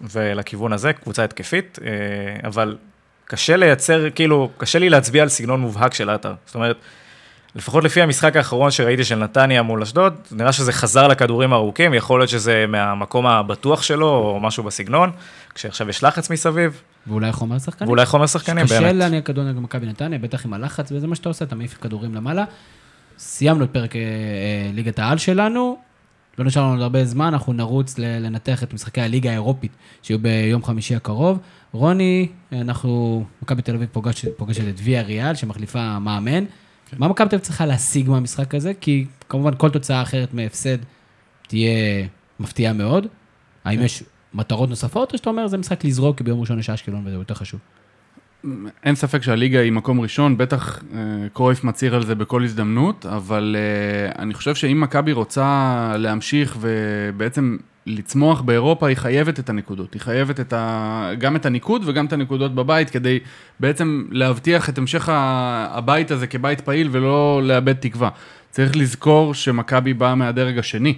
[0.01, 2.77] ולכיוון הזה, קבוצה התקפית, אה, אבל
[3.25, 6.33] קשה לייצר, כאילו, קשה לי להצביע על סגנון מובהק של עטר.
[6.45, 6.77] זאת אומרת,
[7.55, 12.19] לפחות לפי המשחק האחרון שראיתי של נתניה מול אשדוד, נראה שזה חזר לכדורים הארוכים, יכול
[12.19, 15.11] להיות שזה מהמקום הבטוח שלו, או משהו בסגנון,
[15.55, 17.87] כשעכשיו יש לחץ מסביב, ואולי חומר שחקנים.
[17.89, 18.95] ואולי חומר שחקנים, קשה באמת.
[18.95, 22.43] להניע כדורגל במכבי נתניה, בטח עם הלחץ, וזה מה שאתה עושה, אתה מעיף כדורים למעלה.
[23.17, 24.05] סיימנו את פרק אה, אה,
[24.73, 25.77] ליגת העל שלנו,
[26.37, 29.71] לא נשאר לנו עוד הרבה זמן, אנחנו נרוץ לנתח את משחקי הליגה האירופית,
[30.01, 31.39] שיהיו ביום חמישי הקרוב.
[31.71, 36.43] רוני, אנחנו, מכבי תל אביב פוגש- פוגשת את ויה ריאל, שמחליפה מאמן.
[36.97, 38.73] מה מכבי תל אביב צריכה להשיג מהמשחק הזה?
[38.81, 40.77] כי כמובן כל תוצאה אחרת מהפסד
[41.47, 42.07] תהיה
[42.39, 43.07] מפתיעה מאוד.
[43.65, 47.15] האם יש מטרות נוספות, או שאתה אומר, זה משחק לזרוק, ביום ראשון יש אשקלון וזה
[47.15, 47.59] יותר חשוב?
[48.83, 50.99] אין ספק שהליגה היא מקום ראשון, בטח אה,
[51.33, 57.57] קרויף מצהיר על זה בכל הזדמנות, אבל אה, אני חושב שאם מכבי רוצה להמשיך ובעצם
[57.85, 59.93] לצמוח באירופה, היא חייבת את הנקודות.
[59.93, 61.11] היא חייבת את ה...
[61.17, 63.19] גם את הניקוד וגם את הנקודות בבית, כדי
[63.59, 68.09] בעצם להבטיח את המשך הבית הזה כבית פעיל ולא לאבד תקווה.
[68.49, 70.95] צריך לזכור שמכבי באה מהדרג השני.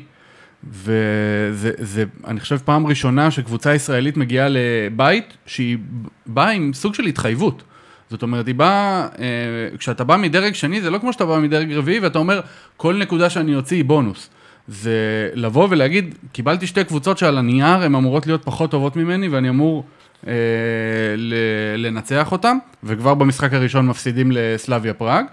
[0.72, 5.78] וזה, זה, אני חושב, פעם ראשונה שקבוצה ישראלית מגיעה לבית שהיא
[6.26, 7.64] באה עם סוג של התחייבות.
[8.10, 11.74] זאת אומרת, היא באה, אה, כשאתה בא מדרג שני, זה לא כמו שאתה בא מדרג
[11.74, 12.42] רביעי, ואתה אומר,
[12.78, 14.30] כל נקודה שאני אוציא היא בונוס.
[14.68, 19.50] זה לבוא ולהגיד, קיבלתי שתי קבוצות שעל הנייר הן אמורות להיות פחות טובות ממני, ואני
[19.50, 19.84] אמור
[20.28, 20.34] אה,
[21.78, 25.26] לנצח אותן, וכבר במשחק הראשון מפסידים לסלאביה פראג.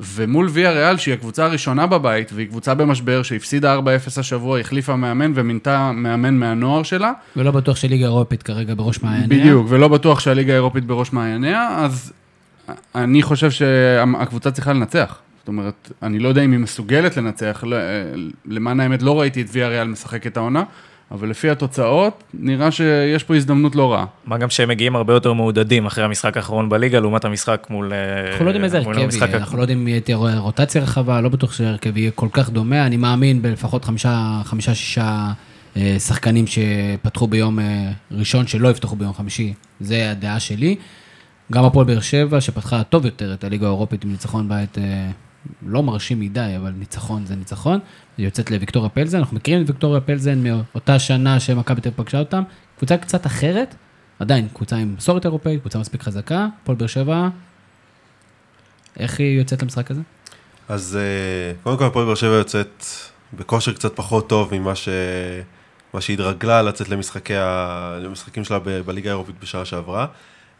[0.00, 3.80] ומול ויה ריאל, שהיא הקבוצה הראשונה בבית, והיא קבוצה במשבר, שהפסידה 4-0
[4.16, 7.12] השבוע, החליפה מאמן ומינתה מאמן מהנוער שלה.
[7.36, 9.28] ולא בטוח שליגה אירופית כרגע בראש מעייניה.
[9.28, 12.12] בדיוק, ולא בטוח שהליגה האירופית בראש מעייניה, אז
[12.94, 15.18] אני חושב שהקבוצה צריכה לנצח.
[15.46, 17.64] זאת אומרת, אני לא יודע אם היא מסוגלת לנצח,
[18.46, 20.62] למען האמת לא ראיתי את ויה ריאל משחק את העונה,
[21.10, 24.04] אבל לפי התוצאות, נראה שיש פה הזדמנות לא רעה.
[24.24, 27.92] מה גם שהם מגיעים הרבה יותר מעודדים אחרי המשחק האחרון בליגה, לעומת המשחק מול...
[27.92, 31.28] אה, אנחנו לא יודעים איזה הרכב יהיה, אנחנו לא יודעים אם תהיה רוטציה רחבה, לא
[31.28, 35.32] בטוח שההרכב יהיה כל כך דומה, אני מאמין בלפחות חמישה, חמישה, שישה
[35.76, 40.76] אה, שחקנים שפתחו ביום אה, ראשון, שלא יפתחו ביום חמישי, זה הדעה שלי.
[41.52, 44.78] גם הפועל באר שבע, שפתחה טוב יותר את הליגה האירופית עם ניצחון בית
[45.66, 47.78] לא מרשים מדי, אבל ניצחון זה ניצחון.
[48.18, 52.42] היא יוצאת לוויקטוריה פלזן, אנחנו מכירים את ויקטוריה פלזן מאותה שנה שמכבי תל פגשה אותם.
[52.78, 53.74] קבוצה קצת אחרת,
[54.18, 57.28] עדיין קבוצה עם מסורת אירופאית, קבוצה מספיק חזקה, הפועל באר שבע,
[58.98, 60.00] איך היא יוצאת למשחק הזה?
[60.68, 62.84] אז אה, קודם כל הפועל באר שבע יוצאת
[63.32, 64.88] בכושר קצת פחות טוב ממה ש...
[65.94, 67.98] מה שהיא התרגלה לצאת למשחקי ה...
[68.02, 70.06] למשחקים שלה ב- בליגה האירופית בשנה שעברה.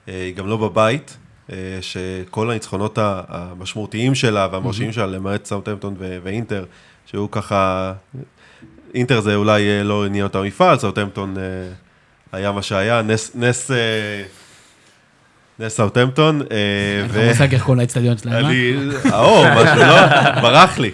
[0.09, 1.17] אה, היא גם לא בבית,
[1.81, 6.65] שכל הניצחונות המשמעותיים שלה והמרשימים שלה, למעט סאוטהמפטון ו- ואינטר,
[7.07, 7.93] שהיו ככה...
[8.95, 11.43] אינטר זה אולי אה, לא הניע אותה מפעל, סאוטהמפטון אה,
[12.33, 13.31] היה מה שהיה, נס...
[13.35, 13.77] נס אה,
[15.59, 16.43] נס סאוטהמפטון.
[16.43, 16.47] אה,
[17.15, 18.51] אין לך מושג איך כל האצטדיון שלהם, אה?
[18.51, 18.75] אני,
[19.13, 20.07] האור, משהו, לא,
[20.43, 20.91] ברח לי.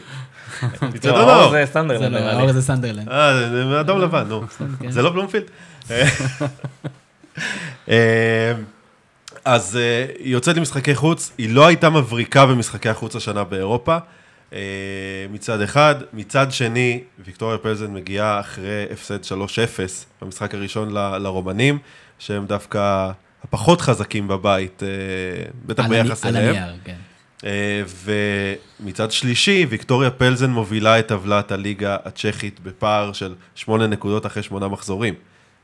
[0.94, 1.50] אצטדיון לא, האור.
[1.50, 2.38] זה סטנדרט, זה לא, נראה לי.
[2.38, 3.08] האור זה סנדרלנד.
[3.08, 4.42] אה, זה- אדום לבן, נו.
[4.88, 5.44] זה לא בלומפילד?
[9.44, 13.96] אז אה, היא יוצאת למשחקי חוץ, היא לא הייתה מבריקה במשחקי החוץ השנה באירופה,
[14.52, 14.58] אה,
[15.30, 15.94] מצד אחד.
[16.12, 19.32] מצד שני, ויקטוריה פלזן מגיעה אחרי הפסד 3-0
[20.22, 21.78] במשחק הראשון ל- לרומנים,
[22.18, 23.10] שהם דווקא
[23.44, 24.88] הפחות חזקים בבית, אה,
[25.66, 26.54] בטח על ביחס על אליהם.
[26.56, 26.96] הנייר, כן.
[27.44, 27.82] אה,
[28.80, 34.68] ומצד שלישי, ויקטוריה פלזן מובילה את טבלת הליגה הצ'כית בפער של שמונה נקודות אחרי שמונה
[34.68, 35.14] מחזורים.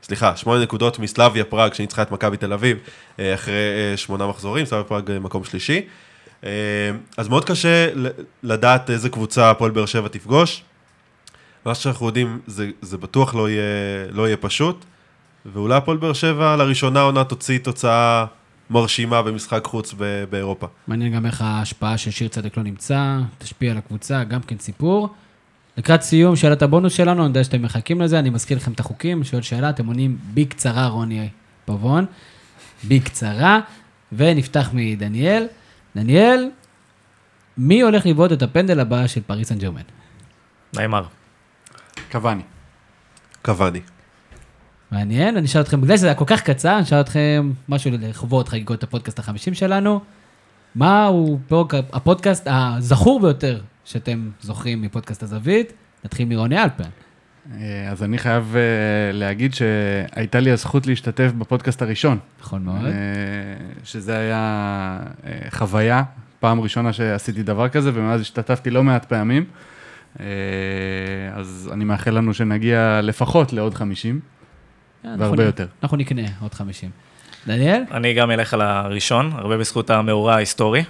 [0.03, 2.77] סליחה, שמונה נקודות מסלאביה פראג, שניצחה את מכבי תל אביב
[3.19, 5.81] אה, אחרי אה, שמונה מחזורים, סלאביה פראג אה, מקום שלישי.
[7.17, 7.89] אז מאוד קשה
[8.43, 10.63] לדעת איזה קבוצה הפועל באר שבע תפגוש.
[11.65, 13.61] מה שאנחנו יודעים, זה, זה בטוח לא יהיה,
[14.11, 14.85] לא יהיה פשוט,
[15.45, 18.25] ואולי הפועל באר שבע לראשונה עונה תוציא תוצאה
[18.69, 19.95] מרשימה במשחק חוץ
[20.29, 20.67] באירופה.
[20.87, 25.09] מעניין גם איך ההשפעה של שיר צדק לא נמצא, תשפיע על הקבוצה, גם כן סיפור.
[25.79, 29.23] לקראת סיום, שאלת הבונוס שלנו, אני יודע שאתם מחכים לזה, אני מזכיר לכם את החוקים,
[29.23, 31.29] שואל שאלה, אתם עונים בקצרה, רוני
[31.65, 32.05] פבון,
[32.87, 33.59] בקצרה,
[34.11, 35.47] ונפתח מדניאל.
[35.95, 36.49] דניאל,
[37.57, 39.81] מי הולך לבעוט את הפנדל הבא של פריס סן ג'רמן?
[40.75, 41.03] נאמר.
[42.11, 42.43] קוואני.
[43.41, 43.81] קוואני.
[44.91, 48.49] מעניין, אני אשאל אתכם, בגלל שזה היה כל כך קצר, אני אשאל אתכם משהו לכבוד
[48.49, 49.99] חגיגות הפודקאסט החמישים שלנו.
[50.75, 55.73] מהו פרק הפודקאסט הזכור ביותר שאתם זוכרים מפודקאסט הזווית?
[56.05, 56.89] נתחיל מרוני אלפרן.
[57.57, 58.61] אה, אז אני חייב אה,
[59.13, 62.17] להגיד שהייתה לי הזכות להשתתף בפודקאסט הראשון.
[62.41, 62.85] נכון מאוד.
[62.85, 62.91] אה,
[63.83, 64.99] שזה היה
[65.49, 66.03] חוויה,
[66.39, 69.45] פעם ראשונה שעשיתי דבר כזה, ומאז השתתפתי לא מעט פעמים.
[71.33, 74.19] אז אני מאחל לנו שנגיע לפחות לעוד 50,
[75.05, 75.67] אנחנו והרבה נ- יותר.
[75.83, 76.89] אנחנו נקנה עוד 50.
[77.47, 77.81] דניאל?
[77.91, 80.83] אני גם אלך על הראשון, הרבה בזכות המאורע ההיסטורי.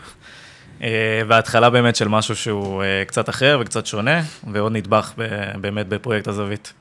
[0.83, 4.21] אה, וההתחלה באמת של משהו שהוא אה, קצת אחר וקצת שונה,
[4.51, 5.13] ועוד נדבך
[5.61, 6.73] באמת בפרויקט הזווית.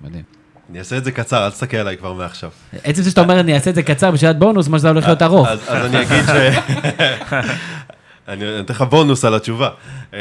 [0.00, 0.22] מדהים.
[0.70, 2.50] אני אעשה את זה קצר, אל תסתכל עליי כבר מעכשיו.
[2.84, 5.22] עצם זה שאתה אומר אני אעשה את זה קצר בשאלת בונוס, מה שזה הולך להיות
[5.22, 5.48] ארוך.
[5.48, 6.30] אז, אני אגיד ש...
[8.28, 9.70] אני אתן לך בונוס על התשובה.
[10.14, 10.20] אה,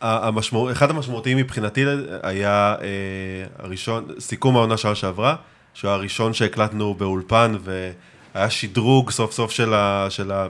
[0.00, 1.84] המשמעות, אחד המשמעותיים מבחינתי
[2.22, 2.74] היה
[3.58, 5.36] הראשון, סיכום העונה שעה שעברה,
[5.74, 10.06] שהוא הראשון שהקלטנו באולפן, והיה שדרוג סוף סוף של ה...
[10.10, 10.46] של ה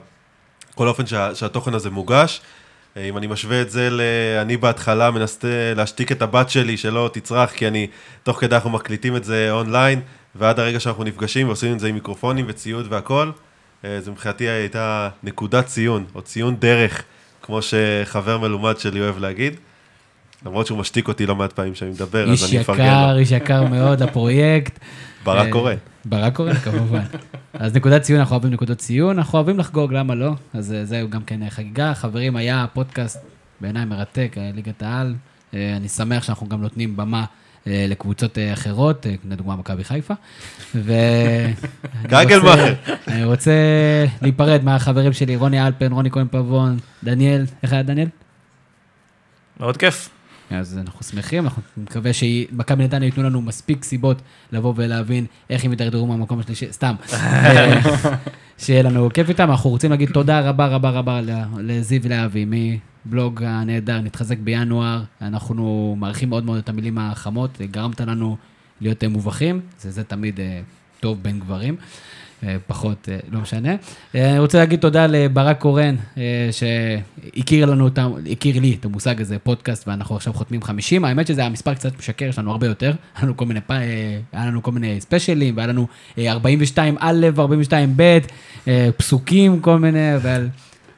[0.77, 2.41] כל האופן שה, שהתוכן הזה מוגש.
[2.97, 4.01] אה, אם אני משווה את זה ל...
[4.41, 7.87] אני בהתחלה מנסה להשתיק את הבת שלי שלא תצרח, כי אני,
[8.22, 10.01] תוך כדי אנחנו מקליטים את זה אונליין,
[10.35, 13.31] ועד הרגע שאנחנו נפגשים ועושים את זה עם מיקרופונים וציוד והכל,
[13.85, 17.03] אה, זה מבחינתי הייתה נקודת ציון, או ציון דרך,
[17.43, 19.57] כמו שחבר מלומד שלי אוהב להגיד.
[20.47, 23.18] למרות שהוא משתיק אותי לא מעט פעמים כשאני מדבר, איש אז אני אפרגן יקר, לו.
[23.18, 24.78] איש יקר מאוד לפרויקט.
[25.24, 25.72] ברק אה, קורא.
[26.05, 27.03] ברק קורא, כמובן.
[27.55, 30.32] אז נקודת ציון, אנחנו אוהבים נקודות ציון, אנחנו אוהבים לחגוג, למה לא?
[30.55, 31.94] אז אה, זהו גם כן אה, חגיגה.
[31.94, 33.18] חברים, היה פודקאסט
[33.61, 35.14] בעיניי מרתק, ליגת העל.
[35.53, 37.24] אני שמח שאנחנו גם נותנים במה
[37.66, 40.14] לקבוצות אחרות, לדוגמה מכבי חיפה.
[40.74, 40.92] ו...
[42.09, 42.72] גגלמאכר.
[42.72, 43.53] רוצה- אני רוצה
[44.22, 48.09] להיפרד מהחברים שלי, רוני אלפן, רוני כהן פבון, דניאל, איך היה דניאל?
[49.61, 50.09] מאוד כיף.
[50.51, 54.22] אז אנחנו שמחים, אנחנו מקווה שמכבי נתניה ייתנו לנו מספיק סיבות
[54.53, 56.94] לבוא ולהבין איך הם ידרדרו מהמקום השלישי, סתם.
[57.12, 57.80] אה,
[58.59, 59.51] שיהיה לנו כיף איתם.
[59.51, 61.20] אנחנו רוצים להגיד תודה רבה רבה רבה
[61.59, 62.47] לזיו ולאבי
[63.07, 65.03] מבלוג הנהדר, נתחזק בינואר.
[65.22, 68.36] אנחנו מעריכים מאוד מאוד את המילים החמות, גרמת לנו
[68.80, 70.61] להיות אה, מובכים, זה, זה תמיד אה,
[71.01, 71.76] טוב בין גברים.
[72.43, 73.74] אה, פחות, אה, לא משנה.
[74.14, 75.97] אה, אני רוצה להגיד תודה לברק קורן,
[76.53, 81.05] שהכיר לנו, אותם, הכיר לי את המושג הזה, פודקאסט, ואנחנו עכשיו חותמים 50.
[81.05, 82.93] האמת שזה המספר קצת משקר, יש לנו הרבה יותר.
[83.16, 83.70] היה לנו כל מיני, פ-
[84.32, 85.87] היה לנו כל מיני ספיישלים, והיה לנו
[86.18, 88.18] אה, 42 א', 42 ב',
[88.97, 90.49] פסוקים, כל מיני, אבל,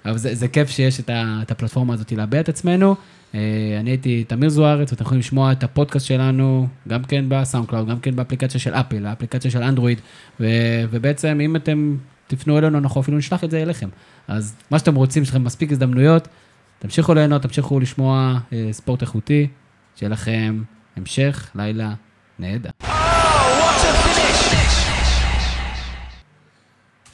[0.05, 2.95] אבל זה, זה כיף שיש את, ה, את הפלטפורמה הזאת להביע את עצמנו.
[3.35, 7.89] אה, אני הייתי תמיר זוארץ, ואתם יכולים לשמוע את הפודקאסט שלנו, גם כן ב SoundCloud,
[7.89, 10.01] גם כן באפליקציה של אפל, האפליקציה של אנדרואיד,
[10.41, 10.47] ו,
[10.91, 13.89] ובעצם אם אתם תפנו אלינו, אנחנו אפילו נשלח את זה אליכם.
[14.29, 16.29] אז מה שאתם רוצים, יש לכם מספיק הזדמנויות,
[16.79, 19.47] תמשיכו ליהנות, תמשיכו לשמוע אה, ספורט איכותי,
[19.97, 20.63] שיהיה לכם
[20.97, 21.95] המשך לילה
[22.39, 22.98] נהדר.